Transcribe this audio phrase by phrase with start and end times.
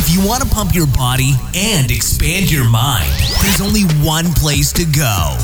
[0.00, 3.10] If you want to pump your body and expand your mind,
[3.42, 5.36] there's only one place to go.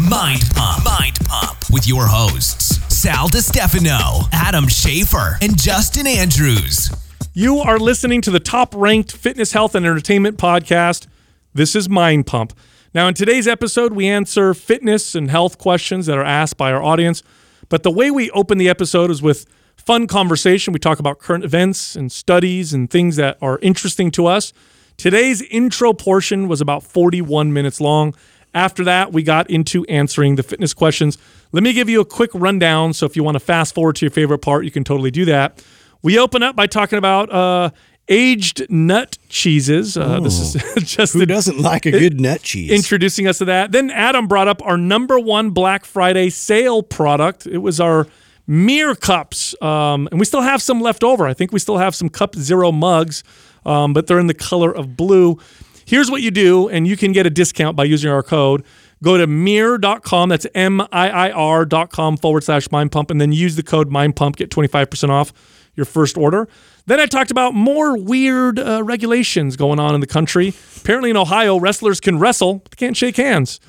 [0.00, 0.82] Mind Pump.
[0.82, 6.88] Mind Pump with your hosts, Sal DiStefano, Adam Schafer, and Justin Andrews.
[7.34, 11.06] You are listening to the top ranked fitness, health, and entertainment podcast.
[11.52, 12.54] This is Mind Pump.
[12.94, 16.82] Now, in today's episode, we answer fitness and health questions that are asked by our
[16.82, 17.22] audience.
[17.68, 19.44] But the way we open the episode is with
[19.78, 20.72] fun conversation.
[20.72, 24.52] We talk about current events and studies and things that are interesting to us.
[24.96, 28.14] Today's intro portion was about 41 minutes long.
[28.54, 31.18] After that, we got into answering the fitness questions.
[31.52, 32.92] Let me give you a quick rundown.
[32.92, 35.24] So if you want to fast forward to your favorite part, you can totally do
[35.26, 35.64] that.
[36.02, 37.70] We open up by talking about uh,
[38.08, 39.96] aged nut cheeses.
[39.96, 42.70] Uh, this is just Who doesn't like a good nut cheese?
[42.70, 43.72] introducing us to that.
[43.72, 47.46] Then Adam brought up our number one Black Friday sale product.
[47.46, 48.06] It was our
[48.48, 51.26] MiiR Cups, um, and we still have some left over.
[51.26, 53.22] I think we still have some Cup Zero mugs,
[53.66, 55.38] um, but they're in the color of blue.
[55.84, 58.64] Here's what you do, and you can get a discount by using our code.
[59.02, 63.56] Go to miir.com, that's M I I R.com forward slash mind pump, and then use
[63.56, 65.32] the code mind pump, get 25% off
[65.76, 66.48] your first order.
[66.86, 70.54] Then I talked about more weird uh, regulations going on in the country.
[70.78, 73.60] Apparently, in Ohio, wrestlers can wrestle, but they can't shake hands.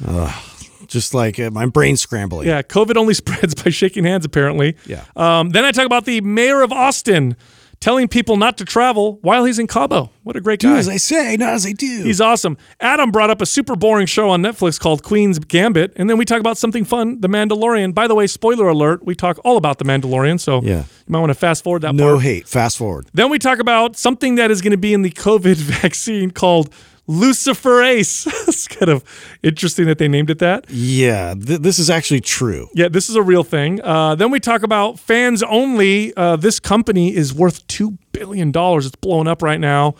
[0.89, 2.47] Just like uh, my brain scrambling.
[2.47, 4.75] Yeah, COVID only spreads by shaking hands, apparently.
[4.85, 5.05] Yeah.
[5.15, 7.35] Um, then I talk about the mayor of Austin
[7.79, 10.11] telling people not to travel while he's in Cabo.
[10.23, 10.79] What a great Do guy.
[10.79, 12.03] as I say, not as I do.
[12.03, 12.57] He's awesome.
[12.81, 16.25] Adam brought up a super boring show on Netflix called Queen's Gambit, and then we
[16.25, 17.93] talk about something fun, The Mandalorian.
[17.95, 20.79] By the way, spoiler alert, we talk all about The Mandalorian, so Yeah.
[20.79, 22.23] you might want to fast forward that no part.
[22.23, 22.49] hate.
[22.49, 23.07] Fast forward.
[23.13, 26.73] Then we talk about something that is going to be in the COVID vaccine called
[27.09, 28.27] Luciferase.
[28.47, 29.03] it's kind of
[29.41, 30.65] interesting that they named it that.
[30.69, 32.69] Yeah, th- this is actually true.
[32.75, 33.81] Yeah, this is a real thing.
[33.81, 36.13] Uh, then we talk about fans only.
[36.15, 38.51] Uh, this company is worth $2 billion.
[38.55, 39.95] It's blowing up right now.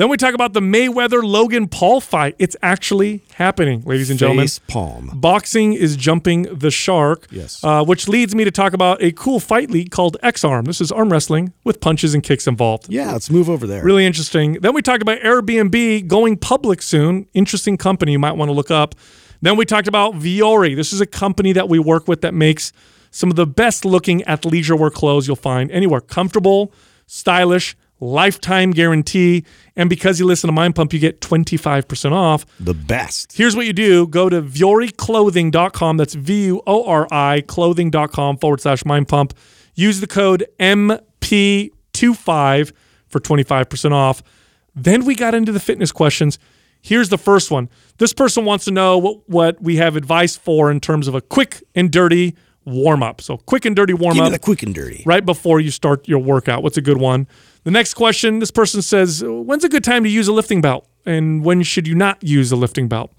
[0.00, 2.34] Then we talk about the Mayweather Logan Paul fight.
[2.38, 4.44] It's actually happening, ladies and gentlemen.
[4.44, 5.10] Face palm.
[5.12, 7.26] Boxing is jumping the shark.
[7.30, 7.62] Yes.
[7.62, 10.64] Uh, which leads me to talk about a cool fight league called X Arm.
[10.64, 12.86] This is arm wrestling with punches and kicks involved.
[12.88, 13.84] Yeah, let's move over there.
[13.84, 14.54] Really interesting.
[14.62, 17.26] Then we talked about Airbnb going public soon.
[17.34, 18.94] Interesting company you might want to look up.
[19.42, 20.74] Then we talked about Vuori.
[20.74, 22.72] This is a company that we work with that makes
[23.10, 26.00] some of the best looking athleisure wear clothes you'll find anywhere.
[26.00, 26.72] Comfortable,
[27.06, 29.44] stylish, lifetime guarantee.
[29.76, 32.44] And because you listen to Mind Pump, you get 25% off.
[32.58, 33.34] The best.
[33.34, 35.96] Here's what you do go to VuoriClothing.com.
[35.96, 39.34] That's V U O R I clothing.com forward slash mind pump.
[39.74, 42.72] Use the code MP25
[43.08, 44.22] for 25% off.
[44.74, 46.38] Then we got into the fitness questions.
[46.82, 47.68] Here's the first one.
[47.98, 51.20] This person wants to know what, what we have advice for in terms of a
[51.20, 53.20] quick and dirty warm up.
[53.20, 55.02] So, quick and dirty warm Give me up the quick and dirty.
[55.04, 56.62] right before you start your workout.
[56.62, 57.26] What's a good one?
[57.64, 60.88] The next question this person says, When's a good time to use a lifting belt?
[61.04, 63.10] And when should you not use a lifting belt?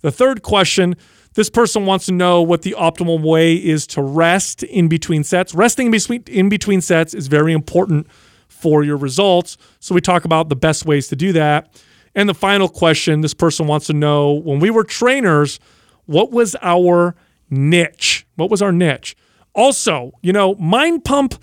[0.00, 0.96] The third question
[1.34, 5.52] this person wants to know what the optimal way is to rest in between sets.
[5.52, 8.06] Resting in between, sets is very important
[8.48, 9.56] for your results.
[9.80, 11.82] So we talk about the best ways to do that.
[12.14, 15.58] And the final question this person wants to know when we were trainers,
[16.06, 17.16] what was our
[17.50, 18.26] niche?
[18.36, 19.16] What was our niche?
[19.54, 21.34] Also, you know, Mind Pump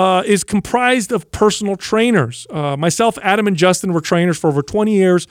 [0.00, 2.46] uh, is comprised of personal trainers.
[2.48, 5.26] Uh, myself, Adam, and Justin were trainers for over 20 years.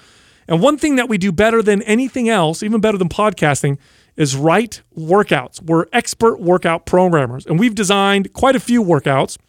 [0.48, 3.80] And one thing that we do better than anything else, even better than podcasting,
[4.16, 5.60] is write workouts.
[5.60, 9.40] We're expert workout programmers, and we've designed quite a few workouts.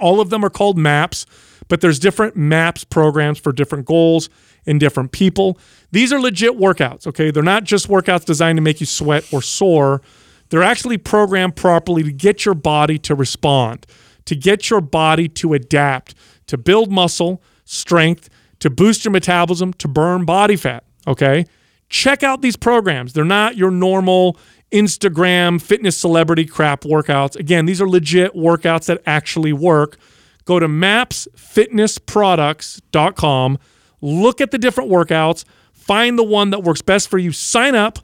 [0.00, 1.24] All of them are called maps,
[1.68, 4.28] but there's different maps programs for different goals
[4.66, 5.56] and different people.
[5.92, 7.30] These are legit workouts, okay?
[7.30, 10.02] They're not just workouts designed to make you sweat or sore.
[10.50, 13.86] They're actually programmed properly to get your body to respond,
[14.28, 16.14] to get your body to adapt,
[16.46, 18.28] to build muscle, strength,
[18.58, 21.46] to boost your metabolism, to burn body fat, okay?
[21.88, 23.14] Check out these programs.
[23.14, 24.36] They're not your normal
[24.70, 27.36] Instagram fitness celebrity crap workouts.
[27.36, 29.96] Again, these are legit workouts that actually work.
[30.44, 33.58] Go to mapsfitnessproducts.com,
[34.02, 37.98] look at the different workouts, find the one that works best for you, sign up,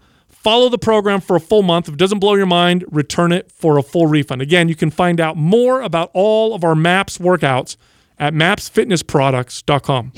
[0.44, 1.88] follow the program for a full month.
[1.88, 4.42] If it doesn't blow your mind, return it for a full refund.
[4.42, 7.76] Again, you can find out more about all of our MAPS workouts
[8.18, 10.12] at mapsfitnessproducts.com.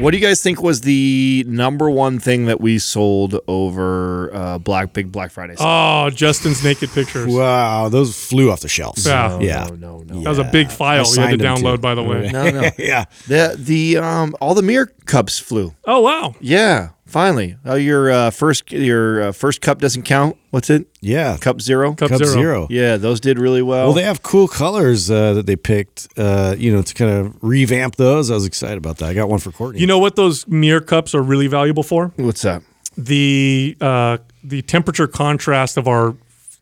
[0.00, 4.58] What do you guys think was the number one thing that we sold over uh,
[4.58, 5.56] Black Big Black Friday?
[5.56, 5.66] sale?
[5.66, 7.32] Oh, Justin's naked pictures.
[7.32, 9.06] Wow, those flew off the shelves.
[9.06, 9.38] Yeah.
[9.40, 9.64] yeah.
[9.64, 10.20] no, no, no.
[10.20, 11.82] That was a big file you had to download, too.
[11.82, 12.30] by the way.
[12.30, 12.70] No, no.
[12.78, 13.06] yeah.
[13.26, 15.74] the the um all the MiiR cups flew.
[15.84, 16.34] Oh, wow.
[16.40, 20.36] Yeah, Finally, oh, your uh, first your uh, first cup doesn't count.
[20.50, 20.86] What's it?
[21.00, 21.38] Yeah.
[21.38, 21.94] Cup zero.
[21.94, 22.30] Cup Cup Zero.
[22.30, 22.66] Zero.
[22.68, 23.84] Yeah, those did really well.
[23.86, 27.34] Well, they have cool colors uh, that they picked, uh, you know, to kind of
[27.40, 28.30] revamp those.
[28.30, 29.08] I was excited about that.
[29.08, 29.80] I got one for Courtney.
[29.80, 32.12] You know what those MiiR cups are really valuable for?
[32.16, 32.62] What's that?
[32.98, 36.14] The uh, the temperature contrast of our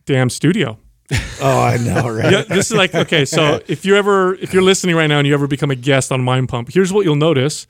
[0.06, 0.78] damn studio.
[1.40, 2.30] oh, I know, right?
[2.30, 3.24] Yeah, this is like okay.
[3.24, 6.12] So if you ever if you're listening right now and you ever become a guest
[6.12, 7.66] on Mind Pump, here's what you'll notice: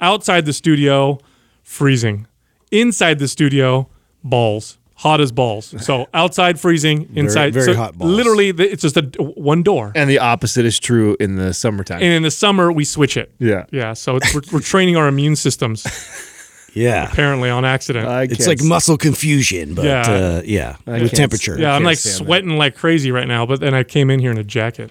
[0.00, 1.20] outside the studio,
[1.64, 2.26] freezing;
[2.70, 3.88] inside the studio,
[4.22, 5.74] balls, hot as balls.
[5.84, 8.10] So outside freezing, inside very so hot balls.
[8.12, 9.90] Literally, it's just a one door.
[9.96, 11.96] And the opposite is true in the summertime.
[12.02, 13.32] And in the summer, we switch it.
[13.38, 13.64] yeah.
[13.72, 15.84] Yeah, so it's, we're, we're training our immune systems
[16.74, 17.08] Yeah.
[17.10, 18.06] apparently on accident.
[18.08, 20.08] I It's like muscle confusion, but Yeah.
[20.10, 21.56] yeah, uh, yeah with temperature.
[21.58, 22.24] yeah, I'm like stand that.
[22.24, 24.90] sweating like crazy right now, but then I came in here in a jacket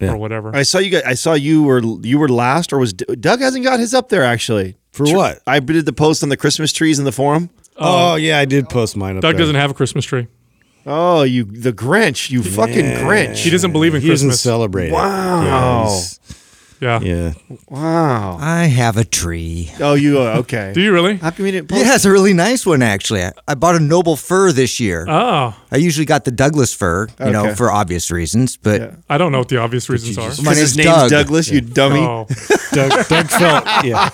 [0.00, 0.12] Yeah.
[0.12, 0.54] or whatever.
[0.54, 1.02] I saw you guys.
[1.04, 4.24] I saw you were you were last, or was Doug hasn't got his up there
[4.24, 4.76] actually?
[4.92, 5.40] For what?
[5.46, 7.50] I did the post on the Christmas trees in the forum.
[7.78, 9.40] Oh, oh, yeah, I did post mine up Doug there.
[9.40, 10.26] doesn't have a Christmas tree.
[10.84, 13.36] Oh, you the Grinch, you fucking Grinch.
[13.36, 14.40] He doesn't believe in He doesn't Christmas.
[14.40, 14.90] celebrate.
[14.90, 15.42] Wow.
[15.42, 16.18] Yeah, he's-
[16.82, 17.00] yeah.
[17.00, 17.32] yeah.
[17.68, 18.36] Wow.
[18.40, 19.70] I have a tree.
[19.80, 20.72] Oh, you uh, okay?
[20.74, 21.16] Do you really?
[21.16, 21.84] How come you didn't post?
[21.84, 23.22] Yeah, it's a really nice one actually.
[23.24, 25.06] I, I bought a noble fir this year.
[25.08, 27.54] Oh, I usually got the Douglas fir, you know, Okay.
[27.54, 28.56] for obvious reasons.
[28.56, 30.28] But I don't know what the obvious reasons are.
[30.42, 31.10] My Because his name's name's Doug.
[31.10, 31.48] Douglas.
[31.50, 32.00] You dummy.
[32.00, 32.26] Oh,
[32.72, 34.08] Doug, Doug felt, yeah,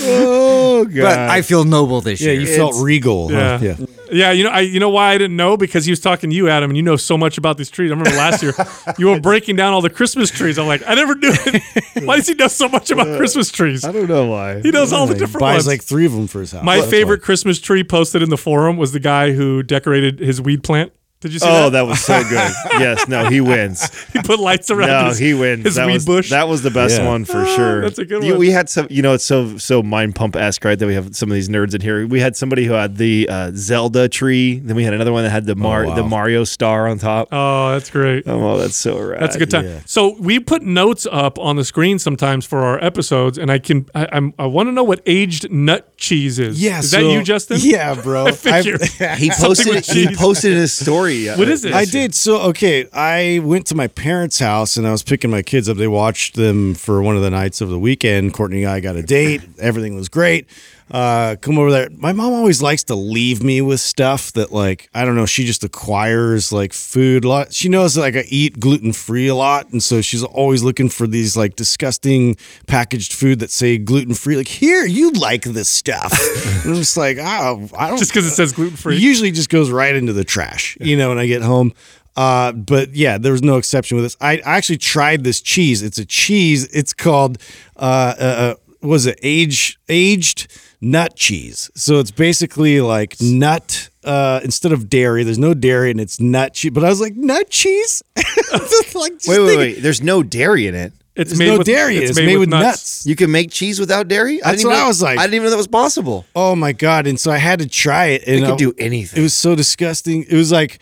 [0.00, 1.02] Oh god.
[1.02, 2.40] but I feel noble this yeah, year.
[2.42, 3.28] you felt regal.
[3.28, 3.58] huh?
[3.60, 3.76] Yeah.
[3.78, 3.86] yeah.
[4.10, 4.30] yeah.
[4.32, 6.48] You know, I you know why I didn't know because he was talking to you,
[6.48, 7.90] Adam, and you know so much about these trees.
[7.90, 8.52] I remember last year
[8.98, 10.58] you were breaking down all the Christmas trees.
[10.58, 11.30] I'm like, I never knew.
[11.32, 11.62] It.
[12.06, 13.84] Why does he know so much about uh, Christmas trees?
[13.84, 14.60] I don't know why.
[14.60, 15.66] He knows all the He different buys ones.
[15.66, 16.64] like three of them for his house.
[16.64, 17.26] My That's favorite why.
[17.26, 20.92] Christmas tree posted in the forum was the guy who decorated his weed plant.
[21.22, 21.70] Did you see Oh, that?
[21.70, 22.32] that was so good.
[22.72, 23.88] yes, no, he wins.
[24.12, 25.64] He put lights around No, his, he wins.
[25.64, 26.30] his that weed was, bush.
[26.30, 27.06] That was the best Yeah.
[27.08, 27.80] one for Oh, sure.
[27.82, 28.40] that's a good You- one.
[28.40, 30.78] we had some, you know, it's so so mind pump esque, right?
[30.78, 32.06] That we have some of these nerds in here.
[32.06, 34.58] We had somebody who had the uh, Zelda tree.
[34.58, 35.94] Then we had another one that had the Mar- wow.
[35.94, 37.28] the Mario star on top.
[37.32, 38.24] oh, that's great.
[38.26, 39.20] Oh, that's so rad.
[39.22, 39.64] That's a good time.
[39.66, 39.78] yeah.
[39.86, 43.86] So we put notes up on the screen sometimes for our episodes, and I can
[43.94, 46.60] I, I'm I want to know what aged nut cheese is.
[46.60, 47.58] Yeah, is so- that you, Justin?
[47.62, 48.26] Yeah, bro.
[48.26, 48.82] I figured.
[49.22, 51.11] He posted it, he posted his story.
[51.36, 51.72] What is it?
[51.72, 52.14] I did.
[52.14, 55.76] So okay, I went to my parents' house and I was picking my kids up.
[55.76, 58.32] They watched them for one of the nights of the weekend.
[58.34, 59.42] Courtney and I got a date.
[59.58, 60.46] Everything was great.
[60.92, 61.88] Uh, come over there.
[61.96, 65.24] My mom always likes to leave me with stuff that, like, I don't know.
[65.24, 67.54] She just acquires like food a lot.
[67.54, 71.06] She knows like I eat gluten free a lot, and so she's always looking for
[71.06, 72.36] these like disgusting
[72.66, 74.36] packaged food that say gluten free.
[74.36, 76.12] Like, here, you like this stuff.
[76.64, 77.98] and I'm just like, oh, I don't.
[77.98, 78.98] Just because it says gluten free.
[78.98, 81.72] Usually just goes right into the trash, you know, when I get home.
[82.16, 84.16] Uh, but yeah, there was no exception with this.
[84.20, 85.82] I, I actually tried this cheese.
[85.82, 86.64] It's a cheese.
[86.74, 87.38] It's called,
[87.76, 90.48] uh, uh, uh, was it age aged
[90.82, 91.70] nut cheese?
[91.74, 96.52] So it's basically like nut, uh, instead of dairy, there's no dairy and it's nut
[96.52, 96.72] cheese.
[96.72, 98.02] But I was like, nut cheese?
[98.16, 99.72] like, just Wait, wait, wait.
[99.82, 100.92] There's no dairy in it.
[101.14, 101.96] It's There's made no with dairy.
[101.98, 103.06] It's, made, with nuts.
[103.06, 104.42] You can make cheese without dairy.
[104.42, 105.18] I didn't what even I know- was like.
[105.18, 106.24] I didn't even know that was possible.
[106.34, 107.06] Oh my god!
[107.06, 108.22] And so I had to try it.
[108.26, 109.20] And It could I- do anything.
[109.20, 110.22] It was so disgusting.
[110.24, 110.78] It was like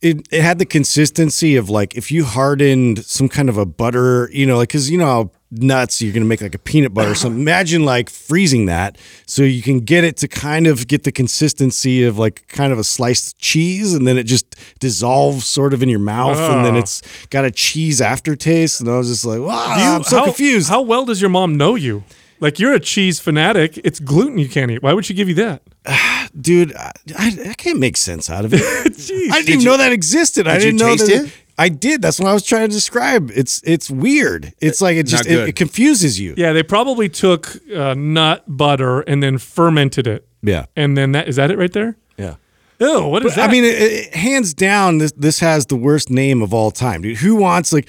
[0.00, 0.26] it.
[0.32, 4.46] It had the consistency of like if you hardened some kind of a butter, you
[4.46, 5.30] know, like because you know how
[5.62, 7.14] nuts you're gonna make like a peanut butter.
[7.14, 11.12] So imagine like freezing that so you can get it to kind of get the
[11.12, 15.82] consistency of like kind of a sliced cheese, and then it just dissolves sort of
[15.82, 16.78] in your mouth, and then Oh.
[16.80, 18.80] it's got a cheese aftertaste.
[18.80, 20.68] And I was just like, wow, you- I'm so how, confused.
[20.68, 22.04] How well does your mom know you?
[22.40, 23.78] Like you're a cheese fanatic.
[23.84, 24.82] It's gluten you can't eat.
[24.82, 25.62] Why would she give you that?
[26.40, 28.60] Dude, I, I, I can't make sense out of it.
[29.32, 30.48] I didn't even know that existed.
[30.48, 31.26] I Did you didn't know taste that.
[31.26, 31.32] it?
[31.56, 32.02] I did.
[32.02, 33.30] That's what I was trying to describe.
[33.34, 34.52] It's it's weird.
[34.60, 36.34] It's like it just it, it confuses you.
[36.36, 40.66] yeah, they probably took uh, nut butter and then fermented it, Yeah.
[40.76, 41.96] and then that is that it right there?
[42.16, 42.34] Yeah.
[42.80, 43.48] Ew, what is that?
[43.48, 47.02] I mean, it, it, hands down, this this has the worst name of all time,
[47.02, 47.18] dude.
[47.18, 47.88] Who wants like,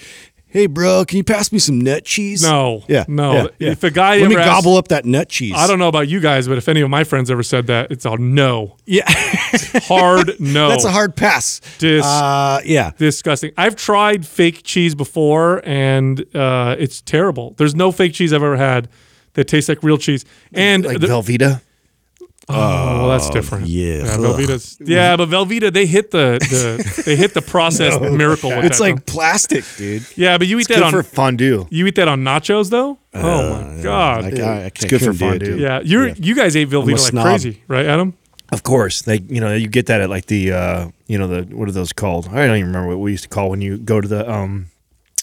[0.55, 2.41] hey, bro, can you pass me some nut cheese?
[2.41, 3.03] no, Yeah.
[3.09, 3.33] no.
[3.33, 3.71] yeah, yeah.
[3.71, 5.53] If a guy let me asks- gobble up that nut cheese.
[5.55, 7.91] I don't know about you guys, but if any of my friends ever said that,
[7.91, 9.03] it's a no, Yeah.
[9.83, 10.69] hard no.
[10.69, 11.59] That's a hard pass.
[11.79, 12.91] Dis- uh, yeah.
[12.97, 13.51] disgusting.
[13.57, 17.53] I've tried fake cheese before, and uh, it's terrible.
[17.57, 18.87] There's no fake cheese I've ever had
[19.33, 20.23] that tastes like real cheese.
[20.53, 21.61] And Like the- Velveeta.
[22.49, 23.67] Oh, well, that's different.
[23.67, 23.97] yeah.
[23.97, 28.49] yeah Velveeta's yeah, but Velveeta they hit the, the they hit the processed miracle.
[28.49, 29.13] With It's that, like though.
[29.13, 30.05] plastic, dude.
[30.17, 31.65] yeah, but you eat that Good on for fondue.
[31.69, 32.97] you eat that on nachos though.
[33.13, 34.25] oh my god.
[34.25, 35.45] I, I, I can't, good for couldn't do it, fondue.
[35.45, 35.59] dude.
[35.59, 37.25] yeah, you are you guys ate Velveeta like snob.
[37.25, 38.13] crazy, right, Adam?
[38.51, 41.55] Of course, they you know you get that at like the uh, you know the
[41.55, 42.27] what are those called?
[42.27, 44.67] I don't even remember what we used to call when you go to the um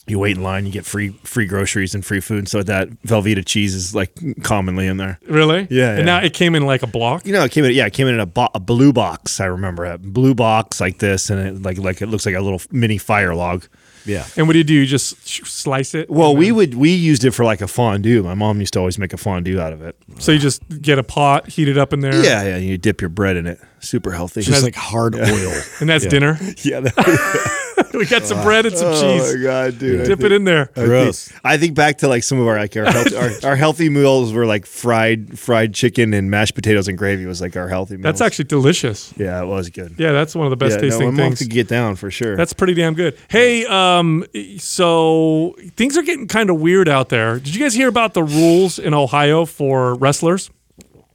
[0.09, 2.88] You wait in line, you get free free groceries and free food and stuff that.
[3.06, 5.21] Velveeta cheese is like commonly in there.
[5.28, 5.68] Really?
[5.71, 6.04] Yeah, And yeah.
[6.04, 7.25] now it came in like a block.
[7.25, 7.73] You know, it came in.
[7.73, 9.38] Yeah, it came in a, bo- a blue box.
[9.40, 12.40] I remember a blue box like this, and it like like it looks like a
[12.40, 13.64] little mini fire log.
[14.04, 14.26] Yeah.
[14.37, 14.75] And what do you do?
[14.75, 16.11] You just slice it.
[16.11, 18.25] Well, we would we used it for like a fondue.
[18.25, 19.97] My mom used to always make a fondue out of it.
[20.18, 22.12] So you just get a pot, heat it up in there.
[22.25, 22.56] Yeah, yeah.
[22.56, 23.61] You dip your bread in it.
[23.78, 24.42] Super healthy.
[24.42, 25.52] Just like hard oil.
[25.80, 26.37] And that's dinner.
[26.64, 26.80] yeah.
[26.80, 27.59] that-
[27.99, 29.34] we got some bread and some oh cheese.
[29.37, 30.06] my god, dude!
[30.06, 30.70] Dip think- it in there.
[30.75, 31.32] Gross.
[31.44, 34.32] I think back to like some of our like our healthy, our, our healthy meals
[34.32, 38.04] were like fried fried chicken and mashed potatoes and gravy was like our healthy meals.
[38.04, 39.12] That's actually delicious.
[39.16, 39.94] yeah, it was good.
[39.99, 41.38] Yeah, that's one of the best yeah, no, tasting my mom things.
[41.40, 42.37] could get down for sure.
[42.37, 43.16] That's pretty damn good.
[43.28, 44.25] Hey, um,
[44.58, 47.38] so things are getting kind of weird out there.
[47.38, 50.50] Did you guys hear about the rules in Ohio for wrestlers?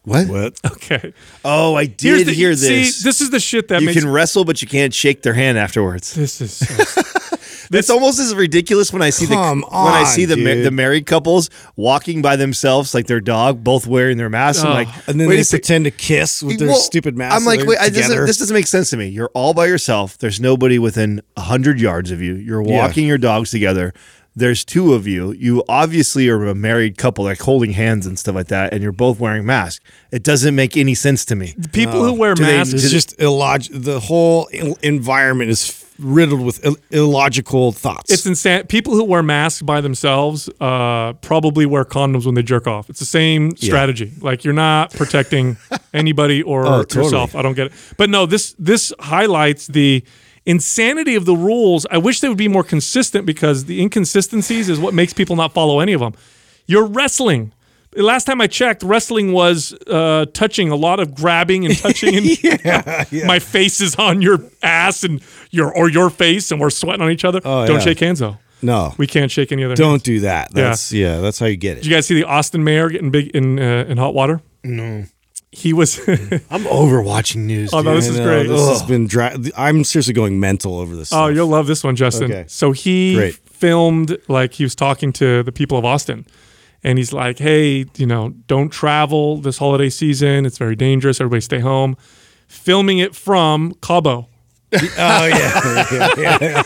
[0.07, 0.27] What?
[0.27, 0.59] What?
[0.77, 1.13] Okay.
[1.43, 2.61] Oh, I did the, hear this.
[2.97, 5.33] See, this is the shit that you makes can wrestle, but you can't shake their
[5.33, 6.13] hand afterwards.
[6.13, 7.01] this is so,
[7.69, 11.05] It's almost as ridiculous when I see the when I see the ma- the married
[11.05, 14.63] couples walking by themselves like their dog, both wearing their masks.
[14.63, 14.73] I'm Oh.
[14.75, 17.35] like, And then wait they pretend to kiss with their Well, stupid masks.
[17.37, 19.07] I'm like, wait, I, this, doesn't- this doesn't make sense to me.
[19.07, 20.17] You're all by yourself.
[20.17, 22.35] There's nobody within hundred yards of you.
[22.35, 22.77] You're Yeah.
[22.87, 23.93] walking your dogs together.
[24.37, 25.31] There's two of you.
[25.33, 28.91] You obviously are a married couple, like holding hands and stuff like that, and you're
[28.91, 29.83] both wearing masks.
[30.11, 31.55] It doesn't make any sense to me.
[31.73, 32.73] people who wear Do they- masks.
[32.75, 33.79] It's just illogical.
[33.79, 38.11] The whole il- environment is riddled with Ill- illogical thoughts.
[38.11, 38.63] It's insane.
[38.67, 42.87] People who wear masks by themselves uh, probably wear condoms when they jerk off.
[42.91, 44.11] It's the same strategy.
[44.21, 45.57] Like you're not protecting
[45.95, 47.05] anybody or Oh, totally.
[47.05, 47.35] yourself.
[47.35, 47.73] I don't get it.
[47.97, 50.03] But no, this this highlights the
[50.47, 51.85] insanity of the rules.
[51.91, 55.53] I wish they would be more consistent because the inconsistencies is what makes people not
[55.53, 56.13] follow any of them.
[56.65, 57.53] You're wrestling.
[57.95, 62.27] Last time I checked, wrestling was uh, touching a lot of grabbing and touching, and
[63.25, 67.11] my face is on your ass and your or your face, and we're sweating on
[67.11, 67.39] each other.
[67.43, 67.79] Oh, Don't yeah.
[67.83, 68.37] shake hands though.
[68.61, 69.75] no, We can't shake any other.
[69.75, 70.03] don't hands.
[70.03, 70.51] do that.
[70.53, 71.21] That's yeah.
[71.21, 71.83] That's how you get it.
[71.83, 74.41] Did you guys see the Austin mayor getting big in uh, in hot water?
[74.63, 75.05] No.
[75.51, 75.99] He was.
[76.49, 77.73] I'm over watching news.
[77.73, 78.47] Oh, no, this is great.
[78.47, 79.35] This has been dry.
[79.57, 81.11] I'm seriously going mental over this.
[81.13, 81.35] oh, stuff.
[81.35, 82.25] you'll love this one, Justin.
[82.31, 82.45] Okay.
[82.47, 83.35] So he Great.
[83.35, 86.25] filmed like he was talking to the people of Austin,
[86.83, 90.45] and he's like, "Hey, you know, don't travel this holiday season.
[90.45, 91.21] It's very dangerous.
[91.21, 91.95] Everybody stay home."
[92.49, 94.29] Filming it from Cabo.
[94.73, 95.27] Oh yeah.
[95.91, 96.63] yeah, yeah, yeah.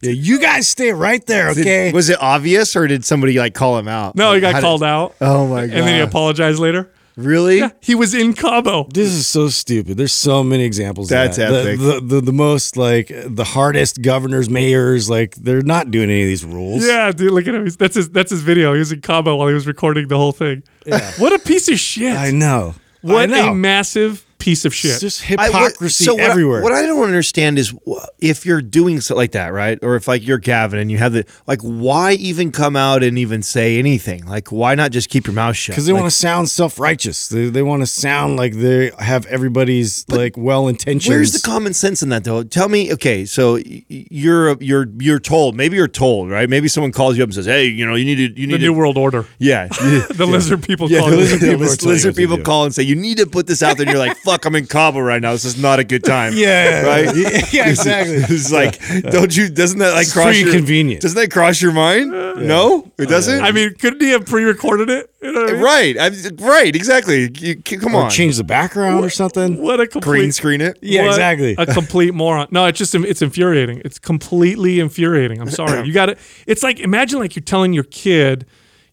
[0.00, 1.92] Yeah, You guys stay right there, Did- okay?
[1.92, 4.14] was it obvious or did somebody like call him out?
[4.16, 5.14] No, he got how did- called out.
[5.20, 5.76] Oh my god!
[5.76, 6.90] And then he apologized later.
[7.18, 7.58] Really?
[7.58, 8.88] Yeah, he was in Cabo.
[8.92, 9.96] This is so stupid.
[9.96, 11.08] There's so many examples.
[11.08, 11.66] That's of that.
[11.66, 11.80] epic.
[11.80, 16.22] The, the, the the most like the hardest governors, mayors, like they're not doing any
[16.22, 16.86] of these rules.
[16.86, 17.64] Yeah, dude, look at him.
[17.64, 18.10] He's, that's his.
[18.10, 18.72] That's his video.
[18.72, 20.62] He was in Cabo while he was recording the whole thing.
[20.86, 21.12] Yeah.
[21.18, 22.16] What a piece of shit!
[22.16, 22.74] I know.
[23.02, 23.52] What I know.
[23.52, 24.92] a massive piece of shit.
[24.92, 26.62] It's just I- what- hypocrisy so what I- everywhere.
[26.62, 27.74] What I, don't understand is
[28.20, 29.78] if you're doing so like that, right?
[29.82, 33.18] Or if like you're Gavin and you have the like, why even come out and
[33.18, 34.24] even say anything?
[34.26, 35.74] Like, why not just keep your mouth shut?
[35.74, 37.28] because they Like, want to sound self-righteous.
[37.28, 41.14] They, they want to sound like they have everybody's like well intentioned.
[41.14, 42.42] Where's the common sense in that though?
[42.42, 46.48] Tell me, okay, so y- y- you're you're you're told, maybe you're told, right?
[46.48, 48.52] Maybe someone calls you up and says, "Hey, you know, you need to you the
[48.52, 49.26] need New to World Order.
[49.38, 49.68] yeah."
[50.18, 52.82] The lizard people Yeah, call the lizard people, Lizard lizard people people call and say
[52.82, 53.86] you need to put this out there.
[53.86, 55.32] And you're like, "Fuck, I'm in Cabo right now.
[55.32, 57.16] This is not a good time." Yeah, right.
[57.52, 58.16] Yeah, exactly.
[58.16, 58.78] it's like,
[59.10, 59.48] don't you?
[59.48, 61.02] Doesn't that like It's cross pretty your convenient.
[61.02, 62.10] Doesn't that cross your mind?
[62.10, 63.42] No, it oh, doesn't.
[63.42, 65.10] I mean, couldn't he have pre-recorded it?
[65.20, 65.62] You know I mean?
[65.62, 67.30] right, I, right, exactly.
[67.34, 69.60] You, come or on, change the background or something.
[69.60, 70.78] What a complete green screen it.
[70.80, 71.54] Yeah, what exactly.
[71.58, 72.48] A complete moron.
[72.50, 73.82] No, it's just it's infuriating.
[73.84, 75.40] It's completely infuriating.
[75.40, 75.78] I'm sorry.
[75.88, 76.18] You got it.
[76.46, 78.46] It's like imagine like you're telling your kid,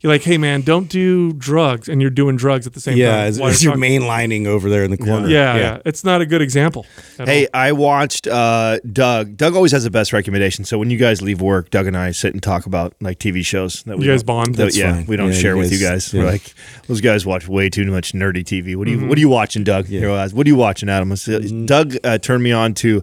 [0.05, 3.09] you're like, hey man, don't do drugs, and you're doing drugs at the same Yeah,
[3.09, 3.19] time.
[3.27, 5.27] as, while as you're you're mainlining over there in the corner.
[5.27, 6.85] Yeah, yeah, It's not a good example.
[7.17, 7.59] Hey, all.
[7.59, 9.35] I watched uh, Doug.
[9.35, 10.63] Doug always has the best recommendation.
[10.63, 13.43] So when you guys leave work, Doug and I sit and talk about like TV
[13.43, 14.53] shows that we You guys bond?
[14.55, 15.05] that- That's yeah, fine.
[15.07, 16.13] we don't Yeah, share you with you guys- guys.
[16.13, 16.21] yeah.
[16.23, 16.53] We're like
[16.85, 18.75] those guys watch way too much nerdy TV.
[18.75, 19.09] What are you Mm-hmm.
[19.09, 19.87] What are you watching, Doug?
[19.87, 20.07] Here.
[20.09, 21.09] What are you watching, Adam?
[21.09, 21.65] Mm-hmm.
[21.65, 23.01] Doug uh, turned me on to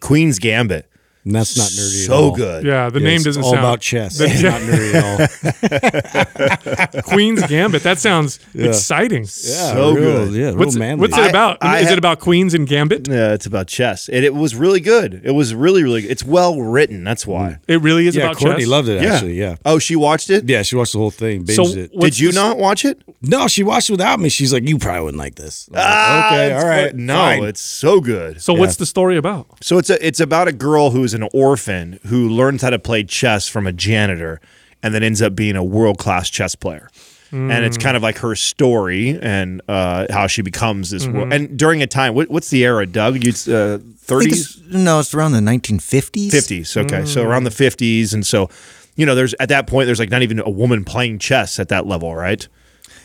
[0.00, 0.89] Queen's Gambit.
[1.24, 2.04] And that's not nerdy.
[2.04, 2.30] at all.
[2.30, 2.64] So good.
[2.64, 4.18] yeah, the Yeah, name it's doesn't all sound about chess.
[4.18, 7.02] The- It's not nerdy at all.
[7.02, 7.82] Queen's Gambit.
[7.82, 9.22] That sounds exciting.
[9.22, 10.34] Yeah, So real, good.
[10.34, 11.00] Yeah, real What's, manly.
[11.02, 11.58] what's it about?
[11.60, 13.08] I Is ha- it about Queens and Gambit?
[13.08, 15.20] Yeah, it's about chess, and it was really good.
[15.24, 16.02] It was really, really.
[16.02, 16.10] good.
[16.10, 17.04] It's well written.
[17.04, 17.58] That's why.
[17.68, 18.68] It really is yeah, about Courtney chess.
[18.68, 19.34] loved it actually.
[19.34, 19.56] Yeah.
[19.64, 20.48] Oh, she watched it.
[20.48, 21.92] Yeah, she watched the whole thing, So it.
[21.98, 23.02] Did you the- not watch it?
[23.22, 24.28] No, she watched it without me.
[24.30, 26.90] She's like, "You probably wouldn't like this." I like, Ah, okay, all right.
[26.92, 28.40] fu- No, it's so good.
[28.40, 29.46] So what's the story about?
[29.62, 33.04] So it's a it's about a girl who's an orphan who learns how to play
[33.04, 34.40] chess from a janitor
[34.82, 36.88] and then ends up being a world class chess player.
[37.32, 41.06] And it's kind of like her story and uh, how she becomes this.
[41.06, 41.32] World.
[41.32, 43.24] And during a time, what, what's the era, Doug?
[43.24, 46.32] You uh, thirties, no, it's around the 1950s.
[46.32, 46.76] fifties.
[46.76, 48.50] Okay, so around the fifties, and so
[48.96, 51.68] you know, there's at that point there's like not even a woman playing chess at
[51.68, 52.48] that level, right?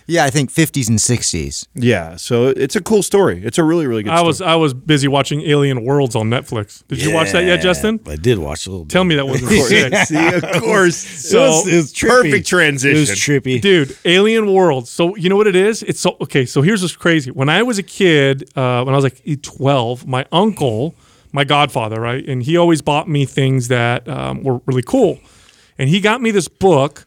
[0.07, 1.67] Yeah, I think 50s and 60s.
[1.73, 3.41] Yeah, so it's a cool story.
[3.43, 4.11] It's a really really good.
[4.13, 4.27] I story.
[4.27, 6.83] was I was busy watching Alien Worlds on Netflix.
[6.87, 7.99] Did you watch that yet, Justin?
[8.05, 8.85] I did watch a little.
[8.85, 9.93] Tell me that wasn't sick.
[10.05, 10.95] See, of course.
[10.97, 12.09] So- it was, it was trippy.
[12.23, 12.97] Perfect transition.
[12.97, 13.59] It was trippy.
[13.61, 14.89] Dude, Alien Worlds.
[14.91, 15.81] So you know what it is?
[15.83, 16.45] It's so okay.
[16.45, 17.31] So here's what's crazy.
[17.31, 20.93] When I was a kid, uh, when I was like 12, my uncle,
[21.31, 25.19] my godfather, right, and he always bought me things that um, were really cool,
[25.79, 27.05] and he got me this book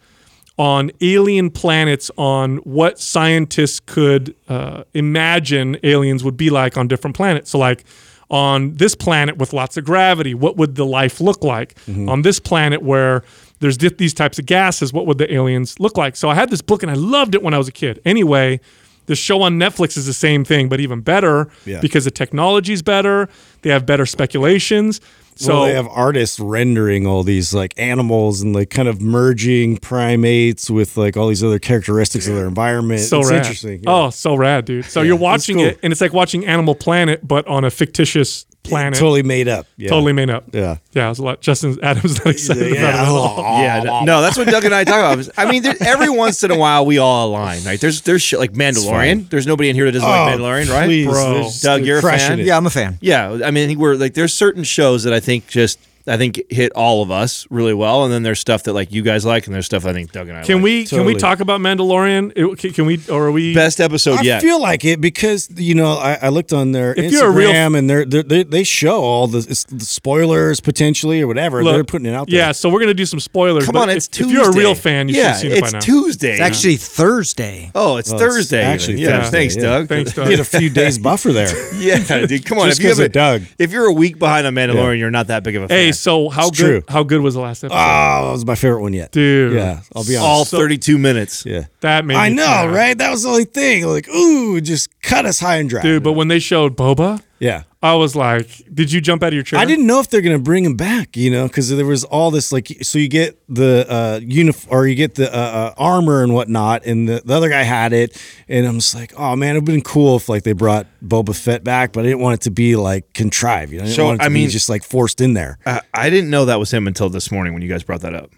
[0.59, 7.17] on alien planets on what scientists could uh, imagine aliens would be like on different
[7.17, 7.51] planets.
[7.51, 7.85] So like
[8.31, 11.77] on this planet with lots of gravity, what would the life look like?
[12.09, 13.23] On this planet where
[13.61, 16.17] there's di- these types of gases, what would the aliens look like?
[16.17, 18.01] So I had this book and I loved it when I was a kid.
[18.05, 18.61] Anyway,
[19.07, 21.81] the show on Netflix is the same thing, but even better Yeah.
[21.81, 23.29] because the technology's better.
[23.63, 25.01] They have better speculations.
[25.39, 29.77] So well, they have artists rendering all these like animals and like kind of merging
[29.77, 33.03] primates with like all these other characteristics of their environment.
[33.03, 33.39] so it's rad.
[33.39, 33.81] interesting.
[33.85, 33.91] yeah.
[34.07, 34.85] Oh, so rad, dude.
[34.87, 35.67] So you're watching cool.
[35.67, 38.99] it, and it's like watching Animal Planet, but on a fictitious planet.
[38.99, 39.67] totally made up.
[39.77, 39.89] Yeah.
[39.89, 40.45] Totally made up.
[40.53, 40.77] Yeah.
[40.93, 41.41] Yeah, it was a lot.
[41.41, 42.81] Justin Adams not excited Yeah.
[42.81, 43.39] about it at all.
[43.63, 45.29] Yeah, no, no, that's what Doug and I talk about.
[45.39, 47.65] I mean, every once in a while we all align.
[47.65, 47.81] Right?
[47.81, 49.29] There's there's shit like Mandalorian.
[49.31, 50.87] There's nobody in here that doesn't like Oh, Mandalorian, right?
[50.87, 51.51] please, Bro.
[51.63, 52.41] Doug, they're you're a fan?
[52.41, 52.47] it.
[52.47, 52.99] Yeah, I'm a fan.
[53.01, 56.73] Yeah, I mean, we're like there's certain shows that I think just I think hit
[56.75, 59.55] all of us really well, and then there's stuff that like you guys like, and
[59.55, 60.65] there's stuff I think Doug and I Can like.
[60.65, 62.33] we can we talk about Mandalorian?
[62.37, 64.39] It- can, can we or are we best episode I yet?
[64.39, 67.27] I feel like it because you know I, I looked on their If Instagram you're
[67.29, 71.63] a real- and they're, they're, they they show all the, the spoilers potentially or whatever
[71.63, 72.39] Look, they're putting it out there.
[72.39, 73.65] Yeah, so we're gonna do some spoilers.
[73.67, 74.33] Come but on, if, it's if Tuesday.
[74.35, 75.81] you're a real fan, you yeah, should have seen it by it's now.
[75.81, 76.33] Tuesday.
[76.33, 77.71] It's actually Thursday.
[77.75, 78.61] oh, it's Well, Thursday.
[78.61, 78.73] even.
[78.73, 79.21] actually yeah.
[79.21, 79.63] Thursday, Thanks, yeah.
[79.63, 79.89] Doug.
[79.89, 80.29] Thanks, Doug.
[80.29, 81.49] Get a few days buffer there.
[81.79, 82.45] Yeah, dude.
[82.45, 82.67] Come on.
[82.69, 83.43] Just if you 'cause of haven't- Doug.
[83.59, 85.77] if you're a week behind on Mandalorian, you're not that big of a fan.
[85.79, 86.95] Hey, so how It's good true.
[86.95, 87.77] how good was the last episode?
[87.77, 89.13] Oh, that was my favorite one yet.
[89.13, 89.55] Dude.
[89.55, 90.23] Yeah, I'll be honest.
[90.25, 91.45] all 32 minutes.
[91.47, 91.65] yeah.
[91.81, 92.71] that made I me know, mad.
[92.75, 92.97] right?
[92.99, 93.87] That was the only thing.
[93.87, 95.83] Like, ooh, just cut us high and dry.
[95.83, 97.63] Dude, but when they showed Boba, yeah.
[97.81, 99.61] I was like, did you jump out of your chair?
[99.61, 102.33] I didn't know if they're gonna bring him back, you know, because there was all
[102.33, 106.25] this like, so you get the uh, uniform or you get the uh, uh, armor
[106.25, 109.55] and whatnot, and the, the other guy had it, and I'm just like, oh man,
[109.55, 112.41] it'd been cool if like they brought Boba Fett back, but I didn't want it
[112.43, 114.51] to be like contrived, you know, I didn't So, want it to I be mean-
[114.51, 115.59] just like forced in there.
[115.65, 118.15] I, I didn't know that was him until this morning when you guys brought that
[118.15, 118.33] up.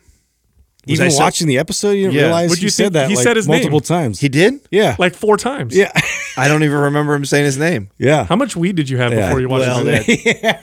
[0.86, 2.22] Was Even I so- watching the episode, you didn't Yeah.
[2.22, 3.58] realize What'd he you said that He like said his name.
[3.58, 4.18] multiple times.
[4.20, 4.60] He did?
[4.70, 5.76] yeah, like four times.
[5.76, 5.92] yeah,
[6.38, 7.90] I don't even remember him saying his name.
[7.98, 8.24] yeah.
[8.24, 9.26] How much weed did you have Yeah.
[9.26, 10.56] before you watched Well, it?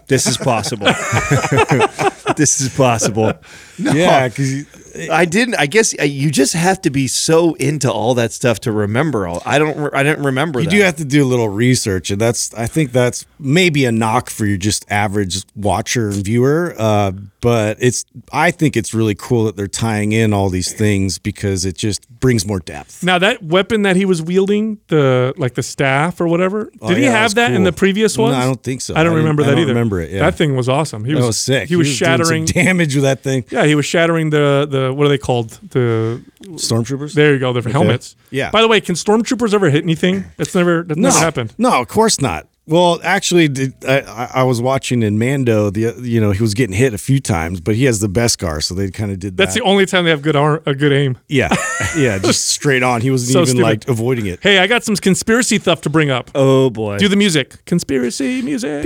[0.06, 0.86] This is possible.
[2.36, 3.32] this is possible.
[3.78, 4.64] No, Yeah, because
[5.10, 5.54] I didn't.
[5.56, 9.26] I guess uh, you just have to be so into all that stuff to remember
[9.26, 9.42] all.
[9.46, 9.94] I don't.
[9.94, 10.70] I didn't remember you that.
[10.70, 14.30] do have to do a little research, and that's I think that's maybe a knock
[14.30, 16.74] for your just average watcher and viewer.
[16.78, 21.18] Uh, but it's I think it's really cool that they're tying in all these things
[21.18, 23.04] because it just brings more depth.
[23.04, 26.88] Now that weapon that he was wielding, the like the staff or whatever, did Oh,
[26.88, 28.26] he yeah, that have was that in the previous No.
[28.26, 28.94] I don't think so.
[28.94, 29.68] I don't I didn't- remember I that don't either.
[29.72, 30.18] remember it, yeah.
[30.20, 31.04] That thing was awesome.
[31.04, 31.68] He was, That was sick.
[31.68, 32.46] He was, doing shattering.
[32.48, 33.44] some damage with that thing.
[33.50, 35.50] yeah, he was shattering the the what are they called?
[35.70, 37.14] The Stormtroopers.
[37.14, 38.16] there you go, the helmets.
[38.30, 38.50] Yeah.
[38.50, 40.24] By the way, can stormtroopers ever hit anything?
[40.36, 41.54] That's never that's no, never happened.
[41.58, 42.46] No, of course not.
[42.68, 43.48] Well, actually,
[43.88, 45.70] I, I- I was watching in Mando.
[45.70, 48.62] The you know he was getting hit a few times, but he has the Beskar,
[48.62, 50.92] so they kind of did That's the only time they have good ar- a good
[50.92, 51.16] aim.
[51.28, 51.48] yeah,
[51.96, 53.00] yeah, just straight on.
[53.00, 53.62] He wasn't So even stupid.
[53.62, 54.40] like avoiding it.
[54.42, 56.30] Hey, I got some conspiracy stuff to bring up.
[56.34, 56.98] Oh boy.
[56.98, 57.64] Do the music.
[57.64, 58.84] Conspiracy music.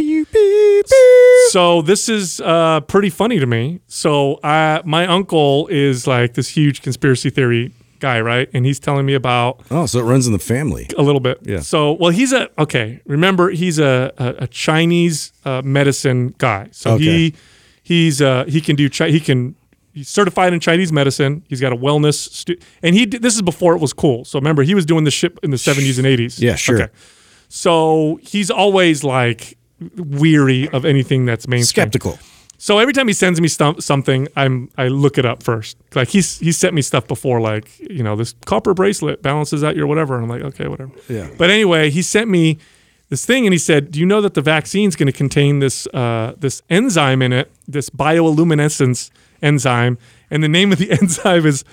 [1.51, 3.81] So this is uh, pretty funny to me.
[3.89, 8.49] So uh, my uncle is like this huge conspiracy theory guy, right?
[8.55, 10.85] And he's telling me about Oh, so it runs in the family.
[10.99, 11.39] a little bit.
[11.53, 11.61] Yeah.
[11.63, 13.01] So well, he's a okay.
[13.07, 16.69] Remember, he's a a, a Chinese uh, medicine guy.
[16.73, 17.05] So Okay.
[17.05, 17.35] he
[17.83, 19.55] he's uh, he can do chi- he can.
[19.95, 21.43] He's certified in Chinese medicine.
[21.51, 24.25] He's got a wellness, stu- and he did, this is before it was cool.
[24.25, 26.39] So remember, he was doing this shit in the seventies and eighties.
[26.41, 26.91] Yeah, sure.
[27.51, 29.59] So he's always like
[29.97, 31.83] weary of anything that's mainstream.
[31.85, 32.19] Skeptical.
[32.63, 35.77] So every time he sends me stum- something, I'm I look it up first.
[35.97, 39.75] Like he's he sent me stuff before, like you know this copper bracelet balances out
[39.75, 40.93] your whatever, and I'm like okay, whatever.
[41.09, 41.29] Yeah.
[41.37, 42.59] But anyway, he sent me
[43.09, 45.89] this thing, and he said, "Do you know that the vaccine's going to contain this
[45.89, 49.11] uh, this enzyme in it, this bioluminescence
[49.43, 49.99] enzyme,
[50.31, 51.65] and the name of the enzyme is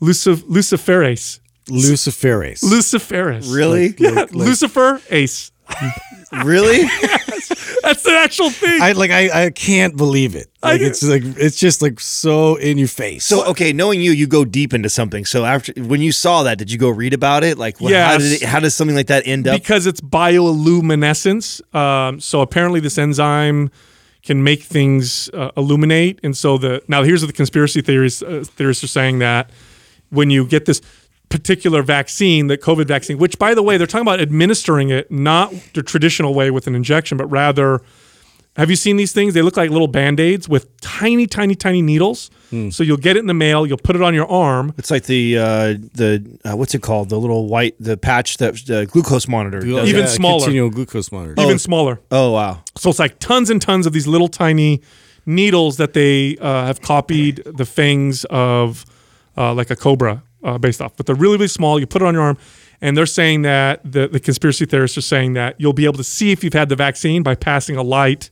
[0.00, 2.62] lucif- luciferase." Luciferase.
[2.62, 3.52] Luciferase.
[3.52, 3.94] Really?
[3.98, 5.50] Yeah, Lucifer Ace.
[6.44, 6.88] really?
[7.90, 8.80] That's the actual thing.
[8.82, 10.46] I like I, I can't believe it.
[10.62, 13.24] Like get- it's like it's just like so in your face.
[13.24, 15.24] So okay, knowing you, you go deep into something.
[15.24, 17.58] So after when you saw that, did you go read about it?
[17.58, 18.22] Like, what, how Yes.
[18.22, 19.60] did it, how does something like that end up?
[19.60, 21.60] because it's bioluminescence.
[21.74, 23.70] Um, so apparently, this enzyme
[24.22, 26.20] can make things uh, illuminate.
[26.22, 29.50] And so the now here's what the conspiracy theories uh, theorists are saying that
[30.10, 30.80] when you get this
[31.30, 35.52] particular vaccine, the COVID vaccine, which by the way they're talking about administering it not
[35.74, 37.80] the traditional way with an injection, but rather.
[38.56, 39.32] Have you seen these things?
[39.32, 42.30] They look like little band-aids with tiny, tiny, tiny needles.
[42.72, 43.64] So you'll get it in the mail.
[43.64, 44.74] You'll put it on your arm.
[44.76, 47.10] It's like the uh, the uh, what's it called?
[47.10, 49.60] The little white the patch that the glucose monitor.
[49.60, 49.88] does.
[49.88, 50.40] Even smaller.
[50.40, 51.40] Continual glucose monitor.
[51.40, 52.00] Even smaller.
[52.10, 52.64] Oh wow.
[52.76, 54.82] So it's like tons and tons of these little tiny
[55.26, 58.84] needles that they uh, have copied the fangs of
[59.36, 60.96] uh, like a cobra uh, based off.
[60.96, 61.78] But they're really, really small.
[61.78, 62.38] You put it on your arm.
[62.82, 66.04] And they're saying that the, the conspiracy theorists are saying that you'll be able to
[66.04, 68.30] see if you've had the vaccine by passing a light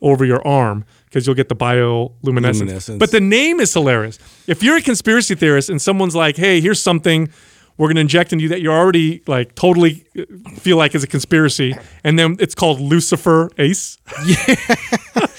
[0.00, 2.18] over your arm because you'll get the bioluminescence.
[2.22, 2.98] Luminescence.
[2.98, 4.18] But the name is hilarious.
[4.46, 7.28] If you're a conspiracy theorist and someone's like, hey, here's something
[7.76, 10.24] we're going to inject into you that you're already like totally uh,
[10.56, 13.98] feel like is a conspiracy, and then it's called Lucifer Ace.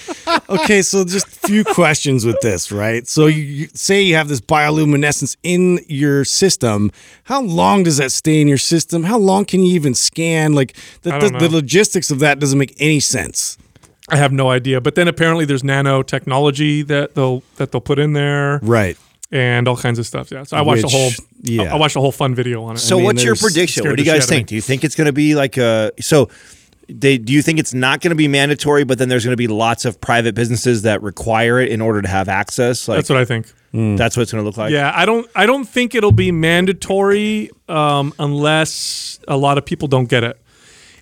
[0.48, 3.06] okay, so just a few questions with this, right?
[3.06, 6.90] So you, you say you have this bioluminescence in your system.
[7.24, 9.04] How long does that stay in your system?
[9.04, 10.52] How long can you even scan?
[10.52, 13.58] Like the, the, the logistics of that doesn't make any sense.
[14.10, 14.80] I have no idea.
[14.80, 18.98] But then apparently there's nanotechnology that they'll that they'll put in there Right.
[19.32, 20.30] and all kinds of stuff.
[20.30, 20.42] Yeah.
[20.44, 21.10] So I watched Which- a whole
[21.42, 21.74] yeah.
[21.74, 22.78] I watched a whole fun video on it.
[22.78, 23.86] So mean, what's your prediction?
[23.86, 24.48] What do you guys shit out of think?
[24.48, 26.28] Do you think it's going to be like a so?
[26.88, 29.36] They, do you think it's not going to be mandatory, but then there's going to
[29.38, 32.88] be lots of private businesses that require it in order to have access?
[32.88, 33.52] Like That's what I think.
[33.72, 34.70] that's what it's going to look like.
[34.70, 39.88] Yeah, I don't I don't think it'll be mandatory um, unless a lot of people
[39.88, 40.40] don't get it.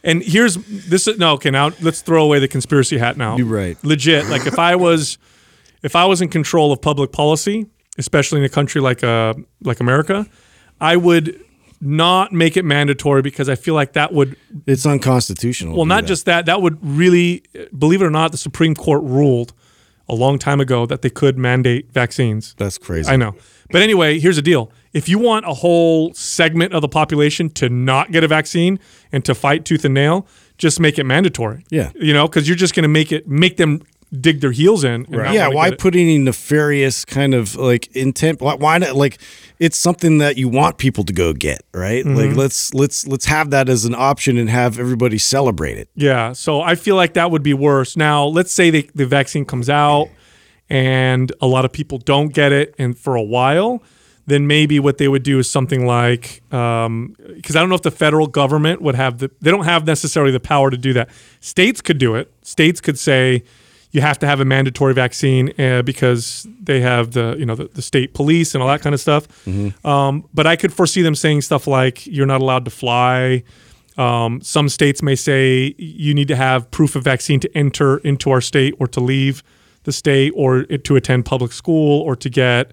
[0.04, 3.36] And here's this is no okay now let's throw away the conspiracy hat now.
[3.36, 3.76] You're right.
[3.84, 4.26] Legit.
[4.28, 5.18] Like if I was
[5.82, 7.66] if I was in control of public policy,
[7.98, 10.26] especially in a country like uh like America,
[10.80, 11.40] I would
[11.84, 15.76] not make it mandatory because I feel like that would It's unconstitutional.
[15.76, 16.08] well, not that.
[16.08, 16.46] just that.
[16.46, 17.42] That would really,
[17.76, 19.52] believe it or not, the Supreme Court ruled
[20.08, 22.54] a long time ago that they could mandate vaccines.
[22.56, 23.10] That's crazy.
[23.10, 23.34] I know.
[23.70, 24.70] But anyway, here's the deal.
[24.92, 28.78] If you want a whole segment of the population to not get a vaccine
[29.10, 30.26] and to fight tooth and nail,
[30.58, 31.64] just make it mandatory.
[31.70, 31.90] Yeah.
[31.94, 33.82] You know, because you're just going to make it make them
[34.20, 35.06] dig their heels in.
[35.06, 38.40] and not Yeah, why put any nefarious kind of like intent?
[38.40, 38.94] Why, why not?
[38.94, 39.18] Like,
[39.58, 42.04] it's something that you want people to go get, right?
[42.04, 42.16] Mm-hmm.
[42.16, 45.88] Like, let's let's let's have that as an option and have everybody celebrate it.
[45.94, 47.96] Yeah, so I feel like that would be worse.
[47.96, 50.08] Now, let's say the, the vaccine comes out
[50.68, 53.82] and a lot of people don't get it, and for a while,
[54.26, 57.90] then maybe what they would do is something like, because I don't know if the
[57.90, 61.10] federal government would have the, they don't have necessarily the power to do that.
[61.40, 62.32] States could do it.
[62.42, 63.42] States could say,
[63.92, 67.68] you have to have a mandatory vaccine uh, because they have the you know the,
[67.74, 69.28] the state police and all that kind of stuff.
[69.86, 73.44] Um, but I could foresee them saying stuff like you're not allowed to fly.
[73.98, 78.30] Um, some states may say you need to have proof of vaccine to enter into
[78.30, 79.42] our state or to leave
[79.84, 82.72] the state or to attend public school or to get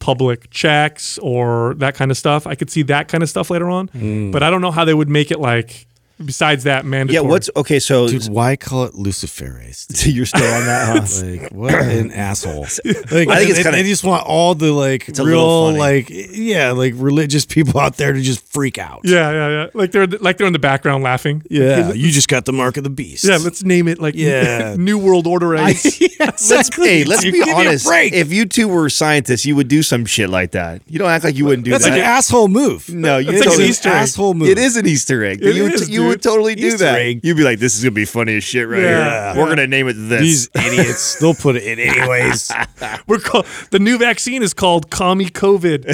[0.00, 2.46] public checks or that kind of stuff.
[2.46, 3.88] I could see that kind of stuff later on,
[4.32, 5.86] but I don't know how they would make it like.
[6.24, 7.22] Besides that, mandatory.
[7.24, 7.30] Yeah.
[7.30, 7.78] What's okay?
[7.78, 10.06] So Dude, why call it Luciferase?
[10.14, 11.06] you're still on that, huh?
[11.26, 12.66] Like what an asshole!
[12.84, 16.72] Like, I think it's they, kinda- they just want all the like real like yeah
[16.72, 19.00] like religious people out there to just freak out.
[19.04, 19.66] Yeah, yeah, yeah.
[19.74, 21.42] Like they're like they're in the background laughing.
[21.50, 21.92] yeah.
[21.92, 23.24] You just got the mark of the beast.
[23.24, 24.74] Yeah, let's name it like Yeah.
[24.78, 26.00] New World Order Ace.
[26.18, 27.86] Let's hey, let's Dude, be give me a honest.
[27.86, 28.12] break.
[28.12, 30.82] If you two were scientists, you would do some shit like that.
[30.86, 31.90] You don't act like you wouldn't do That's that.
[31.90, 32.88] That's like an asshole move.
[32.88, 33.94] no, you It's like an Easter egg.
[33.96, 34.48] asshole move.
[34.48, 35.42] It is an Easter egg.
[35.42, 36.98] It you would, is, you would totally do Easter that.
[37.00, 37.20] egg.
[37.22, 39.34] You'd be like, "This is gonna be funny as shit right Yeah.
[39.34, 39.42] here.
[39.42, 42.50] We're gonna name it this." These idiots, they'll put it in anyways.
[43.06, 45.86] We're called the new vaccine is called Commie COVID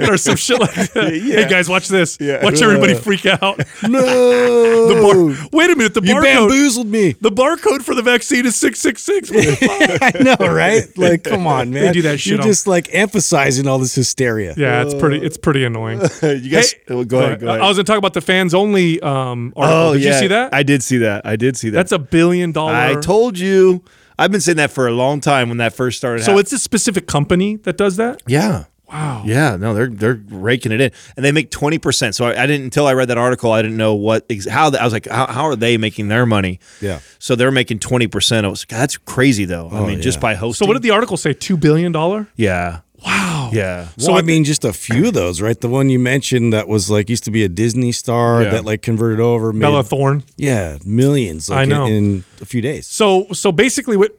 [0.08, 1.12] or some shit like that.
[1.12, 2.18] Hey guys, watch this.
[2.20, 3.58] Watch everybody uh, freak out.
[3.82, 6.22] no, The bar- Wait a minute, the you barcode.
[6.22, 7.12] bamboozled me.
[7.20, 9.30] The barcode for the vaccine is six six six.
[9.32, 10.84] I know, right?
[10.96, 11.92] Like, come on, man.
[11.92, 14.54] do that shit You're on- just like emphasizing all this hysteria.
[14.56, 15.20] Yeah, it's pretty.
[15.20, 15.28] Uh.
[15.28, 16.00] It's pretty annoying.
[16.22, 17.32] you guys, Hey, oh, go ahead.
[17.32, 17.60] Uh, go ahead.
[17.60, 19.78] I was gonna talk about the fans only um, article.
[19.78, 20.54] oh Did yeah, you see that?
[20.54, 21.26] I did see that.
[21.26, 21.76] I did see that.
[21.76, 22.74] That's a billion dollar.
[22.74, 23.84] I told you.
[24.20, 26.24] I've been saying that for a long time when that first started.
[26.24, 28.22] so hap- it's a specific company that does that.
[28.26, 28.64] yeah.
[28.90, 29.22] Wow.
[29.26, 32.14] Yeah, no, they're they're raking it in, and they make twenty percent.
[32.14, 33.52] So I, I didn't until I read that article.
[33.52, 36.24] I didn't know what how the, I was like, how, how are they making their
[36.24, 36.58] money?
[36.80, 37.00] Yeah.
[37.18, 38.46] So they're making twenty percent.
[38.46, 39.68] I was like, that's crazy though.
[39.70, 40.64] I mean, just by hosting.
[40.64, 41.34] So what did the article say?
[41.34, 42.28] Two billion dollar.
[42.36, 42.80] Yeah.
[43.04, 43.27] Wow.
[43.52, 43.88] Yeah.
[43.98, 45.60] So I mean, just a few of those, right?
[45.60, 48.50] The one you mentioned that was like used to be a Disney star Yeah.
[48.50, 49.52] that like converted over.
[49.52, 50.24] Made, Bella Thorne.
[50.36, 51.48] yeah, millions.
[51.48, 51.86] Like, I know.
[51.86, 52.86] in, in a few days.
[52.86, 54.12] So so basically what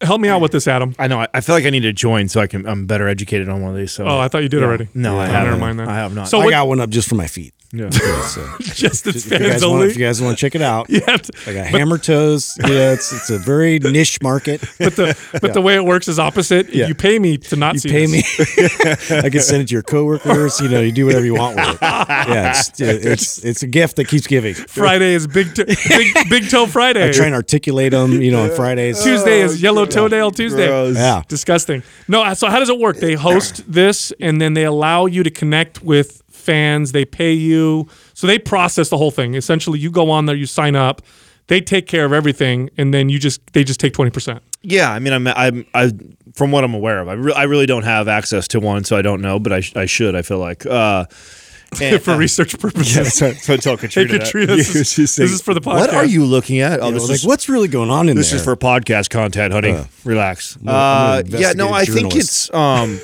[0.00, 0.94] help me out with this, Adam.
[0.98, 1.20] I know.
[1.20, 2.66] I, I feel like I need to join so I can.
[2.66, 3.90] I'm better educated on one of these.
[3.92, 4.06] So.
[4.06, 4.88] Oh, I thought you did already.
[4.94, 5.50] No, I Oh, haven't.
[5.50, 5.88] Never mind that.
[5.88, 6.28] I have not.
[6.28, 7.52] So I what, got one up just for my feet.
[7.72, 7.90] Yeah.
[7.90, 9.86] So, just the if, you fans guys want, only.
[9.88, 12.56] if you guys want to check it out, You have to- I got hammer toes.
[12.58, 14.60] Yeah, it's it's a very niche market.
[14.78, 16.72] but the but the way it works is opposite.
[16.72, 16.86] Yeah.
[16.86, 19.10] You pay me to not You see pay this.
[19.10, 19.18] me.
[19.18, 20.58] I can send it to your coworkers.
[20.60, 21.78] You know, you do whatever you want with it.
[21.82, 24.54] Yeah, it's it's, it's a gift that keeps giving.
[24.54, 27.06] Friday is big to, big big toe Friday.
[27.06, 28.12] I try and articulate them.
[28.22, 29.02] You know, on Fridays.
[29.02, 30.68] Tuesday is oh, yellow toenail Tuesday.
[30.68, 30.96] Gross.
[30.96, 31.22] Yeah.
[31.28, 31.82] Disgusting.
[32.08, 32.96] No, uh, so how does it work?
[32.96, 36.92] They host this and then they allow you to connect with fans.
[36.92, 37.86] They pay you.
[38.14, 39.34] So they process the whole thing.
[39.34, 41.02] Essentially, you go on there, you sign up,
[41.48, 44.40] they take care of everything, and then you just they just take 20%.
[44.62, 45.92] Yeah, I mean, I'm, I'm, I,
[46.34, 48.96] from what I'm aware of, I, re- I really don't have access to one, so
[48.96, 50.14] I don't know, but I, sh- I should.
[50.16, 51.04] I feel like uh,
[51.80, 52.96] and- for research purposes.
[52.96, 54.12] Yeah, so, so tell Hey, Katrina.
[54.12, 54.24] that.
[54.24, 55.78] Katrina, this, is, just this is for the podcast.
[55.80, 56.80] What are you looking at?
[56.80, 59.52] Oh, this was is like, what's really going on in This is for podcast content,
[59.52, 59.76] honey.
[60.04, 60.56] Relax.
[60.66, 62.98] Uh, yeah, no, I think it's um,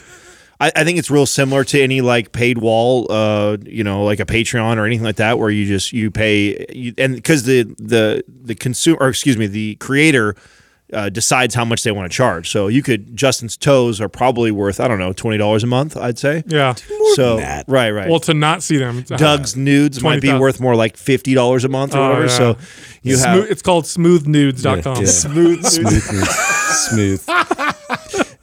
[0.64, 4.20] I, I think it's real similar to any like paid wall, uh, you know, like
[4.20, 7.64] a Patreon or anything like that, where you just you pay you, and because the
[7.78, 10.34] the the consumer, or excuse me, the creator.
[10.92, 12.50] Uh, decides how much they want to charge.
[12.50, 15.96] So you could Justin's toes are probably worth I don't know twenty dollars a month.
[15.96, 16.44] I'd say.
[16.46, 16.74] Yeah.
[17.14, 17.64] so than that.
[17.66, 18.08] right, right.
[18.08, 18.98] Well, to not see them.
[18.98, 20.40] it's a- Doug's nudes might be 20,000.
[20.40, 22.26] worth more like fifty dollars a month or Oh, whatever.
[22.26, 22.28] yeah.
[22.28, 22.58] So
[23.02, 24.96] you Smooth- have it's called smoothnudes.com.
[25.00, 25.06] Yeah.
[25.06, 27.24] smooth, smooth, smooth.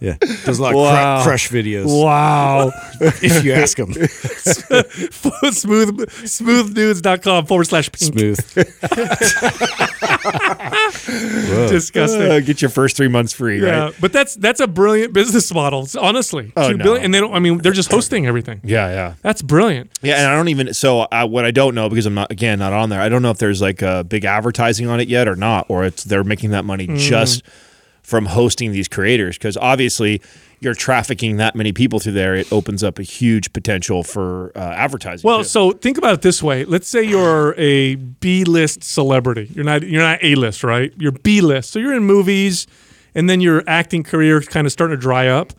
[0.02, 1.22] Yeah, does a lot of Wow.
[1.22, 1.86] cru- crush videos.
[1.86, 2.72] Wow.
[3.02, 3.94] If you ask them,
[5.54, 8.14] Smooth smoothnudes.com forward slash pink.
[8.14, 8.40] smooth.
[11.70, 12.22] Disgusting.
[12.32, 13.96] Uh, get your first three months free, Yeah, right?
[14.00, 15.88] but that's that's a brilliant business model.
[16.00, 16.84] Honestly, Oh, Two no.
[16.84, 17.34] billion- and they don't.
[17.34, 18.62] I mean, they're just hosting everything.
[18.64, 19.14] Yeah, yeah.
[19.22, 19.92] That's brilliant.
[20.02, 20.74] Yeah, and I don't even.
[20.74, 23.02] So I, what I don't know because I'm not again not on there.
[23.02, 25.86] I don't know if there's like a big advertising on it yet or not, or
[25.86, 27.44] it's they're making that money just
[28.12, 29.38] from hosting these creators.
[29.38, 30.22] Because obviously,
[30.60, 32.36] you're trafficking that many people through there.
[32.36, 35.28] It opens up a huge potential for uh, advertising.
[35.28, 35.46] Well, too.
[35.46, 36.66] so think about it this way.
[36.66, 39.50] Let's say you're a B-list celebrity.
[39.56, 40.94] You're not you're not A-list, right?
[40.98, 41.72] You're B-list.
[41.72, 42.68] So you're in movies
[43.16, 45.54] and then your acting career is kind of starting to dry up.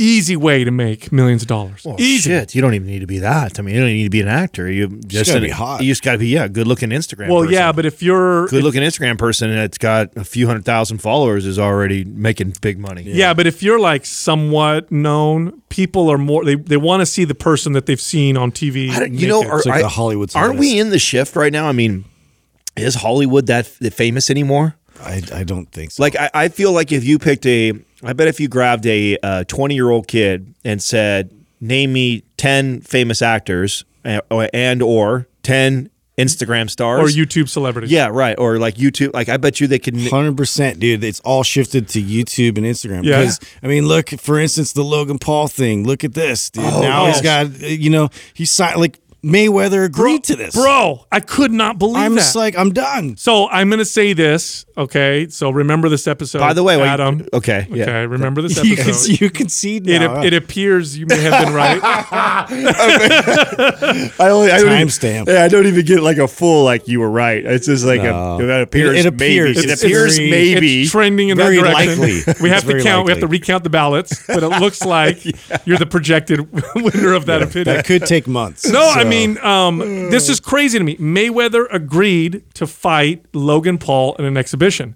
[0.00, 1.84] Easy way to make millions of dollars.
[1.84, 2.30] Well, Easy.
[2.30, 3.58] shit, you don't even need to be that.
[3.58, 4.70] I mean, you don't need to be an actor.
[4.70, 5.82] You just gotta be hot.
[5.82, 7.28] You just got to be yeah, good looking Instagram.
[7.28, 7.54] Well, person.
[7.54, 10.98] yeah, but if you're good looking Instagram person and it's got a few hundred thousand
[10.98, 13.02] followers is already making big money.
[13.02, 13.34] Yeah.
[13.34, 17.34] but if you're like somewhat known, people are more they, they want to see the
[17.34, 18.90] person that they've seen on TV.
[18.90, 21.52] I you know, are, It's like I- the Hollywood Aren't we in the shift right
[21.52, 21.68] now?
[21.68, 22.04] I mean,
[22.76, 24.76] is Hollywood that famous anymore?
[25.00, 26.02] I, I don't think so.
[26.02, 29.44] Like, I, I feel like if you picked a, I bet if you grabbed a
[29.48, 31.30] twenty year old kid and said,
[31.60, 37.90] "Name me ten famous actors and, and or ten Instagram stars," or YouTube celebrities.
[37.90, 39.96] yeah, right, or like YouTube, like I bet you they could.
[40.08, 41.02] Hundred percent, dude.
[41.02, 43.04] It's all shifted to YouTube and Instagram.
[43.04, 43.20] Yeah.
[43.20, 45.84] Because I mean, look for instance, the Logan Paul thing.
[45.84, 46.64] Look at this, dude.
[46.64, 47.16] now yes.
[47.16, 51.78] he's got, uh, you know, he's like Mayweather agreed to this, Bro, I could not
[51.78, 52.20] believe I'm that.
[52.20, 53.16] just like, I'm done.
[53.16, 55.26] so I'm gonna say this, okay?
[55.28, 56.38] So remember this episode.
[56.38, 57.26] By the way, wait, Adam.
[57.32, 57.82] okay, yeah.
[57.82, 60.22] Okay, remember this You can you concede it, now.
[60.22, 61.80] it appears you may have been right.
[61.82, 62.46] I
[64.30, 65.28] only I don't even- Timestamp.
[65.28, 67.44] Yeah, I don't even get like a full like you were right.
[67.44, 68.40] It's just like No.
[68.40, 68.98] a, that appears.
[68.98, 69.56] It- it appears.
[69.56, 69.70] Maybe.
[69.72, 70.82] It appears very- maybe.
[70.82, 72.00] It's trending in Very that direction.
[72.00, 72.34] likely.
[72.40, 73.06] We have It's to very count.
[73.06, 75.24] We have to recount the ballots, but it looks like
[75.66, 76.40] you're the projected
[76.74, 77.76] winner of that opinion.
[77.76, 78.66] that could take months.
[78.68, 79.78] No, I So- mean, um,
[80.10, 80.96] this is crazy to me.
[80.96, 84.94] Mayweather agreed to fight Logan Paul in an exhibition.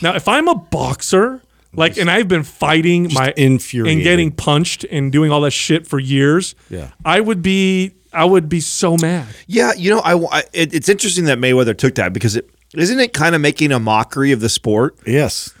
[0.00, 1.40] now, if I'm a boxer,
[1.74, 3.96] like, and I've been fighting my infuriated.
[3.98, 6.90] and getting punched and doing all that shit for years, Yeah.
[7.04, 9.26] I would be, I would be so mad.
[9.46, 13.00] Yeah, you know, I, I- it, it's interesting that Mayweather took that because it isn't
[13.00, 14.96] it kind of making a mockery of the sport.
[15.06, 15.52] yes.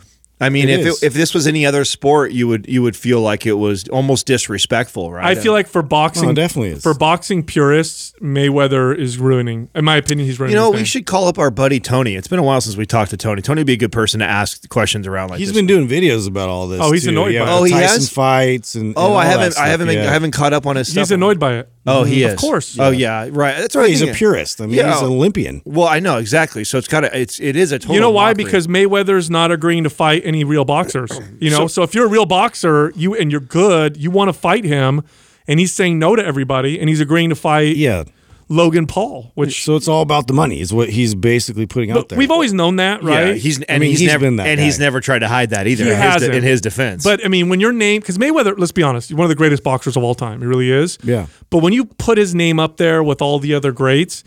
[0.42, 2.96] I mean, It if it, if this was any other sport, you would you would
[2.96, 5.24] feel like it was almost disrespectful, right?
[5.24, 6.82] I feel like for boxing, Oh, definitely is.
[6.82, 9.68] For boxing purists, Mayweather is ruining.
[9.74, 10.54] In my opinion, he's ruining.
[10.54, 10.84] you know his we name.
[10.86, 12.16] should call up our buddy Tony.
[12.16, 13.40] It's been a while since we talked to Tony.
[13.40, 15.56] Tony would be a good person to ask questions around like He's this.
[15.56, 16.80] been doing videos about all this.
[16.82, 17.10] Oh, he's too.
[17.10, 17.54] annoyed yeah, by it.
[17.56, 18.08] Oh, with he Tyson has?
[18.12, 20.02] fights and, oh, and oh, all I haven't I stuff, haven't yeah.
[20.02, 21.02] I haven't caught up on his stuff.
[21.02, 21.71] He's annoyed by it.
[21.84, 22.32] Oh, he mm, is.
[22.34, 22.78] Of course.
[22.78, 23.58] Oh yeah, right.
[23.58, 23.88] That's right.
[23.88, 24.60] He's a purist.
[24.60, 24.92] I mean, Yeah.
[24.92, 25.62] he's an Olympian.
[25.64, 26.62] Well, I know exactly.
[26.62, 27.18] So it's got to.
[27.18, 27.96] It's it is a total.
[27.96, 28.30] You know why?
[28.30, 28.44] mockery.
[28.44, 31.10] Because Mayweather's not agreeing to fight any real boxers.
[31.40, 34.32] You know, so, if you're a real boxer, you and you're good, you want to
[34.32, 35.02] fight him,
[35.48, 38.04] and he's saying no to everybody, and he's agreeing to fight Yeah.
[38.52, 42.08] Logan Paul, which So it's all about the money, is what he's basically putting out
[42.08, 42.18] there.
[42.18, 43.28] we've always known that, right?
[43.28, 45.50] Yeah, he's and mean, he's, he's never been that and he's never tried to hide
[45.50, 45.84] that either.
[45.84, 46.34] He in, his, de- hasn't.
[46.34, 47.02] in his defense.
[47.02, 49.36] But I mean, when your name, because Mayweather, let's be honest, he's one of the
[49.36, 50.40] greatest boxers of all time.
[50.40, 50.98] He really is.
[51.02, 51.26] Yeah.
[51.50, 54.22] But when you put his name up there with all the other greats,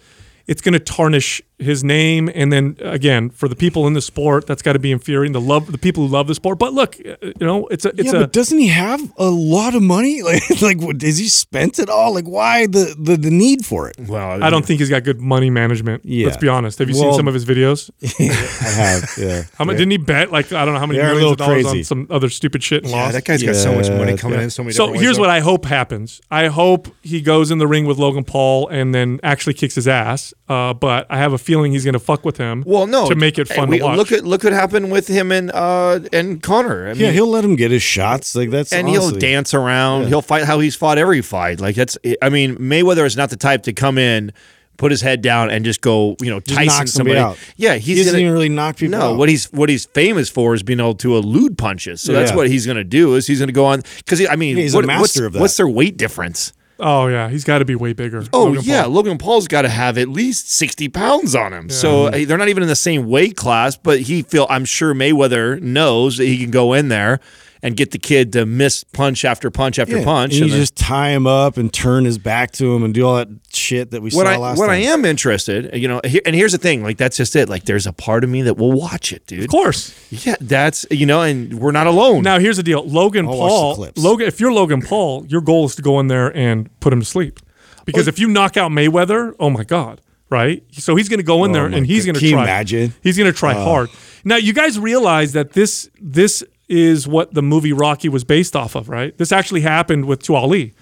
[0.48, 4.48] it's going to tarnish his name, and then again for the people in the sport,
[4.48, 5.34] that's got to be infuriating.
[5.34, 6.60] The love, the people who love the sport.
[6.60, 9.30] But look, uh, you know, it's a it's yeah, a but doesn't he have a
[9.30, 10.06] lot of money?
[10.26, 12.14] Like, like, what, has he spent it all?
[12.14, 13.96] Like, why the the, the need for it?
[14.08, 16.04] Well, I don't think he's got good money management.
[16.04, 16.26] Yeah.
[16.26, 16.80] Let's be honest.
[16.80, 17.92] Have you seen some of his videos?
[18.20, 19.44] I have, yeah.
[19.58, 20.32] How much didn't he bet?
[20.32, 22.64] Like I don't know how many They're millions of little dollars on some other stupid
[22.64, 23.14] shit and Yeah, lost.
[23.14, 24.46] that guy's got so much money coming yeah.
[24.46, 24.50] in.
[24.50, 24.74] So many.
[24.74, 25.20] So here's ways.
[25.20, 26.22] what I hope happens.
[26.32, 29.88] I hope he goes in the ring with Logan Paul and then actually kicks his
[29.88, 30.34] ass.
[30.50, 32.64] Uh, but I have a feeling he's going to fuck with him.
[32.66, 33.98] Well, no, to make it hey, fun we- to watch.
[33.98, 36.90] Look at look what happened with him and uh and Conor.
[36.90, 38.36] I mean, Yeah, he'll let him get his shots.
[38.36, 40.02] Like that's and honestly, he'll dance around.
[40.04, 40.08] Yeah.
[40.10, 41.60] He'll fight how he's fought every fight.
[41.62, 41.98] Like that's.
[42.22, 44.32] I mean, Mayweather is not the type to come in,
[44.78, 46.16] put his head down, and just go.
[46.22, 47.20] You know, Just Tyson knock somebody somebody.
[47.20, 47.38] out.
[47.56, 48.22] Yeah, He he's doesn't gonna.
[48.24, 49.18] even really knock people no, out.
[49.18, 52.02] what he's what he's famous for is being able to elude punches.
[52.02, 53.16] So that's what he's going to do.
[53.16, 55.34] Is he's going to go on because I mean, Yeah, he's a master what's, of
[55.34, 55.40] that.
[55.42, 56.54] What's their weight difference?
[56.80, 58.24] Oh yeah, he's got to be way bigger.
[58.34, 58.92] Oh Logan yeah, Paul.
[58.92, 61.70] Logan Paul's got to have at least sixty pounds on him.
[61.70, 63.78] So uh, they're not even in the same weight class.
[63.78, 67.20] But he feel I'm sure Mayweather knows that he can go in there
[67.66, 70.34] and get the kid to miss punch after punch after Yeah, punch.
[70.36, 73.06] And you then- just tie him up and turn his back to him and do
[73.06, 74.76] all that shit that we what saw I last what time.
[74.76, 77.50] I am interested, you know, here, and here's the thing, like that's just it.
[77.50, 79.42] Like there's a part of me that will watch it, dude.
[79.44, 79.94] Of course.
[80.12, 82.22] Yeah, that's you know, and we're not alone.
[82.24, 82.84] Now here's the deal.
[82.88, 83.76] Logan I'll watch the Paul.
[83.76, 84.02] clips.
[84.04, 87.00] Logan, if you're Logan Paul, your goal is to go in there and put him
[87.00, 87.40] to sleep.
[87.86, 90.64] Because if you knock out Mayweather, oh my god, right?
[90.72, 92.44] So he's going to go in there Oh my and he's going to try.
[92.44, 92.90] imagine?
[92.92, 93.00] Uh.
[93.04, 93.90] He's going to try hard.
[94.24, 98.76] Now you guys realize that this this is what the movie Rocky was based off
[98.76, 99.18] of, right?
[99.18, 100.74] This actually happened with to Ali.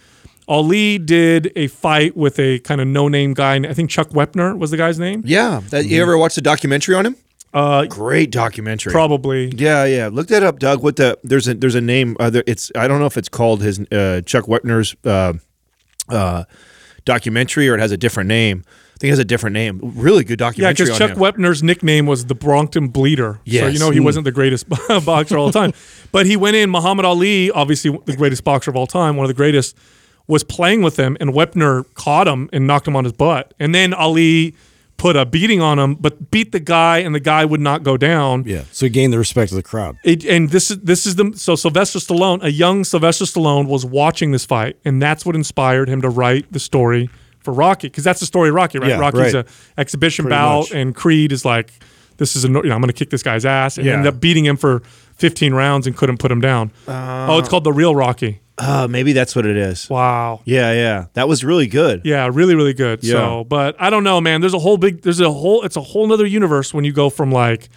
[0.47, 3.55] Ali did a fight with a kind of no-name guy.
[3.55, 5.23] I think Chuck Wepner was the guy's name.
[5.25, 7.15] yeah, that, you ever watched the documentary on him?
[7.53, 8.91] Uh, Great documentary.
[8.91, 9.53] probably.
[9.55, 10.09] Yeah, yeah.
[10.11, 10.81] Look that up, Doug.
[10.81, 12.17] What the there's a there's a name.
[12.19, 15.33] Uh, there, it's I don't know if it's called his uh, Chuck Wepner's uh,
[16.09, 16.45] uh,
[17.05, 18.63] documentary or it has a different name.
[19.03, 19.81] I think it has a different name.
[19.83, 20.85] Really good documentary.
[20.87, 21.07] Yeah, documentary.
[21.07, 21.43] because Chuck him.
[21.45, 23.41] Wepner's nickname was the Brompton Bleeder.
[23.45, 24.05] So you know he Hmm.
[24.05, 24.65] wasn't the greatest
[25.05, 25.73] boxer all the time.
[26.13, 29.27] But he went in, Muhammad Ali, obviously the greatest boxer of all time, one of
[29.27, 29.75] the greatest,
[30.25, 33.53] was playing with him, and Wepner caught him and knocked him on his butt.
[33.59, 34.55] And then Ali
[34.95, 37.97] put a beating on him, but beat the guy, and the guy would not go
[37.97, 38.45] down.
[38.47, 39.97] Yeah, so he gained the respect of the crowd.
[40.05, 43.83] It, and this is this is the so Sylvester Stallone, a young Sylvester Stallone, was
[43.85, 47.09] watching this fight, and that's what inspired him to write the story
[47.43, 48.89] for Rocky, because that's the story of Rocky, right?
[48.89, 49.45] Yeah, Rocky's right.
[49.45, 49.45] a
[49.79, 50.71] exhibition Pretty bout, much.
[50.71, 51.71] and Creed is like,
[52.17, 53.93] this is a you know I'm going to kick this guy's ass, and Yeah.
[53.93, 54.81] ended up beating him for
[55.15, 56.71] 15 rounds and couldn't put him down.
[56.87, 58.39] oh, it's called the real Rocky.
[58.55, 59.89] Uh, maybe that's what it is.
[59.89, 60.41] Wow.
[60.45, 61.05] Yeah, yeah.
[61.13, 62.01] That was really good.
[62.05, 63.03] Yeah, really, really good.
[63.03, 63.13] Yeah.
[63.13, 64.41] So, but I don't know, man.
[64.41, 67.09] There's a whole big, there's a whole, it's a whole nother universe when you go
[67.09, 67.67] from like,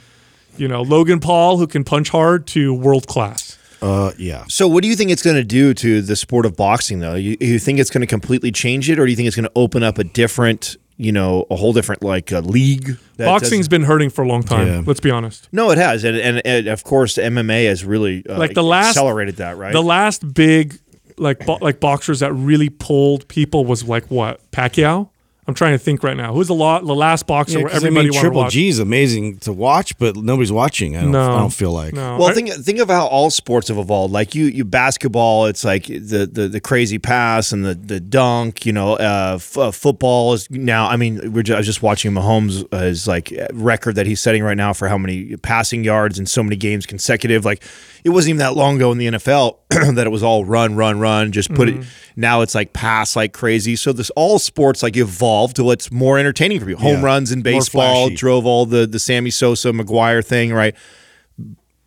[0.58, 3.45] you know, Logan Paul who can punch hard to world class.
[3.82, 4.44] Uh, yeah.
[4.48, 7.14] So, what do you think it's going to do to the sport of boxing, though?
[7.14, 9.44] You, you think it's going to completely change it, or do you think it's going
[9.46, 12.96] to open up a different, you know, a whole different like uh, league?
[13.16, 14.66] that Boxing's doesn't- been hurting for a long time.
[14.66, 14.82] Yeah.
[14.86, 15.48] Let's be honest.
[15.52, 18.88] no, it has, and, and, and of course, MMA has really uh, Like the last-
[18.90, 19.72] accelerated that, right?
[19.72, 20.78] The last big
[21.18, 25.08] like bo- like boxers that really pulled people was like what Pacquiao.
[25.48, 26.32] I'm trying to think right now.
[26.32, 28.52] Who's the, lo- the last boxer Yeah, where 'cause, I everybody mean, Triple watch?
[28.52, 30.96] G is amazing to watch, but nobody's watching.
[30.96, 31.34] I don't, No.
[31.34, 31.94] I don't feel like.
[31.94, 32.18] No.
[32.18, 34.12] Well, I- think think of how all sports have evolved.
[34.12, 38.66] Like you, you basketball, it's like the the, the crazy pass and the the dunk.
[38.66, 40.88] You know, uh, f- uh, football is now.
[40.88, 44.20] I mean, we're just, I was just watching Mahomes' uh, his like record that he's
[44.20, 47.44] setting right now for how many passing yards in so many games consecutive.
[47.44, 47.62] Like
[48.04, 49.58] it wasn't even that long ago in the NFL
[49.94, 51.30] that it was all run, run, run.
[51.32, 51.82] Just put Mm-hmm.
[51.82, 51.86] it.
[52.18, 53.76] Now it's like pass like crazy.
[53.76, 54.96] So this all sports like
[55.36, 56.76] evolved to what's more entertaining for you.
[56.76, 57.02] Home Yeah.
[57.02, 60.74] runs in baseball drove all the the Sammy Sosa, McGwire thing, right?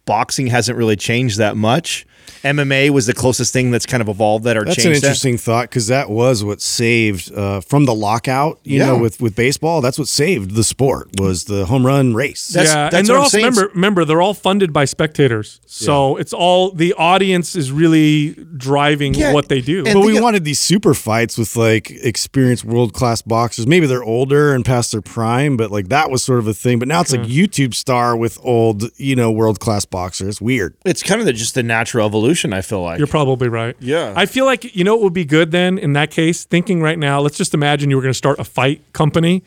[0.05, 2.03] boxing hasn't really changed that much.
[2.43, 5.38] MMA was the closest thing that's kind of evolved that or That's changed an interesting
[5.38, 8.60] thought because that was what saved uh, from the lockout.
[8.63, 8.86] You Yeah.
[8.88, 12.47] know, with with baseball, that's what saved the sport was the home run race.
[12.49, 15.60] That's- yeah, that's and they're all remember remember they're all funded by spectators.
[15.65, 19.84] So it's all the audience is really driving Yeah, what they do.
[19.86, 23.67] and but we wanted these super fights with like experienced world class boxers.
[23.67, 26.80] Maybe they're older and past their prime, but like that was sort of a thing.
[26.80, 30.41] But now it's like YouTube star with old, you know, world class boxers.
[30.41, 30.75] Weird.
[30.86, 32.29] It's kind of the, just the natural evolution.
[32.54, 33.76] I feel like You're probably right.
[33.80, 34.13] Yeah.
[34.15, 36.46] I feel like you know what would be good then in that case.
[36.46, 39.44] Thinking right now, let's just imagine you were going to start a fight company.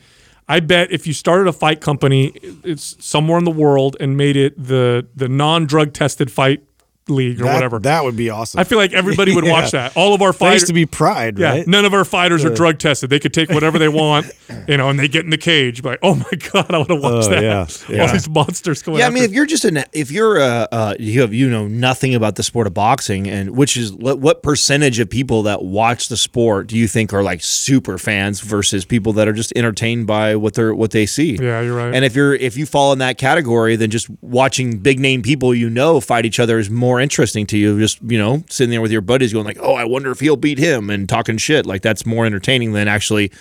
[0.47, 4.35] I bet if you started a fight company, it's somewhere in the world and made
[4.35, 6.63] it the the non drug tested fight
[7.09, 7.79] league or That, whatever.
[7.79, 8.59] that would be awesome.
[8.59, 9.51] I feel like everybody would Yeah.
[9.51, 9.95] watch that.
[9.97, 10.55] All of our fighters.
[10.61, 11.67] used to be Pride, yeah, right?
[11.67, 13.09] none of our fighters are drug tested.
[13.09, 14.31] They could take whatever they want,
[14.67, 15.83] you know, and they get in the cage.
[15.83, 17.43] Like, oh my god, I want to watch Oh, that.
[17.89, 18.97] yeah, All these monsters going.
[18.97, 18.99] Out.
[18.99, 21.67] Yeah, I mean, if you're just an if you're uh, uh you have you know
[21.67, 25.63] nothing about the sport of boxing, and which is what, what percentage of people that
[25.63, 29.51] watch the sport do you think are like super fans versus people that are just
[29.55, 31.35] entertained by what they're what they see?
[31.41, 31.93] Yeah, you're right.
[31.93, 35.53] And if you're if you fall in that category, then just watching big name people
[35.53, 37.79] you know fight each other is more interesting to you.
[37.79, 40.35] Just you know sitting there with your buddies going like, oh, I wonder if he'll
[40.37, 43.31] beat him and talking shit like that's more entertaining than actually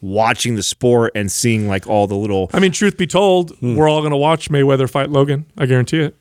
[0.00, 3.74] watching the sport and seeing like all the little I mean, truth be told, Hmm.
[3.76, 5.46] we're all going to watch Mayweather fight Logan.
[5.58, 6.14] I guarantee it.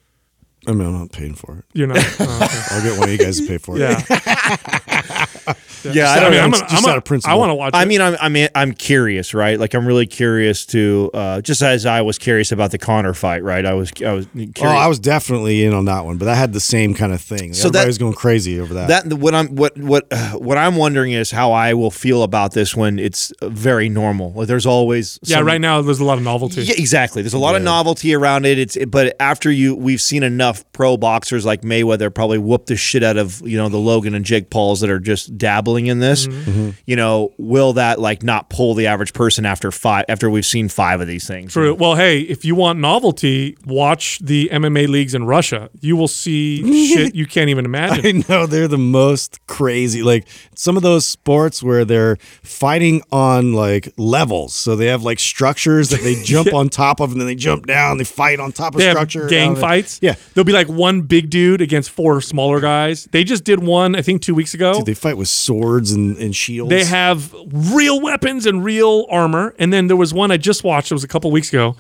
[0.68, 1.66] I mean, I'm not paying for it.
[1.74, 1.98] You're not.
[2.20, 2.62] Oh, okay.
[2.72, 3.82] I'll get one of you guys to pay for it.
[3.82, 5.54] Yeah.
[5.86, 6.12] yeah.
[6.12, 7.34] I mean, I'm, It's gonna- just I'm out gonna- of principle.
[7.34, 7.74] I want to watch.
[7.74, 7.88] I it.
[7.88, 9.60] mean, I'm I'm I'm curious, right?
[9.60, 13.44] Like I'm really curious to uh, just as I was curious about the Conor fight,
[13.44, 13.66] right?
[13.66, 14.54] I was I was curious.
[14.62, 17.22] Oh, I was definitely in on that one, but that had the same kind of
[17.22, 17.54] thing.
[17.54, 18.88] So Everybody that- was going crazy over that.
[19.08, 22.54] that what I'm what what uh, what I'm wondering is how I will feel about
[22.54, 24.32] this when it's very normal.
[24.34, 25.38] Like there's always yeah.
[25.38, 26.62] some- Right now, there's a lot of novelty.
[26.64, 27.22] Yeah, exactly.
[27.22, 28.58] There's a lot of novelty around it.
[28.60, 33.04] It's but after you we've seen enough pro boxers like Mayweather probably whoop the shit
[33.04, 36.28] out of you know the Logan and Jake Pauls that are just dabbling in this.
[36.28, 36.70] Mm-hmm.
[36.86, 40.70] You know, will that like not pull the average person after five after we've seen
[40.70, 41.54] five of these things?
[41.54, 41.74] True.
[41.76, 45.70] Well, hey, if you want novelty, watch the MMA leagues in Russia.
[45.82, 48.24] You will see shit you can't even imagine.
[48.24, 50.02] I know they're the most crazy.
[50.04, 54.54] Like some of those sports where they're fighting on like levels.
[54.54, 57.66] So they have like structures that they jump on top of and then they jump
[57.66, 57.98] down.
[57.98, 59.28] They fight on top of They have structure.
[59.28, 60.00] gang fights.
[60.02, 60.16] Yeah.
[60.34, 63.06] There'll be like one big dude against four smaller guys.
[63.12, 64.82] They just did one, I think, two weeks ago.
[64.84, 65.57] They fight with swords
[65.92, 66.70] and, and shields.
[66.70, 69.56] They have real weapons and real armor.
[69.60, 70.92] And then there was one I just watched.
[70.92, 71.76] It was a couple weeks ago.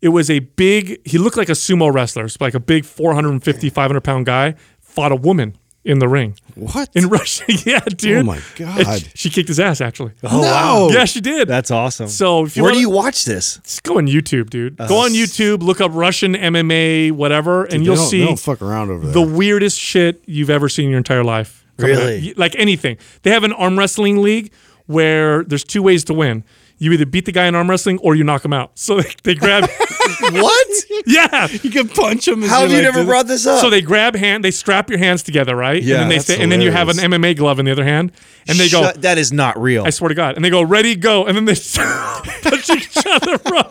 [0.00, 2.28] It was a big, he looked like a sumo wrestler.
[2.28, 6.36] So like a big 450, 500 pound guy fought a woman in the ring.
[6.54, 6.88] what?
[6.94, 7.44] In Russia.
[7.66, 8.18] yeah, oh dude.
[8.18, 9.02] Oh my God.
[9.16, 10.12] She kicked his ass, actually.
[10.22, 10.40] Oh
[10.90, 10.96] no.
[10.96, 11.48] Yeah, she did.
[11.48, 12.06] That's awesome.
[12.08, 13.56] so if you Where wanna, do you watch this?
[13.64, 14.80] just go on YouTube, dude.
[14.80, 18.38] Uh, go on YouTube, look up Russian MMA, whatever, and you'll don't- see They don't
[18.38, 19.12] fuck around over there.
[19.12, 21.61] the weirdest shit you've ever seen in your entire life.
[21.78, 22.34] Really?
[22.34, 22.98] Like anything.
[23.22, 24.52] They have an arm wrestling league
[24.86, 26.44] where there's two ways to win.
[26.78, 28.76] You either beat the guy in arm wrestling or you knock him out.
[28.76, 29.70] So they, they grab,
[30.20, 30.68] what?
[31.06, 31.46] yeah.
[31.48, 32.42] you can punch him.
[32.42, 33.60] How have you never brought this up?
[33.60, 35.80] So they grab hand, they strap your hands together, right?
[35.80, 37.72] Yeah, and then they that's say, and then you have an MMA glove in the
[37.72, 38.10] other hand,
[38.48, 39.84] and they go, that is not real.
[39.84, 41.54] I swear to God, and they go, ready, go, and then they
[42.42, 43.62] touch each other, bro,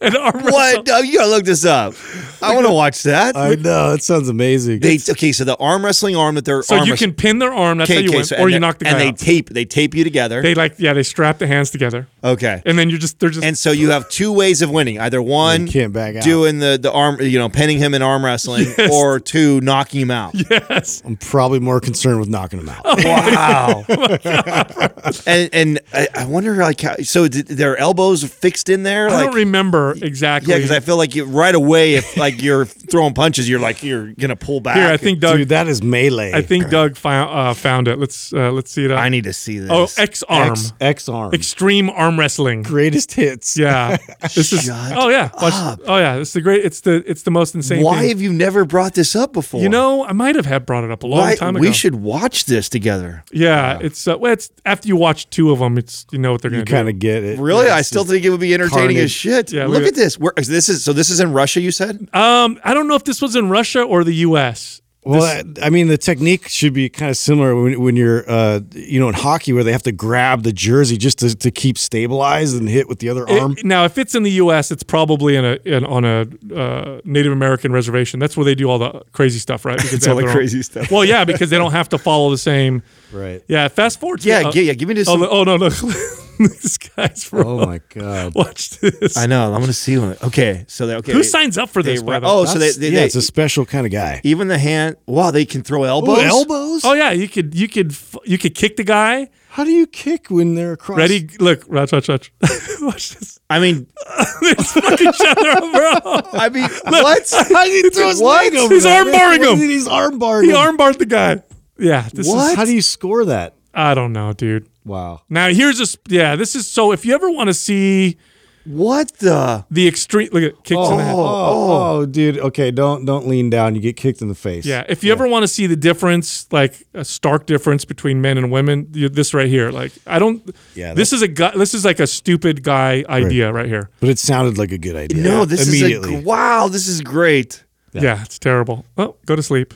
[0.02, 0.52] and arm wrestle.
[0.52, 0.88] what?
[0.90, 1.94] Oh, you gotta look this up.
[2.42, 3.36] I want to watch that.
[3.36, 3.90] I know.
[3.92, 4.80] That sounds amazing.
[4.80, 7.38] they okay, so the arm wrestling arm that they're So arm you wrestling- can pin
[7.38, 7.78] their arm.
[7.78, 9.00] That's okay, how you okay, win, so- or and you they- knock the guy and
[9.00, 9.18] they out.
[9.18, 10.40] tape they tape you together.
[10.40, 13.44] They like, yeah, they strap the hands together, okay, and then you're just, they're just,
[13.44, 16.22] and so you have two ways of winning: either one, You can't back out.
[16.22, 18.90] doing the the arm, you know, pinning him in arm wrestling, Yes.
[18.92, 20.32] or two, knocking him out.
[20.34, 21.02] yes.
[21.04, 22.84] I'm probably more concerned with knocking him out.
[22.84, 23.84] Wow.
[25.26, 29.08] and and I, I wonder, like, how, so did their elbows fixed in there?
[29.08, 30.50] I like, don't remember exactly.
[30.52, 33.82] yeah, because I feel like you, right away, if like you're throwing punches, you're like
[33.82, 34.76] you're gonna pull back.
[34.76, 35.38] Here, I think Doug.
[35.38, 36.32] Dude, that is melee.
[36.32, 37.98] I think Doug found uh, found it.
[37.98, 38.90] Let's uh, let's see it.
[38.90, 38.98] Up.
[38.98, 39.70] I need to see this.
[39.70, 41.32] oh, X arm, X, X arm.
[41.34, 42.62] extreme arm wrestling.
[42.62, 43.56] Greatest hits.
[43.56, 43.96] Yeah,
[44.34, 44.62] this is.
[44.64, 46.16] Shut oh yeah, Watch- oh yeah.
[46.16, 46.64] It's the great.
[46.64, 47.82] It's the it's the most insane.
[47.84, 48.08] Why thing.
[48.10, 49.60] have you never brought this up before?
[49.60, 51.60] You know, I might have had brought it up a long Why- time ago.
[51.60, 53.24] we should watch this together.
[53.32, 56.42] Yeah, it's uh, well, it's after you watch two of them, it's you know what
[56.42, 56.90] they're gonna kind do.
[56.90, 57.38] of get it.
[57.38, 59.52] Really, Yeah, I still think it would be entertaining as shit.
[59.52, 60.18] Yeah, look look at at- this.
[60.18, 60.92] Where, this is so.
[60.92, 61.60] This is in Russia.
[61.60, 62.08] You said.
[62.12, 64.80] Um, I don't know if this was in Russia or the U.S.
[65.02, 68.60] Well, I I mean, the technique should be kind of similar when, when you're, uh,
[68.72, 71.78] you know, in hockey where they have to grab the jersey just to, to keep
[71.78, 73.56] stabilized and hit with the other It- arm.
[73.64, 77.32] now, if it's in the U.S., it's probably in a in, on a uh, Native
[77.32, 78.20] American reservation.
[78.20, 79.78] That's where they do all the crazy stuff, right?
[79.82, 80.90] Because they all the their own- crazy stuff.
[80.90, 82.82] Well, yeah, because they don't have to follow the same.
[83.12, 83.42] Right.
[83.48, 84.20] Yeah, fast forward.
[84.20, 84.74] to- Yeah, uh, gi- yeah.
[84.74, 85.08] Give me this.
[85.08, 85.68] Oh, oh no, no,
[86.48, 87.46] this guy's from.
[87.46, 88.34] Oh my god.
[88.34, 89.16] Watch this.
[89.16, 89.52] I know.
[89.52, 90.16] I'm gonna see one.
[90.22, 91.12] Okay, so they, okay.
[91.12, 92.00] Who signs up for this?
[92.00, 92.32] ra- by the way?
[92.32, 94.20] oh, so they, they, yeah, they it's a special kind of guy.
[94.24, 94.96] even the hand.
[95.06, 96.18] Wow, they can throw elbows.
[96.20, 96.84] Oh, elbows?
[96.84, 99.28] Oh yeah, you could you could you could kick the guy.
[99.50, 100.96] How do you kick when they're across?
[100.98, 101.28] Ready?
[101.40, 102.32] Look, watch, watch, watch.
[102.80, 103.40] watch this.
[103.50, 103.88] I mean,
[104.42, 106.20] They just fuck each other, bro.
[106.32, 107.28] I mean, what?
[107.52, 108.44] How do you throw his What?
[108.44, 109.56] leg over He's arm barring him.
[109.58, 110.56] He's arm barring He him.
[110.56, 111.42] armbarred the guy.
[111.78, 112.52] Yeah, this What?
[112.52, 112.56] is.
[112.56, 113.56] How do you score that?
[113.74, 114.68] I don't know, dude.
[114.90, 115.22] Wow.
[115.28, 116.34] Now here's a yeah.
[116.34, 116.90] This is so.
[116.90, 118.16] If you ever want to see
[118.64, 119.64] What the?
[119.70, 121.14] the extreme, look at kicks in the head.
[121.14, 122.38] Oh oh, oh, oh, dude.
[122.38, 123.76] Okay, don't don't lean down.
[123.76, 124.66] You get kicked in the face.
[124.66, 128.36] Yeah, if you ever want to see the difference, like a stark difference between men
[128.36, 129.70] and women, you, this right here.
[129.70, 130.42] Like I don't.
[130.74, 131.52] Yeah, this is a guy.
[131.56, 133.90] This is like a stupid guy idea right, here.
[134.00, 135.22] But it sounded like a good idea.
[135.22, 136.16] No, this is immediately.
[136.16, 136.66] a wow.
[136.66, 137.64] This is great.
[137.92, 138.22] Yeah.
[138.22, 138.84] it's terrible.
[138.96, 139.74] Oh, go to sleep.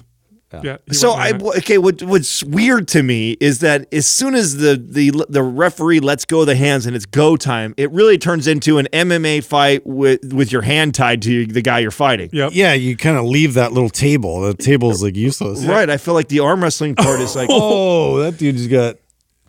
[0.63, 0.77] Yeah.
[0.93, 1.79] So I on okay.
[1.79, 6.25] What what's weird to me is that as soon as the the the referee lets
[6.25, 9.87] go of the hands and it's go time, it really turns into an MMA fight
[9.87, 12.31] with with your hand tied to the guy you're fighting.
[12.33, 12.53] Yep.
[12.55, 14.41] Yeah, you kind of leave that little table.
[14.43, 15.65] The table's like useless.
[15.65, 15.89] Right.
[15.91, 18.97] I feel like the arm wrestling part is like Oh, that dude just got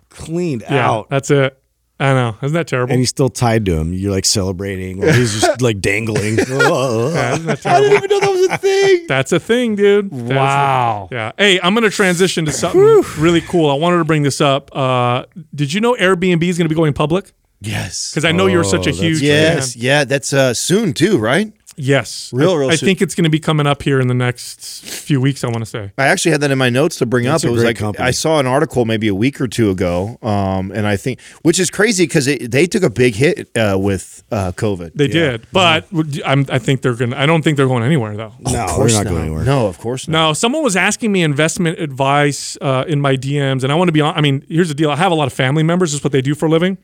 [0.10, 0.90] cleaned Yeah.
[0.90, 1.10] out.
[1.10, 1.58] That's it.
[2.00, 2.36] I know.
[2.42, 2.92] Isn't that terrible?
[2.92, 3.94] And he's still tied to him.
[3.94, 6.38] You're like celebrating, or he's just like dangling.
[6.50, 7.10] Oh.
[7.14, 9.06] Yeah, isn't that I didn't even know that was a thing.
[9.08, 10.12] That's a thing, dude.
[10.12, 11.08] That's a- Wow.
[11.12, 11.32] yeah.
[11.38, 12.82] Hey, I'm going to transition to something
[13.18, 13.70] really cool.
[13.70, 14.76] I wanted to bring this up.
[14.76, 17.32] Uh, did you know Airbnb is going to be going public?
[17.62, 18.12] Yes.
[18.12, 19.74] Because I know you're such a Oh, huge Yes.
[19.74, 19.82] fan.
[19.84, 20.04] Yeah.
[20.04, 21.54] That's uh, soon too, right?
[21.78, 22.32] Yes.
[22.34, 22.88] Real, I, real I soon.
[22.88, 25.60] think it's going to be coming up here in the next few weeks, I want
[25.60, 25.92] to say.
[25.98, 27.48] I actually had that in my notes to bring That's up.
[27.48, 28.08] a It was great like company.
[28.08, 31.60] I saw an article maybe a week or two ago, um, and I think which
[31.60, 34.94] is crazy because they took a big hit uh, with uh, COVID.
[34.96, 35.46] They did.
[35.52, 38.34] But would- I'm, I think they're going to, I don't think they're going anywhere, though.
[38.40, 39.44] No, Of we're course not going anywhere.
[39.44, 40.28] No, of course not.
[40.30, 43.94] No, someone was asking me investment advice uh, in my DMs, and I want to
[43.94, 44.16] be on.
[44.16, 45.92] I mean, here's the deal: I have a lot of family members.
[45.92, 46.78] This is what they do for a living,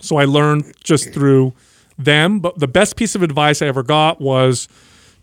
[0.00, 1.52] so I learned just through
[1.98, 2.40] them.
[2.40, 4.68] But the best piece of advice I ever got was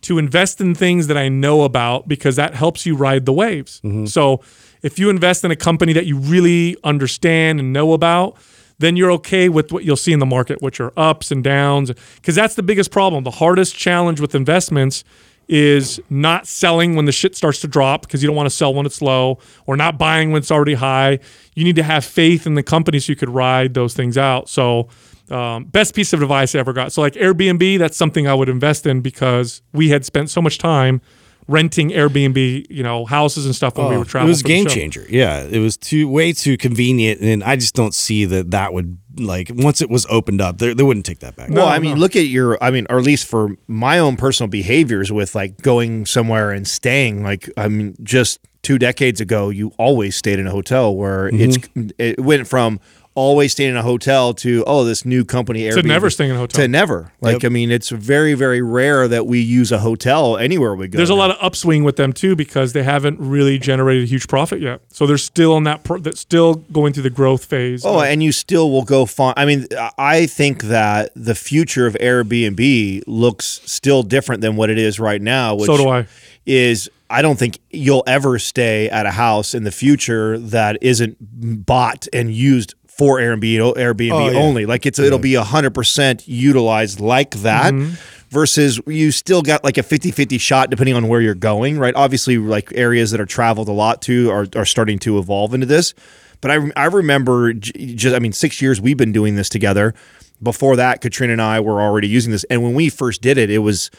[0.01, 3.81] to invest in things that I know about because that helps you ride the waves.
[3.83, 4.05] Mm-hmm.
[4.05, 4.41] So
[4.81, 8.37] if you invest in a company that you really understand and know about,
[8.79, 11.91] then you're okay with what you'll see in the market, which are ups and downs.
[12.15, 13.25] Because that's the biggest problem.
[13.25, 15.03] The hardest challenge with investments
[15.49, 18.73] is not selling when the shit starts to drop because you don't want to sell
[18.73, 21.19] when it's low or not buying when it's already high.
[21.55, 24.47] You need to have faith in the company so you could ride those things out.
[24.47, 24.87] So,
[25.31, 26.91] um, best piece of advice I ever got.
[26.91, 30.57] So, like Airbnb, that's something I would invest in because we had spent so much
[30.57, 31.01] time
[31.47, 34.29] renting Airbnb, you know, houses and stuff when we were were it traveling.
[34.29, 35.05] was a game changer.
[35.09, 38.97] Yeah, it was too way too convenient, and I just don't see that that would
[39.17, 41.49] like once it was opened up, they, they wouldn't take that back.
[41.49, 44.47] Well, I mean, look at your, I mean, or at least for my own personal
[44.47, 47.23] behaviors with like going somewhere and staying.
[47.23, 51.57] Like, I mean, just two decades ago, you always stayed in a hotel where it's,
[51.97, 52.79] it went from
[53.19, 55.81] always staying in a hotel to, oh, this new company, Airbnb.
[55.81, 56.61] To never staying in a hotel.
[56.61, 57.11] To never.
[57.19, 60.95] Like, I mean, it's very, very rare that we use a hotel anywhere we go.
[60.95, 64.29] There's a lot of upswing with them too because they haven't really generated a huge
[64.29, 64.79] profit yet.
[64.87, 67.85] So they're still in that, pro- that's still going through the growth phase.
[67.85, 69.33] Oh, and you still will go find.
[69.35, 69.67] I mean,
[69.97, 75.21] I think that the future of Airbnb looks still different than what it is right
[75.21, 75.55] now.
[75.55, 76.07] Which So do I.
[76.45, 81.17] Is I don't think you'll ever stay at a house in the future that isn't
[81.65, 84.37] bought and used for Airbnb, Airbnb Oh, yeah.
[84.37, 84.65] only.
[84.65, 87.73] Like it's it'll be hundred percent utilized like that.
[87.73, 87.95] Mm-hmm.
[88.29, 91.95] Versus you still got like a 50-50 shot depending on where you're going, right?
[91.95, 95.65] Obviously, like areas that are traveled a lot to are, are starting to evolve into
[95.65, 95.95] this.
[96.39, 99.95] But I, I remember just, I mean, six years we've been doing this together.
[100.43, 102.43] Before that, Katrina and I were already using this.
[102.51, 103.89] And when we first did it, it was,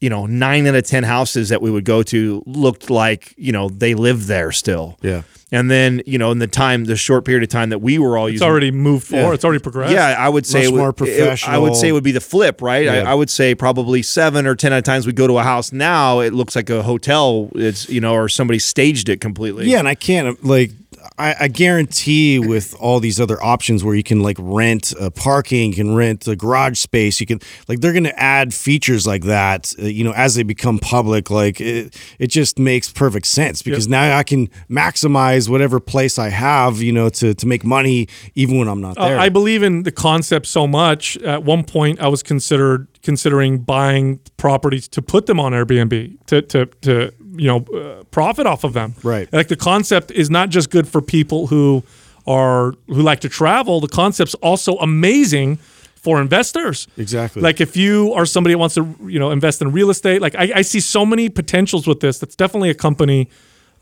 [0.00, 3.52] you know, nine out of 10 houses that we would go to looked like, you
[3.52, 4.98] know, they lived there still.
[5.02, 5.22] Yeah.
[5.52, 8.18] And then, you know, in the time, the short period of time that we were
[8.18, 8.50] all using it's using.
[8.50, 9.28] already moved forward.
[9.28, 9.34] Yeah.
[9.34, 9.92] It's already progressed.
[9.94, 12.10] Yeah, I would say Much it would, more it- I would say it would be
[12.12, 12.88] the flip, right?
[12.88, 15.44] I, I would say probably seven or ten out of times we go to a
[15.44, 17.50] house now, it looks like a hotel.
[17.54, 19.70] It's you know, or somebody staged it completely.
[19.70, 20.72] Yeah, and I can't like
[21.18, 25.70] I, I guarantee with all these other options where you can like rent uh, parking,
[25.70, 29.24] you can rent a garage space, you can like they're going to add features like
[29.24, 31.30] that, uh, you know, as they become public.
[31.30, 36.28] Like it, it just makes perfect sense because now I can maximize whatever place I
[36.28, 39.18] have, you know, to to make money even when I'm not Uh, there.
[39.18, 41.16] I believe in the concept so much.
[41.18, 46.42] At one point, I was considered considering buying properties to put them on Airbnb to
[46.42, 48.94] to to you know uh, profit off of them.
[49.02, 49.32] Right.
[49.32, 51.82] Like the concept is not just good for people who
[52.26, 53.80] are who like to travel.
[53.80, 55.56] The concept's also amazing
[55.96, 56.86] for investors.
[56.96, 57.42] Exactly.
[57.42, 60.34] Like if you are somebody that wants to you know invest in real estate, like
[60.34, 62.18] I, I see so many potentials with this.
[62.18, 63.28] That's definitely a company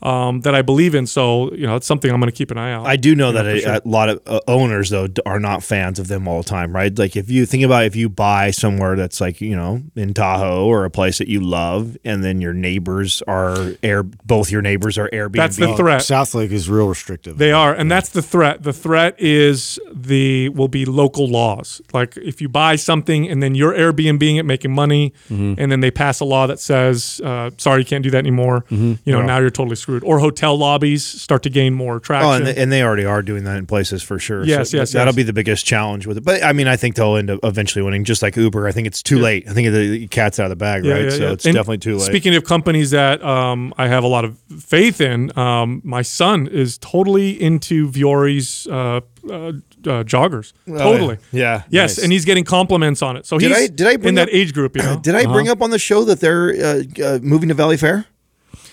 [0.05, 1.07] um, that I believe in.
[1.07, 2.85] So you know, it's something I'm going to keep an eye out.
[2.85, 3.73] I do know that for a, sure.
[3.73, 6.97] a lot of uh, owners though are not fans of them all the time, right?
[6.97, 10.65] Like if you think about if you buy somewhere that's like you know in Tahoe
[10.65, 14.97] or a place that you love, and then your neighbors are air, both your neighbors
[14.97, 15.35] are Airbnb.
[15.37, 16.03] That's the Oh, threat.
[16.03, 17.37] South Lake is real restrictive.
[17.39, 18.61] They are, and that's the threat.
[18.63, 21.81] The threat is the will be local laws.
[21.93, 25.55] Like if you buy something and then you're Airbnb it, making money, Mm-hmm.
[25.59, 28.61] and then they pass a law that says, uh, "Sorry, you can't do that anymore."
[28.69, 28.93] Mm-hmm.
[29.05, 29.94] You know, now you're totally screwed.
[30.03, 32.29] Or hotel lobbies start to gain more traction.
[32.29, 34.43] Oh, and they, and they already are doing that in places for sure.
[34.43, 35.15] Yes, yes, That'll yes.
[35.15, 36.23] be the biggest challenge with it.
[36.23, 38.67] But I mean, I think they'll end up eventually winning, just like Uber.
[38.67, 39.47] I think it's too late.
[39.47, 41.11] I think the, cat's out of the bag, right?
[41.11, 42.05] so it's And definitely too late.
[42.05, 46.47] Speaking of companies that um, I have a lot of faith in, um, my son
[46.47, 50.53] is totally into Vuori's uh, uh, uh, joggers.
[50.67, 51.15] totally.
[51.15, 51.63] Oh, yeah.
[51.69, 52.03] Yes, Nice.
[52.03, 53.25] and he's getting compliments on it.
[53.25, 54.75] So Did he's I- did I bring in that up- age group?
[54.75, 54.99] You know.
[54.99, 58.05] Did I bring up on the show that they're uh, uh, moving to Valley Fair?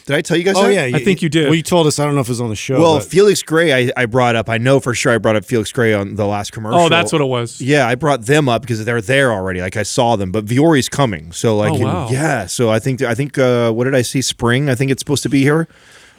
[0.06, 0.72] Did I tell you guys Oh that?
[0.90, 1.44] yeah, I think you did.
[1.46, 1.98] Well, you told us.
[1.98, 2.78] I don't know if it was on the show.
[2.80, 4.48] Well, but- Felix Gray, I, I brought up.
[4.48, 6.80] I know for sure I brought up Felix Gray on the last commercial.
[6.80, 7.60] Oh, that's what it was.
[7.60, 9.60] Yeah, I brought them up because they're there already.
[9.60, 11.30] Like I saw them, but Vuori's coming.
[11.32, 12.08] So like, Oh, wow.
[12.10, 12.46] yeah.
[12.46, 14.22] So I think I think uh, what did I see?
[14.22, 14.68] Spring.
[14.68, 15.68] I think it's supposed to be here,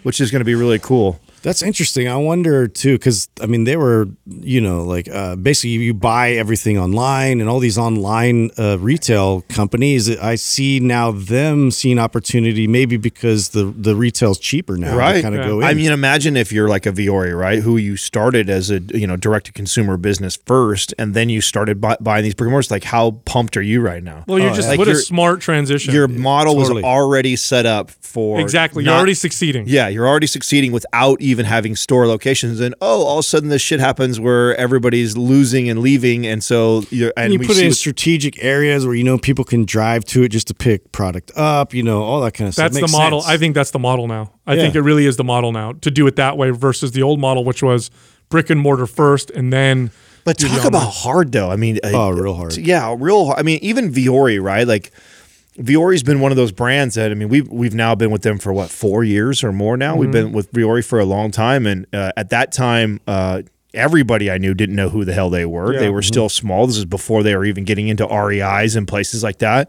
[0.04, 1.20] which is going to be really cool.
[1.44, 2.08] That's interesting.
[2.08, 6.32] I wonder too, because I mean, they were, you know, like uh, basically you buy
[6.32, 10.10] everything online and all these online uh, retail companies.
[10.18, 14.96] I see now them seeing opportunity, maybe because the the retail's cheaper now.
[14.96, 15.22] Right.
[15.22, 15.48] Kind of Yeah.
[15.48, 15.66] go in.
[15.66, 17.60] I mean, imagine if you're like a Vuori, right?
[17.62, 21.42] Who you started as a you know direct to consumer business first, and then you
[21.42, 22.72] started bu- buying these brick and mortars.
[22.72, 24.24] Like, how pumped are you right now?
[24.28, 25.94] Well, you're Oh, just Like what a smart transition.
[25.94, 26.76] Your model totally.
[26.76, 28.86] was already set up for exactly.
[28.86, 29.66] You're already succeeding.
[29.68, 32.60] Yeah, you're already succeeding without even having store locations.
[32.60, 36.44] And oh, all of a sudden this shit happens where everybody's losing and leaving, and
[36.44, 39.44] so you're and, and you put it in what- strategic areas where you know people
[39.44, 41.74] can drive to it just to pick product up.
[41.74, 42.72] You know, all that kind of stuff.
[42.72, 43.22] That's the model.
[43.22, 43.34] sense.
[43.34, 44.32] I think that's the model now.
[44.46, 44.62] I Yeah.
[44.64, 47.20] think it really is the model now to do it that way versus the old
[47.20, 47.90] model, which was
[48.30, 49.92] brick and mortar first and then.
[50.26, 51.52] But talk about hard though.
[51.52, 52.56] I mean, Oh, uh, real hard.
[52.56, 53.26] Yeah, real.
[53.26, 53.40] hard.
[53.40, 54.66] I mean, even Vuori, right?
[54.66, 54.92] Like
[55.58, 58.38] Vuori's been one of those brands that I mean, we've we've now been with them
[58.40, 59.96] for what four years or more now.
[59.96, 63.00] We've been with Vuori for a long time, and uh, at that time.
[63.08, 63.44] Uh,
[63.76, 65.74] Everybody I knew didn't know who the hell they were.
[65.80, 66.68] They were still small.
[66.68, 69.68] This is before they were even getting into REIs and places like that.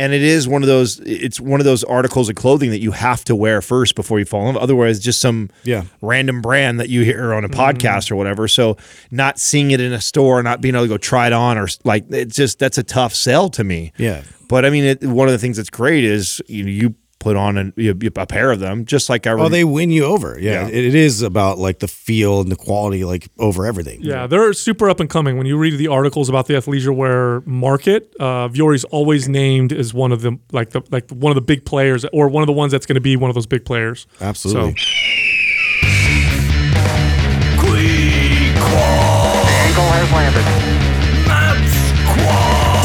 [0.00, 0.98] And it is one of those.
[1.00, 4.24] It's one of those articles of clothing that you have to wear first before you
[4.24, 4.62] fall in love.
[4.62, 5.84] Otherwise, just some Yeah.
[6.00, 7.60] random brand that you hear on a Mm-hmm.
[7.60, 8.48] podcast or whatever.
[8.48, 8.76] So
[9.10, 11.68] not seeing it in a store, not being able to go try it on, or
[11.84, 13.92] like it's just that's a tough sell to me.
[13.98, 14.22] Yeah.
[14.48, 17.36] But I mean, it, one of the things that's great is you know you put
[17.36, 19.32] on an, you- a pair of them, just like I.
[19.32, 20.36] Oh, they win you over.
[20.40, 20.68] Yeah, Yeah.
[20.68, 24.00] It, it is about like the feel and the quality, like over everything.
[24.02, 25.36] Yeah, they're super up and coming.
[25.38, 29.94] When you read the articles about the athleisure wear market, uh, Vuori's always named as
[29.94, 32.52] one of the like the like one of the big players or one of the
[32.52, 34.06] ones that's going to be one of those big players.
[34.20, 34.74] absolutely.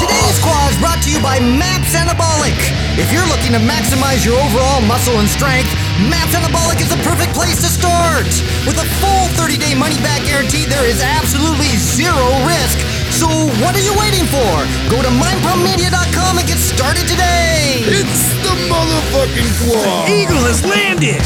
[0.01, 2.57] Today's squad is brought to you by MAPS Anabolic.
[2.95, 5.67] If you're looking to maximize your overall muscle and strength,
[6.07, 8.23] MAPS Anabolic is the perfect place to start.
[8.63, 12.79] With a full 30-day money-back guarantee, there is absolutely zero risk.
[13.11, 13.27] So
[13.59, 14.47] what are you waiting for?
[14.87, 17.83] Go to mindpumpmedia.com and get started today.
[17.83, 20.09] It's the motherfucking quad.
[20.09, 21.19] Eagle has landed.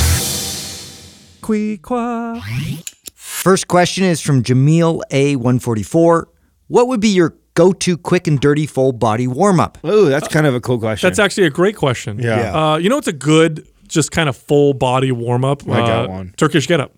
[1.45, 2.41] Quiqua.
[3.13, 6.25] First question is from Jameel A144.
[6.67, 9.77] What would be your go-to quick and dirty full body warm-up?
[9.83, 11.05] Oh, that's kind of a cool question.
[11.07, 12.17] That's actually a great question.
[12.17, 12.39] Yeah.
[12.39, 12.71] Yeah.
[12.73, 15.63] Uh, you know, it's a good, just kind of full body warm up.
[15.67, 16.33] I got uh, one.
[16.37, 16.93] Turkish get up.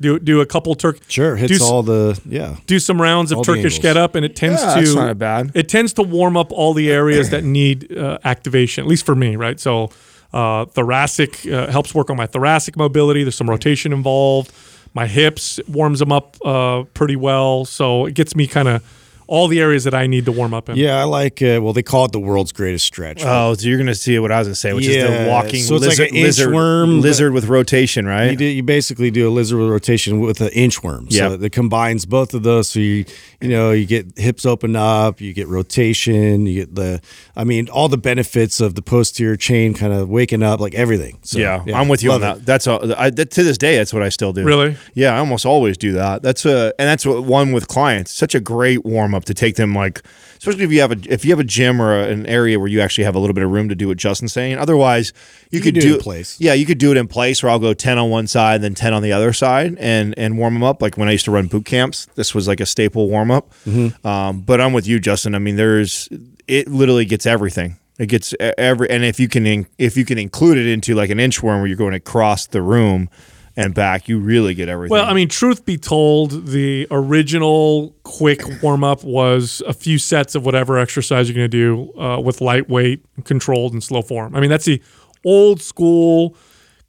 [0.00, 0.98] Do do a couple Turk.
[1.08, 2.56] Sure, do, hits s- all the yeah.
[2.66, 5.50] do some rounds of Turkish get up, and it tends Yeah, to that's not bad.
[5.54, 8.82] It tends to warm up all the areas that need uh, activation.
[8.82, 9.60] At least for me, right?
[9.60, 9.90] So
[10.32, 13.24] uh, thoracic uh, helps work on my thoracic mobility.
[13.24, 14.50] There's some rotation involved.
[14.94, 18.82] My hips warms them up uh, pretty well, so it gets me kind of
[19.30, 20.76] all the areas that I need to warm up in.
[20.76, 21.40] Yeah, I like.
[21.40, 23.22] Uh, well, they call it the world's greatest stretch.
[23.24, 25.76] Oh, so you're gonna see what I was gonna say, which is the walking so
[25.76, 28.32] it's like lizard, an lizard, inchworm, lizard with rotation, right?
[28.32, 31.12] You, do, you basically do a lizard with rotation with an inchworm.
[31.12, 31.42] So Yep.
[31.42, 32.68] it combines both of those.
[32.70, 33.04] So you
[33.40, 37.00] you know you get hips open up, you get rotation, you get the
[37.36, 41.18] I mean all the benefits of the posterior chain kind of waking up, like everything.
[41.22, 42.42] So, yeah, I'm with you on love that.
[42.42, 42.46] it.
[42.46, 43.76] That's all, I, that, to this day.
[43.76, 44.42] That's what I still do.
[44.44, 44.76] Really?
[44.94, 46.22] Yeah, I almost always do that.
[46.22, 48.10] That's a and that's what one with clients.
[48.12, 50.02] Such a great warm up to take them like,
[50.38, 52.68] especially if you have a if you have a gym or a, an area where
[52.68, 54.58] you actually have a little bit of room to do what Justin's saying.
[54.58, 55.12] Otherwise,
[55.50, 56.40] you, You could can do it in place.
[56.40, 58.64] Yeah, you could do it in place, where I'll go ten on one side, and
[58.64, 60.82] then ten on the other side, and and warm them up.
[60.82, 63.50] Like when I used to run boot camps, this was like a staple warm up.
[63.66, 64.06] Mm-hmm.
[64.06, 65.34] Um, but I'm with you, Justin.
[65.34, 66.08] I mean, there's
[66.46, 67.76] it literally gets everything.
[67.98, 71.10] It gets every, and if you can in, if you can include it into like
[71.10, 73.10] an inchworm where you're going across the room
[73.56, 74.92] and back, you really get everything.
[74.92, 80.34] Well, I mean, truth be told, the original quick warm up was a few sets
[80.34, 84.34] of whatever exercise you're going to do uh, with lightweight, controlled, and slow form.
[84.34, 84.82] I mean, that's the
[85.24, 86.36] old school,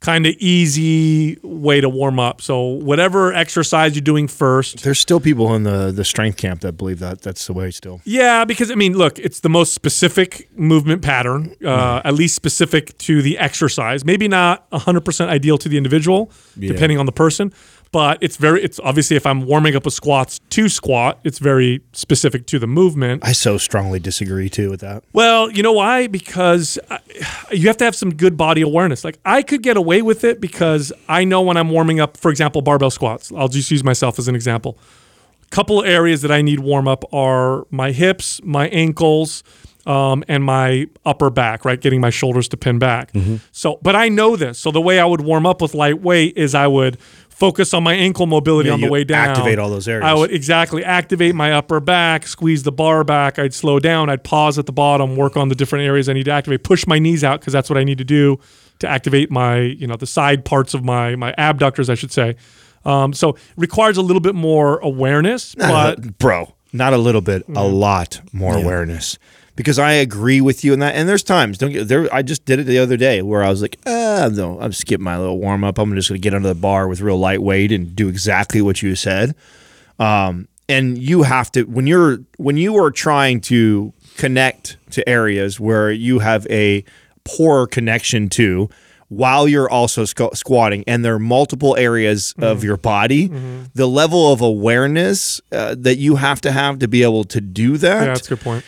[0.02, 2.42] kind of easy way to warm up.
[2.42, 4.82] So, whatever exercise you're doing first.
[4.82, 8.00] there's still people in the the strength camp that believe that that's the way still.
[8.04, 12.98] Yeah, because I mean, look, it's the most specific movement pattern, uh, at least specific
[12.98, 14.04] to the exercise.
[14.04, 17.52] Maybe not 100% ideal to the individual, depending on the person,
[17.92, 21.82] but it's very, it's obviously if I'm warming up a squats to squat, it's very
[21.92, 23.22] specific to the movement.
[23.24, 25.04] I so strongly disagree too with that.
[25.12, 26.06] Well, you know why?
[26.06, 26.98] Because I,
[27.50, 29.04] you have to have some good body awareness.
[29.04, 32.30] Like I could get away with it because I know when I'm warming up, for
[32.30, 33.30] example, barbell squats.
[33.32, 34.78] I'll just use myself as an example.
[35.44, 39.44] a Couple of areas that I need warm up are my hips, my ankles,
[39.84, 41.80] um, and my upper back, right?
[41.80, 43.12] Getting my shoulders to pin back.
[43.50, 44.58] So, but I know this.
[44.60, 46.98] So the way I would warm up with lightweight is I would
[47.32, 49.30] focus on my ankle mobility Yeah, on the way down.
[49.30, 50.04] activate all those areas.
[50.04, 53.38] I would exactly activate my upper back, squeeze the bar back.
[53.38, 54.08] I'd slow down.
[54.10, 56.86] I'd pause at the bottom, work on the different areas I need to activate, push
[56.86, 58.38] my knees out because that's what I need to do
[58.78, 62.36] to activate my, you know, the side parts of my my abductors, I should say.
[62.84, 67.64] Um, so requires a little bit more awareness, but bro, not a little bit, a
[67.66, 69.18] lot more awareness.
[69.54, 72.08] Because I agree with you in that, and there's times don't get there.
[72.12, 75.04] I just did it the other day where I was like, ah, no, I'm skipping
[75.04, 75.78] my little warm up.
[75.78, 78.94] I'm just gonna get under the bar with real lightweight and do exactly what you
[78.94, 79.34] said.
[79.98, 85.60] Um, and you have to when you're when you are trying to connect to areas
[85.60, 86.84] where you have a
[87.24, 88.68] poor connection to
[89.12, 93.28] while you're also squ- squatting and there are multiple areas of your body
[93.74, 97.76] the level of awareness uh, that you have to have to be able to do
[97.76, 98.64] that yeah, that's a good point.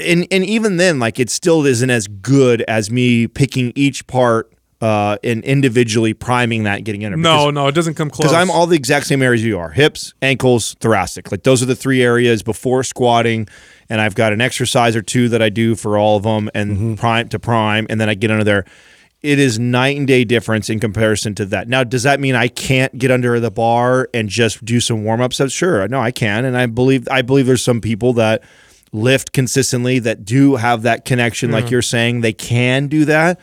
[0.00, 4.52] and and even then, like it still isn't as good as me picking each part
[4.80, 7.20] uh, and individually priming that, getting in.
[7.20, 8.28] No, no, it doesn't come close.
[8.28, 11.32] because I'm all the exact same areas you are: hips, ankles, thoracic.
[11.32, 13.48] Like those are the three areas before squatting,
[13.90, 16.70] and I've got an exercise or two that I do for all of them, and
[16.76, 16.94] Mm-hmm.
[16.94, 18.64] prime to prime, and then I get under there.
[19.20, 21.68] It is night and day difference in comparison to that.
[21.68, 25.20] Now, does that mean I can't get under the bar and just do some warm
[25.20, 25.40] ups?
[25.50, 28.44] Sure, no, I can, and I believe I believe there's some people that
[28.92, 33.40] lift consistently that do have that connection, like you're saying, they can do that.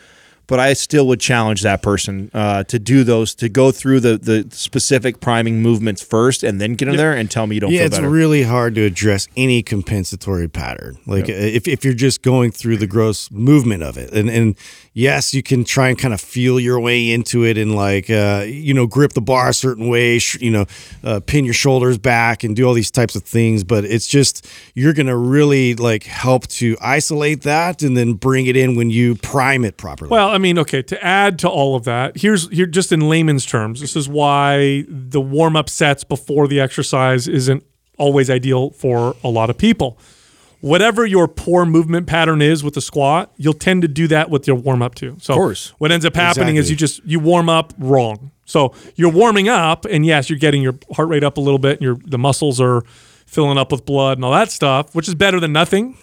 [0.48, 4.16] But I still would challenge that person uh, to do those, to go through the
[4.16, 7.72] the specific priming movements first, and then get in there and tell me you don't
[7.72, 8.08] yeah, it's better.
[8.08, 10.98] really hard to address any compensatory pattern.
[11.04, 14.56] Like if, if you're just going through the gross movement of it, and and
[14.96, 18.44] yes, you can try and kind of feel your way into it, and like uh,
[18.46, 20.66] you know, grip the bar a certain way, sh- you know,
[21.04, 23.62] uh, pin your shoulders back, and do all these types of things.
[23.62, 28.56] But it's just you're gonna really like help to isolate that, and then bring it
[28.56, 30.10] in when you prime it properly.
[30.10, 33.46] Well, I mean, okay, to add to all of that, here's here just in layman's
[33.46, 37.62] terms, this is why the warm-up sets before the exercise isn't
[37.98, 39.98] always ideal for a lot of people.
[40.60, 44.46] Whatever your poor movement pattern is with the squat, you'll tend to do that with
[44.46, 45.16] your warm-up too.
[45.20, 45.72] So course.
[45.78, 48.30] what ends up happening is you just you warm up wrong.
[48.46, 51.72] So you're warming up and yes, you're getting your heart rate up a little bit
[51.78, 52.82] and your the muscles are
[53.26, 55.96] filling up with blood and all that stuff, which is better than nothing.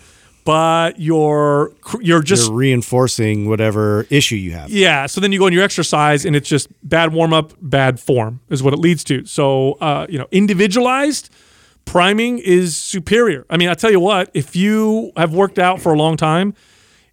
[0.46, 4.70] But you're you're just you're reinforcing whatever issue you have.
[4.70, 5.06] yeah.
[5.06, 8.42] So then you go in your exercise, and it's just bad warm up, bad form
[8.50, 9.26] is what it leads to.
[9.26, 11.30] So uh, you know, individualized
[11.86, 13.46] priming is superior.
[13.50, 16.54] I mean, I tell you what, if you have worked out for a long time,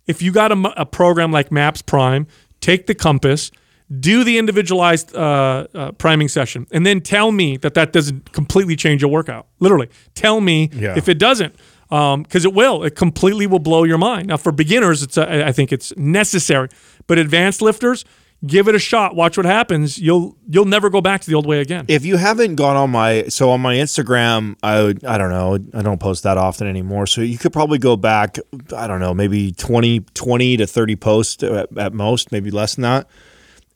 [0.06, 2.26] if you got a program like Maps Prime,
[2.60, 3.50] take the compass.
[3.98, 8.76] Do the individualized uh, uh, priming session, and then tell me that that doesn't completely
[8.76, 9.48] change your workout.
[9.58, 10.94] Literally, tell me Yeah.
[10.96, 11.56] if it doesn't,
[11.88, 12.84] because it will.
[12.84, 14.28] It completely will blow your mind.
[14.28, 16.68] Now, for beginners, it's uh, I think it's necessary,
[17.08, 18.04] but advanced lifters,
[18.46, 19.14] give it a shot.
[19.14, 19.98] Watch what happens.
[19.98, 21.84] You'll you'll never go back to the old way again.
[21.88, 25.58] if you haven't gone on my so on my Instagram, I would I don't know,
[25.74, 27.06] I don't post that often anymore.
[27.06, 28.38] So you could probably go back,
[28.76, 32.82] I don't know, maybe 20, 20 to 30 posts at, at most, maybe less than
[32.82, 33.08] that.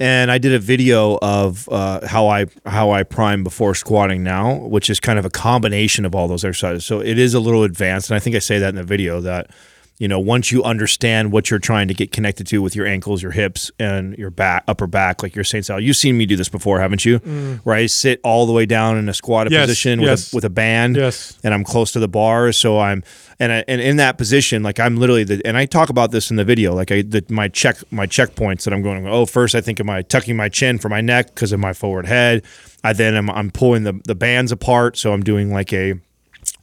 [0.00, 4.54] And I did a video of uh, how I how I prime before squatting now,
[4.54, 6.84] which is kind of a combination of all those exercises.
[6.84, 9.20] So it is a little advanced, and I think I say that in the video
[9.20, 9.50] that
[9.98, 13.22] you know once you understand what you're trying to get connected to with your ankles,
[13.22, 16.36] your hips, and your back, upper back, like you're saying, Sal, you've seen me do
[16.36, 17.20] this before, haven't you?
[17.20, 17.58] Mm.
[17.60, 20.26] Where I sit all the way down in a squatted Yes, position yes.
[20.26, 21.38] with a, with a band, Yes.
[21.44, 23.02] and I'm close to the bar, so I'm
[23.40, 26.30] and I, and in that position, like I'm literally the and I talk about this
[26.30, 29.06] in the video, like I the, my check my checkpoints that I'm going.
[29.08, 31.72] Oh, first I think of my tucking my chin for my neck because of my
[31.72, 32.42] forward head.
[32.84, 35.94] I then am I'm pulling the the bands apart, so I'm doing like a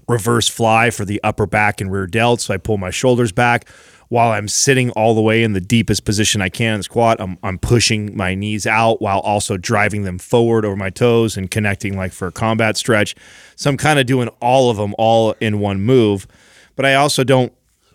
[0.08, 2.42] reverse fly for the upper back and rear delt.
[2.42, 3.68] So I pull my shoulders back
[4.10, 7.22] while I'm sitting all the way in the deepest position I can in squat.
[7.22, 11.50] I'm, I'm pushing my knees out while also driving them forward over my toes and
[11.50, 13.16] connecting like for a combat stretch.
[13.56, 16.28] So I'm kind of doing all of them all in one move.
[16.76, 17.54] But I also don't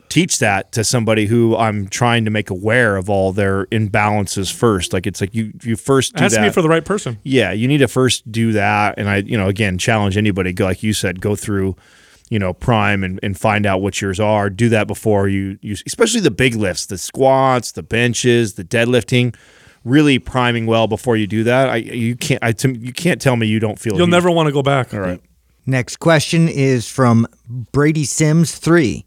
[0.09, 4.93] teach that to somebody who I'm trying to make aware of all their imbalances first.
[4.93, 6.85] Like it's like you you first it do has that to be for the right
[6.85, 7.19] person.
[7.23, 8.99] yeah, you need to first do that.
[8.99, 11.77] And I, you know, again, challenge anybody, go like you said, go through,
[12.31, 14.51] you know, prime and, and find out what yours are.
[14.51, 19.35] Do that before you, you, especially the big lifts, the squats, the benches, the deadlifting.
[19.85, 21.69] Really priming well before you do that.
[21.69, 23.93] I you can't I to- you can't tell me you don't feel.
[23.97, 24.93] You'll you- never want to go back.
[24.93, 25.21] All right.
[25.65, 27.27] Next question is from
[27.71, 29.06] Brady Sims 3.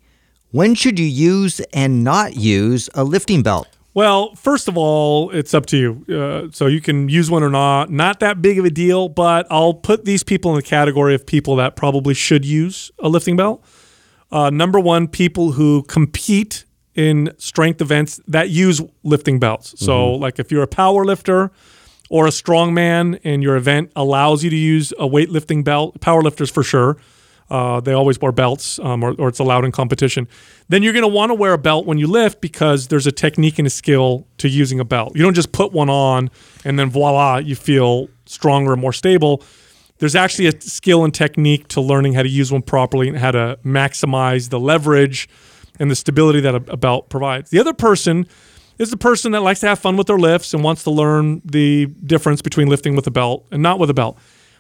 [0.52, 3.68] When should you use and not use a lifting belt?
[3.94, 6.16] Well, first of all, it's up to you.
[6.16, 7.92] Uh, so you can use one or not.
[7.92, 11.26] Not that big of a deal, but I'll put these people in the category of
[11.26, 13.64] people that probably should use a lifting belt.
[14.32, 19.76] Uh, number one, people who compete in strength events that use lifting belts.
[19.78, 21.52] So, like if you're a power lifter
[22.10, 26.50] or a strongman and your event allows you to use a weightlifting belt, power lifters
[26.50, 26.98] for sure.
[27.50, 30.28] Uh, they always wear belts, um, or, or it's allowed in competition.
[30.68, 33.12] Then you're going to want to wear a belt when you lift because there's a
[33.12, 35.16] technique and a skill to using a belt.
[35.16, 36.30] You don't just put one on
[36.64, 39.44] and then voila, you feel stronger and more stable.
[39.98, 43.32] There's actually a skill and technique to learning how to use one properly and how
[43.32, 45.28] to maximize the leverage
[45.80, 47.50] and the stability that a, a belt provides.
[47.50, 48.28] The other person
[48.78, 51.42] is the person that likes to have fun with their lifts and wants to learn
[51.44, 54.18] the difference between lifting with a belt and not with a belt.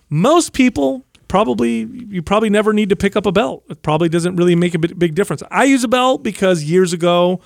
[0.10, 3.64] Most people probably you probably never need to pick up a belt.
[3.70, 5.42] It probably doesn't really make a big, difference.
[5.50, 7.40] I use a belt because years ago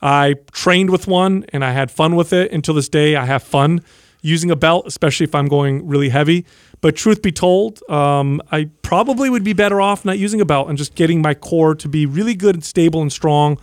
[0.00, 2.52] I trained with one and I had fun with it.
[2.52, 3.82] Until this day, I have fun
[4.20, 6.46] using a belt, especially if I'm going really heavy.
[6.80, 10.68] But truth be told, um, I probably would be better off not using a belt
[10.68, 13.58] and just getting my core to be really good and stable and strong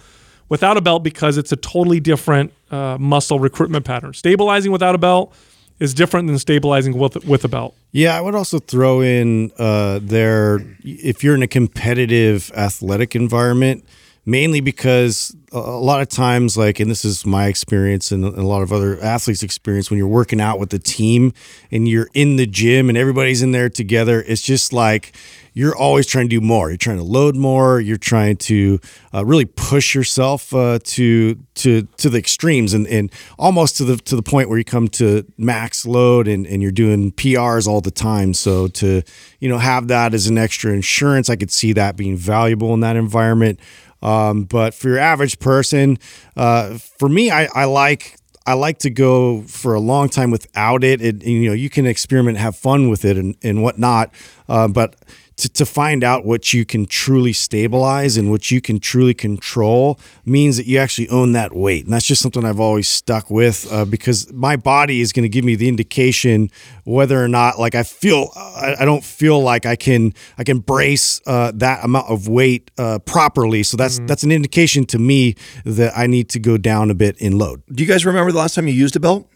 [0.50, 4.14] without a belt because it's a totally different uh, muscle recruitment pattern.
[4.14, 5.34] Stabilizing without a belt
[5.80, 7.76] is different than stabilizing with with a belt.
[7.92, 13.86] Yeah, I would also throw in uh, there if you're in a competitive athletic environment,
[14.26, 18.62] mainly because a lot of times, like, and this is my experience and a lot
[18.62, 21.34] of other athletes' experience, when you're working out with the team
[21.72, 25.16] and you're in the gym and everybody's in there together, it's just like
[25.60, 26.70] you're always trying to do more.
[26.70, 27.82] You're trying to load more.
[27.82, 28.80] You're trying to
[29.14, 33.98] uh, really push yourself uh, to to to the extremes and, and almost to the
[33.98, 37.82] to the point where you come to max load and, and you're doing PRs all
[37.82, 38.34] the time.
[38.34, 39.02] So to
[39.42, 42.80] you know have that as an extra insurance, I could see that being valuable in
[42.80, 43.60] that environment.
[44.02, 45.98] Um, but for your average person,
[46.38, 50.86] uh, for me, I, I like I like to go for a long time without
[50.86, 51.02] it.
[51.02, 54.12] it you know, you can experiment, have fun with it, and, and whatnot.
[54.48, 54.96] Uh, but
[55.40, 60.00] to, to find out what you can truly stabilize and what you can truly control
[60.26, 61.86] means that you actually own that weight.
[61.86, 65.30] And that's just something I've always stuck with uh, because my body is going to
[65.30, 66.50] give me the indication
[66.84, 70.60] whether or not like I feel I, I don't feel like I can I can
[70.60, 73.64] brace uh, that amount of weight uh, properly.
[73.64, 77.18] So that's that's an indication to me that I need to go down a bit
[77.18, 77.64] in load.
[77.72, 79.30] Do you guys remember the last time you used a belt?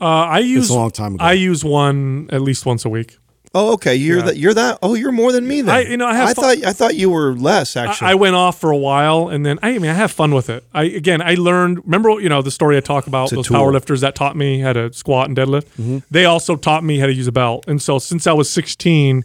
[0.00, 1.24] Uh, I use a long time ago.
[1.24, 3.18] I use one at least once a week.
[3.56, 3.94] Oh, okay.
[3.94, 4.24] You're Yeah.
[4.24, 4.36] that.
[4.36, 4.78] You're that.
[4.82, 5.74] Oh, you're more than me then.
[5.74, 6.64] I- you know, I have I thought.
[6.64, 8.08] I thought you were less actually.
[8.08, 10.50] I, I went off for a while, and then I, mean, I have fun with
[10.50, 10.64] it.
[10.74, 11.78] I again, I learned.
[11.84, 13.56] Remember, you know, the story I talk about those tool.
[13.56, 16.02] power that taught me how to squat and deadlift.
[16.10, 19.24] They also taught me how to use a belt, and so since I was 16,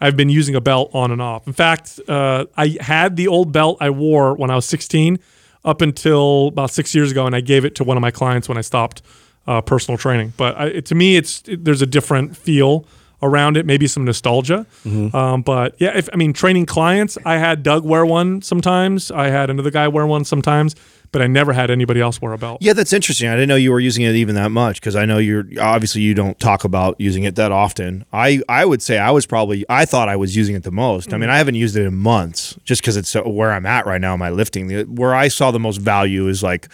[0.00, 1.46] I've been using a belt on and off.
[1.46, 5.18] In fact, uh, I had the old belt I wore when I was 16
[5.64, 8.48] up until about six years ago, and I gave it to one of my clients
[8.48, 9.02] when I stopped
[9.46, 10.32] uh, personal training.
[10.36, 12.86] But I, it, to me, it's it, there's a different feel
[13.22, 14.66] around it, maybe some nostalgia.
[15.14, 19.10] Um, but yeah, if I mean training clients, I had Doug wear one sometimes.
[19.10, 20.74] I had another guy wear one sometimes,
[21.12, 22.58] but I never had anybody else wear a belt.
[22.62, 23.28] yeah, that's interesting.
[23.28, 26.00] I didn't know you were using it even that much because I know you're obviously
[26.02, 28.04] you don't talk about using it that often.
[28.12, 31.12] I I would say I was probably I thought I was using it the most.
[31.12, 34.00] I mean, I haven't used it in months just because it's where I'm at right
[34.00, 34.70] now in my lifting.
[34.94, 36.72] Where I saw the most value is like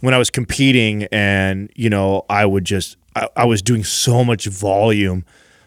[0.00, 4.24] when I was competing and you know I would just I, I was doing so
[4.24, 5.24] much volume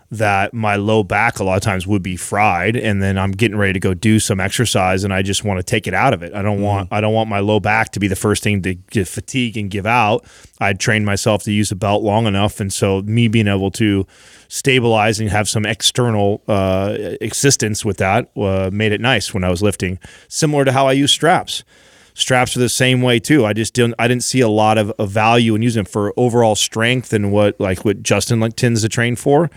[0.10, 3.58] that my low back a lot of times would be fried and then I'm getting
[3.58, 6.24] ready to go do some exercise and I just want to take it out of
[6.24, 6.34] it.
[6.34, 8.76] I don't want I don't want my low back to be the first thing to
[8.76, 10.26] get fatigue and give out.
[10.62, 14.08] I'd trained myself to use a belt long enough and so me being able to
[14.48, 19.50] stabilize and have some external uh, existence with that uh, made it nice when I
[19.50, 20.00] was lifting.
[20.30, 21.66] Similar to how I use straps
[22.14, 23.46] straps are the same way too.
[23.46, 26.14] I just didn't I didn't see a lot of, of value in using them for
[26.18, 29.52] overall strength and what like what Justin like tends to train for.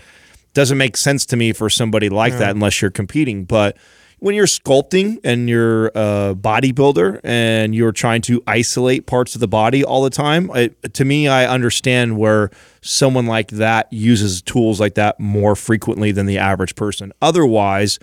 [0.53, 3.45] Doesn't make sense to me for somebody like that unless you're competing.
[3.45, 3.77] But
[4.19, 9.47] when you're sculpting and you're a bodybuilder and you're trying to isolate parts of the
[9.47, 14.79] body all the time, it, to me, I understand where someone like that uses tools
[14.79, 17.11] like that more frequently than the average person.
[17.19, 17.97] Otherwise,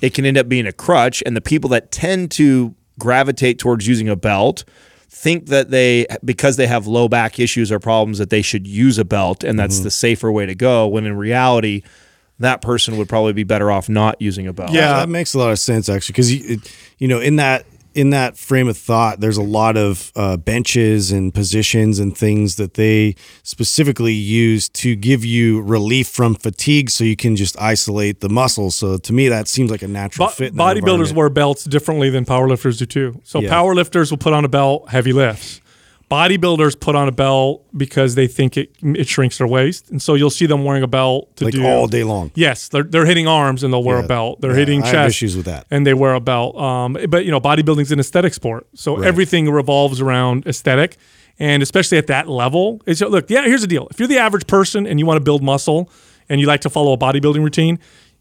[0.00, 1.22] it can end up being a crutch.
[1.26, 4.64] And the people that tend to gravitate towards using a belt
[5.10, 8.96] think that they, because they have low back issues or problems, that they should use
[8.96, 9.84] a belt and that's mm-hmm.
[9.84, 10.86] the safer way to go.
[10.86, 11.82] When in reality,
[12.38, 14.72] that person would probably be better off not using a belt.
[14.72, 14.94] Yeah.
[14.94, 16.60] that makes a lot of sense actually because you,
[16.98, 21.10] you know in that in that frame of thought there's a lot of uh, benches
[21.10, 27.02] and positions and things that they specifically use to give you relief from fatigue so
[27.04, 30.32] you can just isolate the muscles so to me that seems like a natural Bo-
[30.32, 33.20] fit bodybuilders wear belts differently than powerlifters do too.
[33.24, 33.50] So Yeah.
[33.50, 35.60] powerlifters will put on a belt, heavy lifts.
[36.10, 40.14] Bodybuilders put on a belt because they think it it shrinks their waist, and so
[40.14, 42.32] you'll see them wearing a belt to Like do all day long.
[42.34, 44.40] Yes, they're they're hitting arms and they'll wear a belt.
[44.40, 45.08] They're Yeah, hitting I have chest.
[45.16, 45.66] issues with that.
[45.70, 46.56] and they wear a belt.
[46.56, 50.96] Um, but you know, bodybuilding's an aesthetic sport, so everything revolves around aesthetic,
[51.38, 52.82] and especially at that level.
[52.86, 53.42] It's look, yeah.
[53.44, 55.92] Here's the deal: if you're the average person and you want to build muscle
[56.28, 57.78] and you like to follow a bodybuilding routine,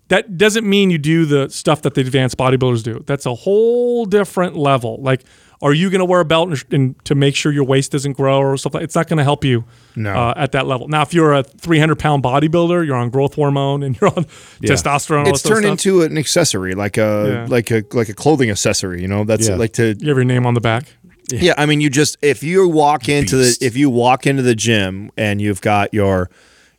[0.10, 3.04] that doesn't mean you do the stuff that the advanced bodybuilders do.
[3.08, 4.98] That's a whole different level.
[5.02, 5.24] Like,
[5.62, 8.14] are you going to wear a belt and, and to make sure your waist doesn't
[8.14, 8.82] grow or something?
[8.82, 10.14] It's not going to help you No.
[10.14, 10.88] uh, at that level.
[10.88, 14.24] Now, if you're a 300 pound bodybuilder, you're on growth hormone and you're on
[14.62, 15.28] testosterone.
[15.28, 17.46] it's this turned stuff, into an accessory, like a Yeah.
[17.50, 19.02] like a like a clothing accessory.
[19.02, 19.56] You know, that's Yeah.
[19.56, 20.86] like to you have your name on the back.
[21.32, 24.56] Yeah, I mean, you just if you walk into the if you walk into the
[24.56, 26.30] gym and you've got your,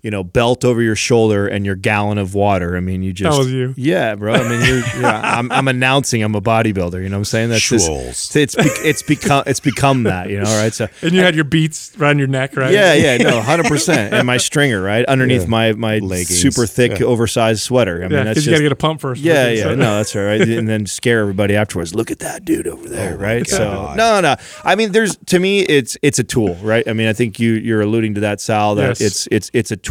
[0.02, 2.76] you know, belt over your shoulder and your gallon of water.
[2.76, 3.74] I mean, you just that was you.
[3.76, 4.34] Yeah, bro.
[4.34, 7.02] I mean, you're, yeah, I'm, I'm announcing I'm a bodybuilder.
[7.02, 7.50] You know what I'm saying?
[7.50, 10.30] That's just, it's bec- it's become it's become that.
[10.30, 10.72] You know, right?
[10.72, 12.72] So And you had your beats around your neck, right?
[12.72, 14.14] yeah, yeah, no, hundred percent.
[14.14, 15.48] And my stringer, right underneath Yeah.
[15.48, 16.28] my my Leggings.
[16.40, 17.06] super thick, Yeah.
[17.06, 17.96] oversized sweater.
[17.98, 19.20] I mean, Yeah, that's because you got to get a pump first.
[19.20, 20.40] yeah, Okay, yeah, so- no, that's all right.
[20.40, 21.94] And then scare everybody afterwards.
[21.94, 23.46] Look at that dude over there, oh right?
[23.46, 23.96] So God.
[23.96, 24.36] no, no.
[24.64, 26.86] I mean, there's to me, it's it's a tool, right?
[26.88, 28.74] I mean, I think you you're alluding to that, Sal.
[28.76, 29.00] That Yes.
[29.00, 29.89] it's it's it's a tool,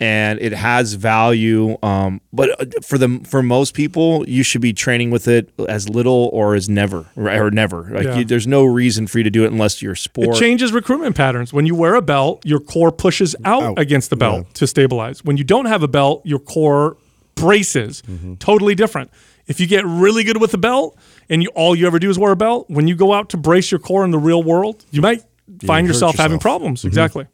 [0.00, 1.76] and it has value.
[1.82, 5.88] Um, but uh, for the for most people, you should be training with it as
[5.88, 7.38] little or as never, right?
[7.38, 7.84] or never.
[7.84, 8.18] Like Yeah.
[8.18, 10.28] you, there's no reason for you to do it unless you're sport.
[10.36, 11.52] It changes recruitment patterns.
[11.52, 13.78] When you wear a belt, your core pushes out, Out.
[13.78, 15.22] against the belt to stabilize.
[15.24, 16.96] When you don't have a belt, your core
[17.36, 18.02] braces.
[18.02, 18.34] Mm-hmm.
[18.36, 19.10] Totally different.
[19.46, 20.96] If you get really good with a belt
[21.28, 23.36] and you all you ever do is wear a belt, when you go out to
[23.36, 25.22] brace your core in the real world, you might
[25.64, 26.80] find hurt yourself, having problems.
[26.80, 26.88] Mm-hmm.
[26.88, 27.26] Exactly.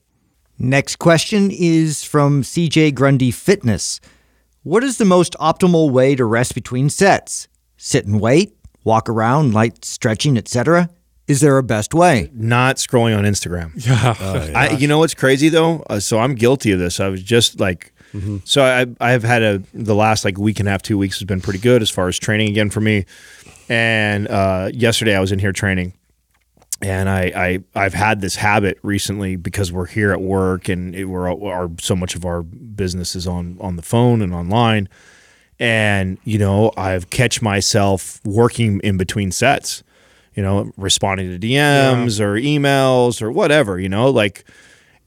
[0.59, 4.01] Next question is from CJ Grundy Fitness.
[4.65, 7.47] What is the most optimal way to rest between sets?
[7.77, 10.91] Sit and wait, walk around, light stretching, etc.
[11.29, 12.31] Is there a best way?
[12.35, 13.73] not scrolling on Instagram.
[13.87, 14.53] Yeah.
[14.59, 15.85] I, you know what's crazy though?
[15.89, 16.99] Uh, so I'm guilty of this.
[16.99, 17.93] I was just like,
[18.45, 21.27] so I I've had a the last like week and a half, two weeks has
[21.27, 23.05] been pretty good as far as training again for me.
[23.69, 25.93] And uh, yesterday I was in here training,
[26.81, 31.07] and I, I I've had this habit recently because we're here at work and it,
[31.07, 34.89] we're our so much of our business is on on the phone and online,
[35.59, 39.83] and you know I've catch myself working in between sets,
[40.35, 44.45] you know, responding to DMs or emails or whatever, you know, like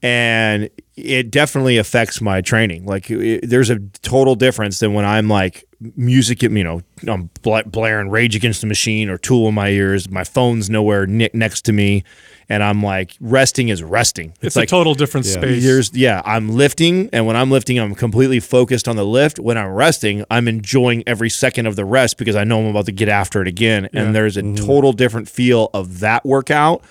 [0.01, 2.85] and it definitely affects my training.
[2.85, 7.63] Like it, there's a total difference than when I'm like music, you know, I'm bla-
[7.63, 11.61] blaring Rage Against the Machine or Tool in my ears, my phone's nowhere ne- next
[11.65, 12.03] to me,
[12.49, 14.33] and I'm like resting is resting.
[14.41, 15.63] It's, like a total different space.
[15.63, 19.39] there's yeah, I'm lifting, and when I'm lifting, I'm completely focused on the lift.
[19.39, 22.85] When I'm resting, I'm enjoying every second of the rest because I know I'm about
[22.87, 23.89] to get after it again.
[23.93, 24.65] And there's a mm-hmm.
[24.65, 26.83] total different feel of that workout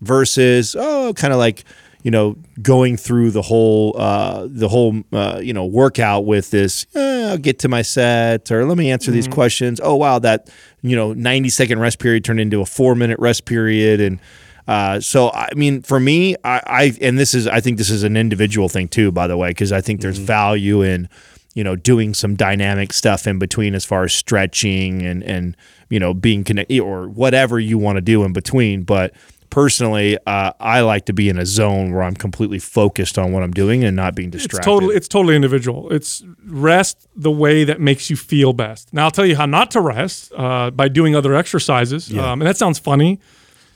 [0.00, 1.64] versus oh, kind of like
[2.08, 6.86] you know going through the whole uh, the whole uh, you know workout with this.
[6.94, 9.78] Eh, I'll get to my set, or let me answer these questions.
[9.78, 10.48] Oh wow, that
[10.80, 14.20] you know 90 second rest period turned into a four minute rest period, and
[14.66, 18.04] uh, so I mean, for me, I, I and this is I think this is
[18.04, 21.10] an individual thing too, by the way, because I think there's value in
[21.52, 25.58] you know doing some dynamic stuff in between as far as stretching and and
[25.90, 29.12] you know being connected or whatever you want to do in between, but.
[29.50, 33.42] Personally, uh, I like to be in a zone where I'm completely focused on what
[33.42, 34.58] I'm doing and not being distracted.
[34.58, 35.90] It's totally it's totally individual.
[35.90, 38.92] It's rest the way that makes you feel best.
[38.92, 42.10] Now I'll tell you how not to rest uh, by doing other exercises.
[42.32, 43.20] Um, and that sounds funny,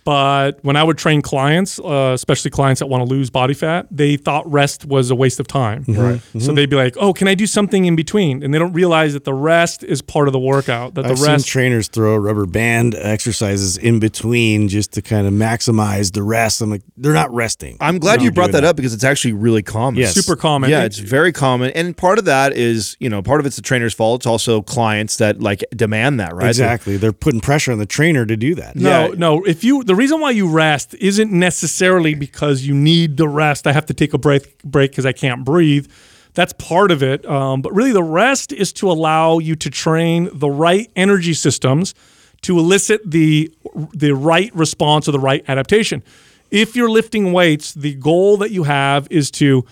[0.04, 3.86] but when I would train clients, uh, especially clients that want to lose body fat,
[3.90, 5.84] they thought rest was a waste of time.
[5.88, 6.20] Right.
[6.40, 9.12] So they'd be like, "Oh, can I do something in between?" And they don't realize
[9.12, 10.94] that the rest is part of the workout.
[10.94, 15.26] That I've the rest seen trainers throw rubber band exercises in between just to kind
[15.26, 16.60] of maximize the rest.
[16.60, 17.76] I'm like, they're not resting.
[17.80, 20.00] I'm glad you brought doing that up because it's actually really common.
[20.00, 20.14] Yes.
[20.14, 20.70] super common.
[20.70, 23.62] Yeah, it's very common, and part of that is you know part of it's the
[23.62, 24.20] trainer's fault.
[24.22, 26.48] It's also clients that like demand that, right?
[26.48, 26.96] Exactly.
[26.96, 28.76] They're putting pressure on the trainer to do that.
[28.76, 29.14] No, Yeah.
[29.16, 29.42] no.
[29.44, 33.66] If you the reason why you rest isn't necessarily because you need the rest.
[33.66, 35.86] I have to take a break break because I can't breathe.
[36.32, 37.26] That's part of it.
[37.26, 41.94] Um, but really, the rest is to allow you to train the right energy systems
[42.40, 43.52] to elicit the
[43.92, 46.02] the right response or the right adaptation.
[46.50, 49.66] If you're lifting weights, the goal that you have is to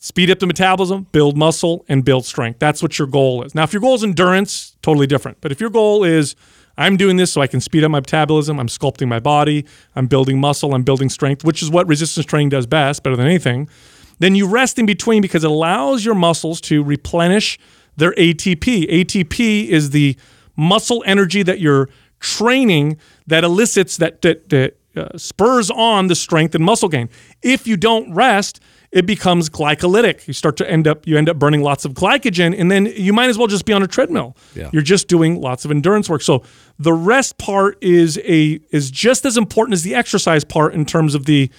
[0.00, 2.58] speed up the metabolism, build muscle, and build strength.
[2.58, 3.54] That's what your goal is.
[3.54, 5.40] Now, if your goal is endurance, totally different.
[5.40, 6.34] But if your goal is
[6.80, 10.06] I'm doing this so I can speed up my metabolism, I'm sculpting my body, I'm
[10.06, 13.68] building muscle, I'm building strength, which is what resistance training does best, better than anything.
[14.18, 17.58] Then you rest in between because it allows your muscles to replenish
[17.96, 18.90] their ATP.
[18.90, 20.16] ATP is the
[20.56, 26.54] muscle energy that you're training that elicits that that, that uh, spurs on the strength
[26.54, 27.10] and muscle gain.
[27.42, 28.60] If you don't rest,
[28.92, 30.26] it becomes glycolytic.
[30.26, 33.12] You start to end up you end up burning lots of glycogen, and then you
[33.12, 34.36] might as well just be on a treadmill.
[34.54, 34.70] Yeah.
[34.72, 36.22] You're just doing lots of endurance work.
[36.22, 36.42] So
[36.78, 41.14] the rest part is a is just as important as the exercise part in terms
[41.14, 41.50] of the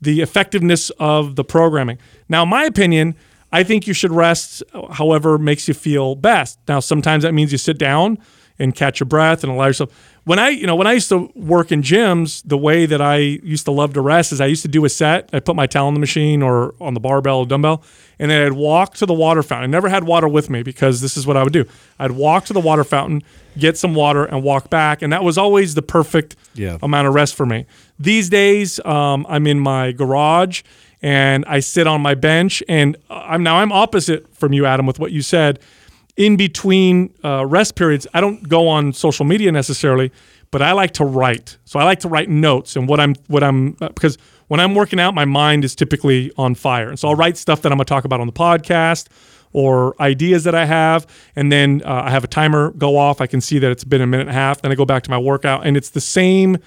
[0.00, 1.98] the effectiveness of the programming.
[2.28, 3.14] Now, my opinion,
[3.52, 4.62] I think you should rest
[4.92, 6.58] however makes you feel best.
[6.66, 8.18] Now, sometimes that means you sit down
[8.60, 9.90] and catch your breath and allow yourself.
[10.24, 13.16] When I, you know, when I used to work in gyms, the way that I
[13.16, 15.30] used to love to rest is I used to do a set.
[15.32, 17.82] I'd put my towel on the machine or on the barbell or dumbbell,
[18.18, 19.70] and then I'd walk to the water fountain.
[19.70, 21.64] I never had water with me because this is what I would do.
[21.98, 23.22] I'd walk to the water fountain,
[23.58, 26.76] get some water, and walk back, and that was always the perfect Yeah.
[26.82, 27.64] amount of rest for me.
[27.98, 30.62] These days, um, I'm in my garage
[31.02, 34.98] and I sit on my bench, and I'm now I'm opposite from you, Adam, with
[34.98, 35.58] what you said.
[36.20, 40.12] In between uh, rest periods, I don't go on social media necessarily,
[40.50, 41.56] but I like to write.
[41.64, 44.18] So I like to write notes and what I'm what I'm uh, because
[44.48, 47.62] when I'm working out, my mind is typically on fire, and so I'll write stuff
[47.62, 49.06] that I'm to talk about on the podcast
[49.54, 51.06] or ideas that I have,
[51.36, 53.22] and then uh, I have a timer go off.
[53.22, 54.60] I can see that it's been a minute and a half.
[54.60, 56.58] Then I go back to my workout, and it's the same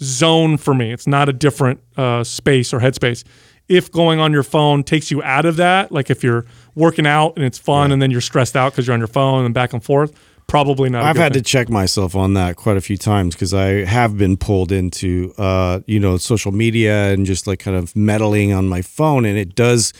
[0.00, 0.92] zone for me.
[0.92, 3.24] It's not a different uh, space or headspace.
[3.68, 6.44] If going on your phone takes you out of that, like if you're
[6.74, 9.44] working out and it's fun, and then you're stressed out because you're on your phone
[9.44, 10.12] and back and forth,
[10.46, 11.04] probably not.
[11.04, 11.42] I've had thing.
[11.42, 15.32] to check myself on that quite a few times because I have been pulled into,
[15.38, 19.38] uh, you know, social media and just like kind of meddling on my phone, and
[19.38, 19.92] it does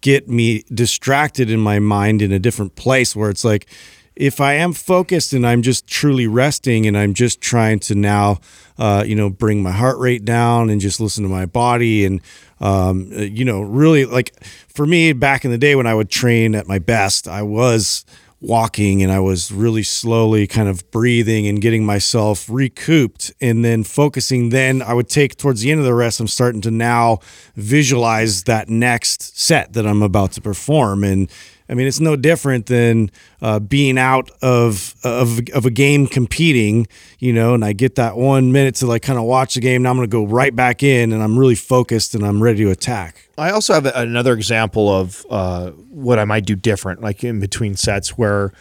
[0.00, 3.66] get me distracted in my mind in a different place where it's like,
[4.14, 8.38] if I am focused and I'm just truly resting and I'm just trying to now,
[8.76, 12.20] uh, you know, bring my heart rate down and just listen to my body and,
[12.60, 16.10] um, uh, you know, really like for me back in the day when I would
[16.10, 18.04] train at my best, I was
[18.40, 23.82] walking and I was really slowly kind of breathing and getting myself recouped and then
[23.82, 24.50] focusing.
[24.50, 27.18] Then I would take towards the end of the rest, I'm starting to now
[27.56, 31.02] visualize that next set that I'm about to perform.
[31.02, 31.30] And
[31.68, 33.10] I mean, it's no different than
[33.42, 36.86] uh, being out of, of of a game competing,
[37.18, 37.54] you know.
[37.54, 39.82] And I get that one minute to like kind of watch the game.
[39.82, 42.64] Now I'm going to go right back in, and I'm really focused and I'm ready
[42.64, 43.28] to attack.
[43.36, 47.76] I also have another example of uh, what I might do different, like in between
[47.76, 48.52] sets, where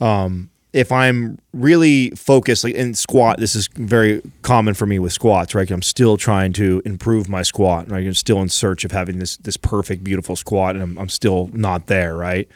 [0.00, 5.10] um, if I'm really focused, like in squat, this is very common for me with
[5.10, 5.70] squats, right?
[5.70, 8.06] I'm still trying to improve my squat, right?
[8.06, 11.48] I'm still in search of having this this perfect, beautiful squat, and I'm, I'm still
[11.54, 12.46] not there, right?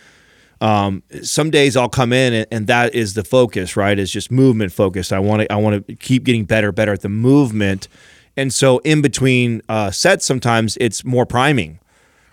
[0.60, 3.98] Um, some days I'll come in and, and that is the focus, right?
[3.98, 5.14] Is just movement focused.
[5.14, 7.88] I want to I want to keep getting better, better at the movement,
[8.36, 11.78] and so in between uh, sets, sometimes it's more priming,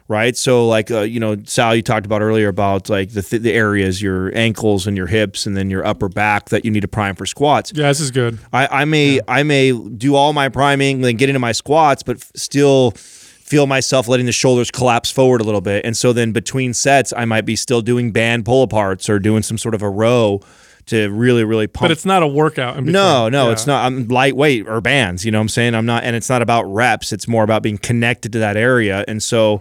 [0.08, 0.36] right?
[0.38, 3.54] So like uh, you know, Sal, you talked about earlier about like the th- the
[3.54, 6.88] areas, your ankles and your hips, and then your upper back that you need to
[6.88, 7.72] prime for squats.
[7.76, 8.40] Yeah, this is good.
[8.54, 12.18] I, I may I may do all my priming, then get into my squats, but
[12.18, 15.86] f- still feel myself letting the shoulders collapse forward a little bit.
[15.86, 19.42] And so then between sets, I might be still doing band pull aparts or doing
[19.42, 20.42] some sort of a row
[20.88, 21.84] to really really pump.
[21.84, 22.82] But it's not a workout.
[22.84, 23.52] No, no, Yeah.
[23.54, 23.86] it's not.
[23.86, 25.26] I'm lightweight or bands.
[25.26, 25.76] You know what I'm saying?
[25.76, 27.12] I'm not, and it's not about reps.
[27.14, 29.04] It's more about being connected to that area.
[29.08, 29.60] And so,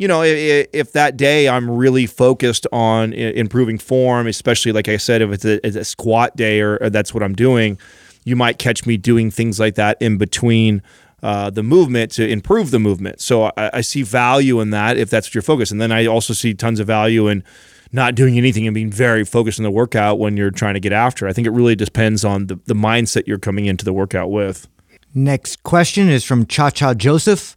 [0.00, 4.96] you know, if, if that day I'm really focused on improving form, especially like I
[4.96, 7.78] said, if it's a, it's a squat day or, or that's what I'm doing,
[8.24, 10.82] you might catch me doing things like that in between.
[11.22, 13.20] Uh, the movement to improve the movement.
[13.20, 15.70] So I, I see value in that if that's what your focus.
[15.70, 17.44] And then I also see tons of value in
[17.92, 20.94] not doing anything and being very focused on the workout when you're trying to get
[20.94, 21.28] after.
[21.28, 24.66] I think it really depends on the, the mindset you're coming into the workout with.
[25.14, 27.54] Next question is from Cha Cha Joseph.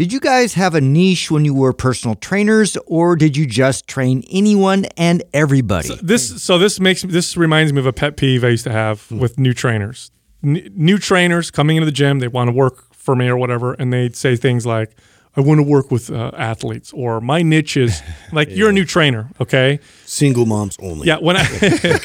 [0.00, 3.86] Did you guys have a niche when you were personal trainers, or did you just
[3.86, 5.94] train anyone and everybody?
[6.00, 9.02] this so this makes this reminds me of a pet peeve I used to have
[9.08, 9.18] hmm.
[9.18, 10.10] with new trainers.
[10.42, 13.74] N- new trainers coming into the gym, they want to work for me or whatever,
[13.74, 14.96] and they'd say things like,
[15.40, 18.84] "I want to work with uh, athletes," or "My niche is like you're a new
[18.84, 21.06] trainer, okay?" Single moms only.
[21.06, 21.44] Yeah, when I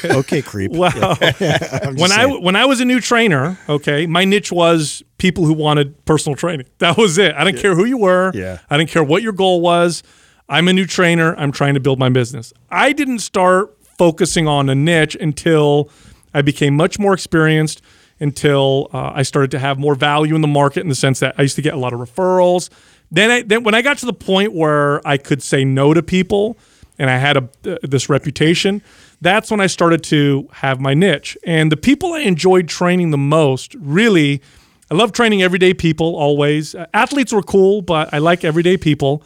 [0.04, 0.72] Okay, creep.
[0.72, 1.16] Wow.
[1.20, 6.04] when I when I was a new trainer, okay, my niche was people who wanted
[6.04, 6.66] personal training.
[6.78, 7.34] That was it.
[7.34, 8.30] I didn't care who you were.
[8.34, 8.58] Yeah.
[8.70, 10.02] I didn't care what your goal was.
[10.48, 11.34] I'm a new trainer.
[11.36, 12.52] I'm trying to build my business.
[12.70, 15.90] I didn't start focusing on a niche until
[16.32, 17.82] I became much more experienced.
[18.18, 21.34] Until uh, I started to have more value in the market in the sense that
[21.36, 22.70] I used to get a lot of referrals.
[23.10, 26.02] Then, I, then when I got to the point where I could say no to
[26.02, 26.58] people,
[26.98, 28.82] and I had a uh, this reputation,
[29.20, 31.36] that's when I started to have my niche.
[31.44, 34.42] And the people I enjoyed training the most, really,
[34.90, 36.74] I love training everyday people always.
[36.74, 39.22] Uh, athletes were cool, but I like everyday people.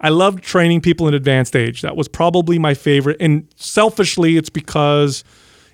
[0.00, 1.82] I loved training people in advanced age.
[1.82, 3.16] That was probably my favorite.
[3.20, 5.24] And selfishly, it's because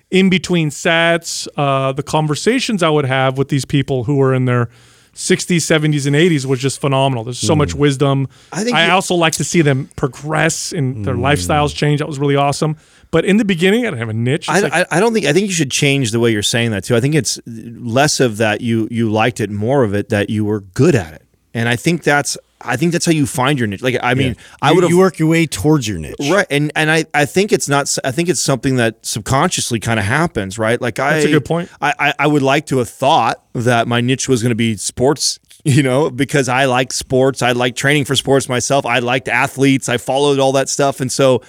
[0.09, 4.45] in between sets, uh, the conversations I would have with these people who were in
[4.45, 4.69] their
[5.13, 7.23] 60s, 70s, and 80s was just phenomenal.
[7.23, 7.79] There's so much mm.
[7.79, 8.27] wisdom.
[8.51, 11.19] I think I you- also like to see them progress and their mm.
[11.19, 11.99] lifestyles change.
[11.99, 12.77] That was really awesome.
[13.11, 14.47] But in the beginning, I didn't have a niche.
[14.47, 16.71] I, like- I, I don't think I think you should change the way you're saying
[16.71, 16.95] that too.
[16.95, 20.45] I think it's less of that you you liked it, more of it that you
[20.45, 23.67] were good at it, and I think that's I think that's how you find your
[23.67, 23.81] niche.
[23.81, 26.15] Like I mean, I would have you work your way towards your niche.
[26.19, 27.95] Right, and and I, I think it's not.
[28.03, 30.81] I think it's something that subconsciously kind of happens, right?
[30.81, 31.69] Like I, That's a good point.
[31.81, 34.77] I, I, I would like to have thought that my niche was going to be
[34.77, 37.41] sports, you know, because I like sports.
[37.41, 38.85] I like training for sports myself.
[38.85, 39.89] I liked athletes.
[39.89, 41.41] I followed all that stuff, and so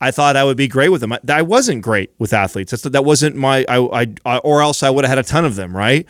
[0.00, 1.12] I thought I would be great with them.
[1.12, 2.70] I, I wasn't great with athletes.
[2.70, 3.64] That's, that wasn't my.
[3.68, 6.06] I, I, I or else I would have had a ton of them, right?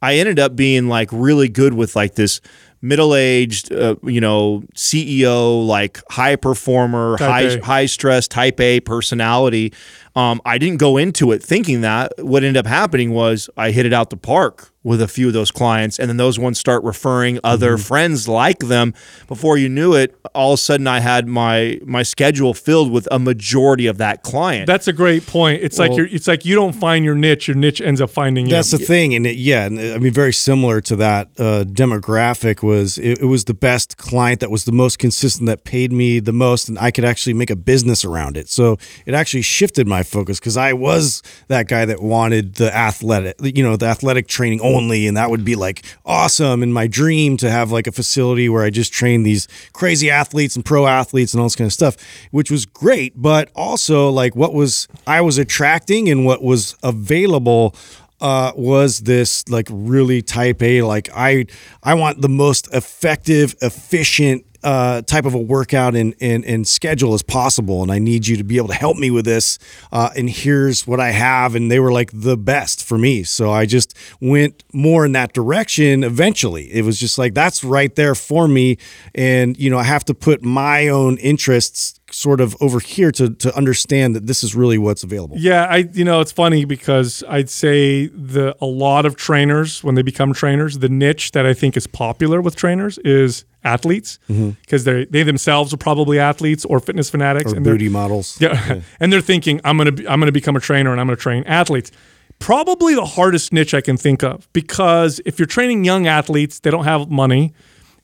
[0.00, 2.40] I ended up being like really good with like this
[2.80, 7.64] middle-aged, uh, you know, CEO, like high performer, Type high A.
[7.64, 9.72] high stress, type A personality.
[10.18, 12.12] Um, I didn't go into it thinking that.
[12.18, 15.32] What ended up happening was I hit it out the park with a few of
[15.34, 17.82] those clients, and then those ones start referring other Mm-hmm.
[17.82, 18.94] friends like them.
[19.26, 23.06] Before you knew it, all of a sudden I had my my schedule filled with
[23.10, 24.66] a majority of that client.
[24.66, 25.62] that's a great point.
[25.62, 28.46] It's like you're, it's like you don't find your niche, your niche ends up finding
[28.46, 28.52] you.
[28.52, 32.62] That's the thing, and it, yeah, and I mean, very similar to that uh, demographic
[32.62, 36.18] was it, it was the best client that was the most consistent that paid me
[36.20, 38.48] the most, and I could actually make a business around it.
[38.48, 43.36] So it actually shifted my focus because I was that guy that wanted the athletic,
[43.40, 47.36] you know, the athletic training only, and that would be like awesome and my dream
[47.38, 51.34] to have like a facility where I just train these crazy athletes and pro athletes
[51.34, 51.96] and all this kind of stuff,
[52.30, 57.74] which was great, but also like what was I was attracting and what was available
[58.20, 61.46] uh, was this like really type A like I
[61.82, 67.14] I want the most effective, efficient uh, type of a workout and, and and schedule
[67.14, 69.58] as possible, and I need you to be able to help me with this.
[69.92, 73.52] Uh, and here's what I have, and they were like the best for me, so
[73.52, 76.02] I just went more in that direction.
[76.02, 78.78] Eventually, it was just like that's right there for me,
[79.14, 83.30] and you know I have to put my own interests sort of over here to
[83.34, 85.36] to understand that this is really what's available.
[85.38, 89.94] Yeah, I you know it's funny because I'd say the a lot of trainers when
[89.94, 94.18] they become trainers, the niche that I think is popular with trainers is athletes
[94.62, 98.36] because they they themselves are probably athletes or fitness fanatics Or and they're- models.
[98.40, 101.16] Yeah, and they're thinking I'm gonna be, I'm gonna become a trainer and I'm gonna
[101.28, 101.90] train athletes.
[102.38, 106.70] Probably the hardest niche I can think of because if you're training young athletes, they
[106.70, 107.52] don't have money.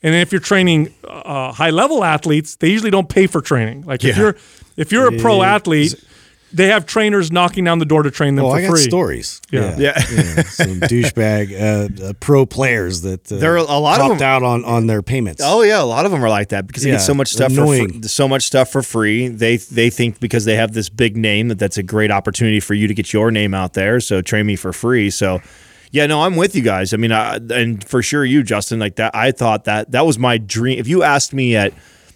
[0.03, 3.83] And if you're training uh, high level athletes, they usually don't pay for training.
[3.87, 4.21] Like if Yeah.
[4.23, 4.35] you're
[4.77, 5.55] if you're a pro Yeah.
[5.55, 5.95] athlete,
[6.53, 8.81] they have trainers knocking down the door to train them Oh, for I got free.
[8.83, 9.41] stories.
[9.51, 9.75] Yeah.
[9.77, 9.97] Yeah.
[10.43, 11.51] some douchebag
[12.01, 14.63] uh, uh, pro players that uh, There are a lot of topped them- out on
[14.63, 15.41] on their payments.
[15.43, 17.29] Oh yeah, a lot of them are like that because they Yeah, get so much
[17.29, 18.01] stuff for annoying.
[18.03, 19.27] fr- so much stuff for free.
[19.27, 22.73] They they think because they have this big name that that's a great opportunity for
[22.73, 23.99] you to get your name out there.
[23.99, 25.09] So train me for free.
[25.09, 25.41] So
[25.91, 26.93] yeah, no, I'm with you guys.
[26.93, 29.15] I mean, I, and for sure you, Justin, like that.
[29.15, 30.77] I thought that that was my dream.
[30.79, 31.73] If you asked me at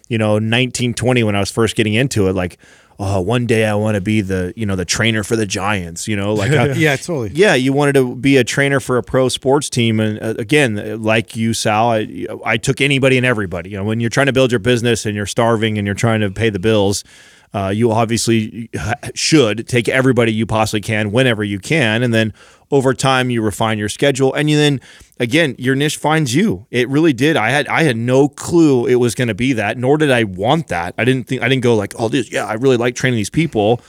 [0.08, 2.58] you know 19, 20 when I was first getting into it, like.
[3.02, 6.06] Oh, one day I want to be the you know the trainer for the Giants.
[6.06, 7.30] You know, like I- yeah, totally.
[7.34, 10.78] yeah, you wanted to be a trainer for a pro sports team, and uh, again,
[10.78, 13.70] uh, like you, Sal, I, I took anybody and everybody.
[13.70, 16.20] You know, when you're trying to build your business and you're starving and you're trying
[16.20, 17.06] to pay the bills,
[17.54, 18.70] uh, you obviously
[19.16, 22.34] should take everybody you possibly can whenever you can, and then
[22.72, 24.82] over time you refine your schedule, and you then
[25.20, 26.68] again your niche finds you.
[26.72, 27.38] It really did.
[27.38, 30.24] I had I had no clue it was going to be that, nor did I
[30.24, 30.94] want that.
[30.98, 33.30] I didn't think I didn't go like, oh, this yeah, I really like training these
[33.30, 33.82] people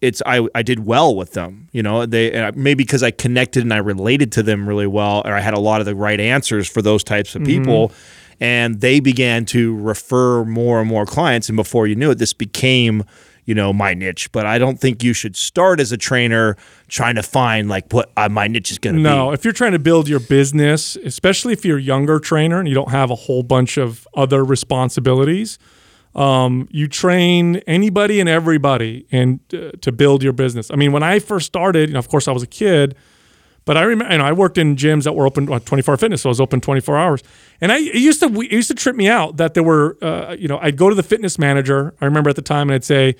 [0.00, 3.72] it's I, I did well with them you know they maybe because i connected and
[3.72, 6.68] i related to them really well or i had a lot of the right answers
[6.68, 7.62] for those types of mm-hmm.
[7.62, 7.92] people
[8.38, 12.32] and they began to refer more and more clients and before you knew it this
[12.32, 13.04] became
[13.46, 16.56] you know my niche but i don't think you should start as a trainer
[16.88, 19.02] trying to find like what uh, my niche is going to be.
[19.02, 22.68] No, if you're trying to build your business, especially if you're a younger trainer and
[22.68, 25.58] you don't have a whole bunch of other responsibilities,
[26.14, 30.70] um, you train anybody and everybody and uh, to build your business.
[30.70, 32.94] I mean, when I first started, you know, of course I was a kid,
[33.66, 35.96] but I remember, you know, I worked in gyms that were open uh, 24 hour
[35.98, 37.22] fitness, so I was open 24 hours.
[37.60, 40.36] And I it used to it used to trip me out that there were, uh,
[40.38, 41.92] you know, I'd go to the fitness manager.
[42.00, 43.16] I remember at the time, and I'd say,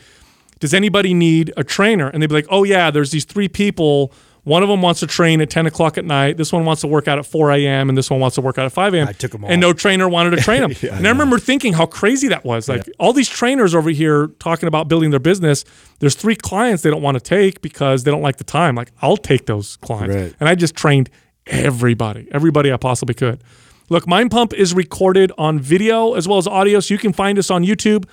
[0.61, 4.13] "Does anybody need a trainer?" And they'd be like, "Oh yeah, there's these three people."
[4.47, 6.37] One of them wants to train at 10 o'clock at night.
[6.37, 7.89] This one wants to work out at 4 a.m.
[7.89, 9.09] and this one wants to work out at 5 a.m.
[9.09, 9.51] I took 'em all.
[9.51, 10.73] And no trainer wanted to train them.
[10.93, 12.69] and I remember thinking how crazy that was.
[12.69, 15.65] Like all these trainers over here talking about building their business.
[15.99, 18.77] There's three clients they don't want to take because they don't like the time.
[18.77, 20.15] Like I'll take those clients.
[20.15, 20.35] Right.
[20.39, 21.11] And I just trained
[21.49, 23.43] everybody, everybody I possibly could.
[23.89, 27.39] Look, Mind Pump is recorded on video as well as audio, so you can find
[27.39, 28.05] us on YouTube,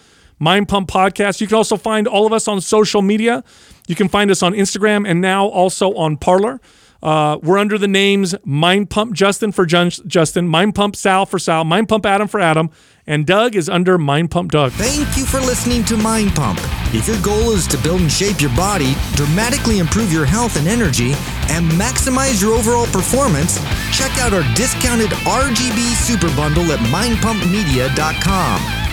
[0.43, 1.39] Mind Pump Podcast.
[1.39, 3.43] You can also find all of us on social media.
[3.87, 6.59] You can find us on Instagram and now also on Parler.
[7.01, 11.37] Uh, we're under the names Mind Pump Justin for Jun- Justin, Mind Pump Sal for
[11.37, 12.69] Sal, Mind Pump Adam for Adam,
[13.05, 14.71] and Doug is under Mind Pump Doug.
[14.71, 16.59] Thank you for listening to Mind Pump.
[16.93, 20.65] If your goal is to build and shape your body, dramatically improve your health and
[20.65, 21.11] energy,
[21.49, 23.57] and maximize your overall performance,
[23.91, 28.92] check out our discounted RGB Super Bundle at mindpumpmedia.com.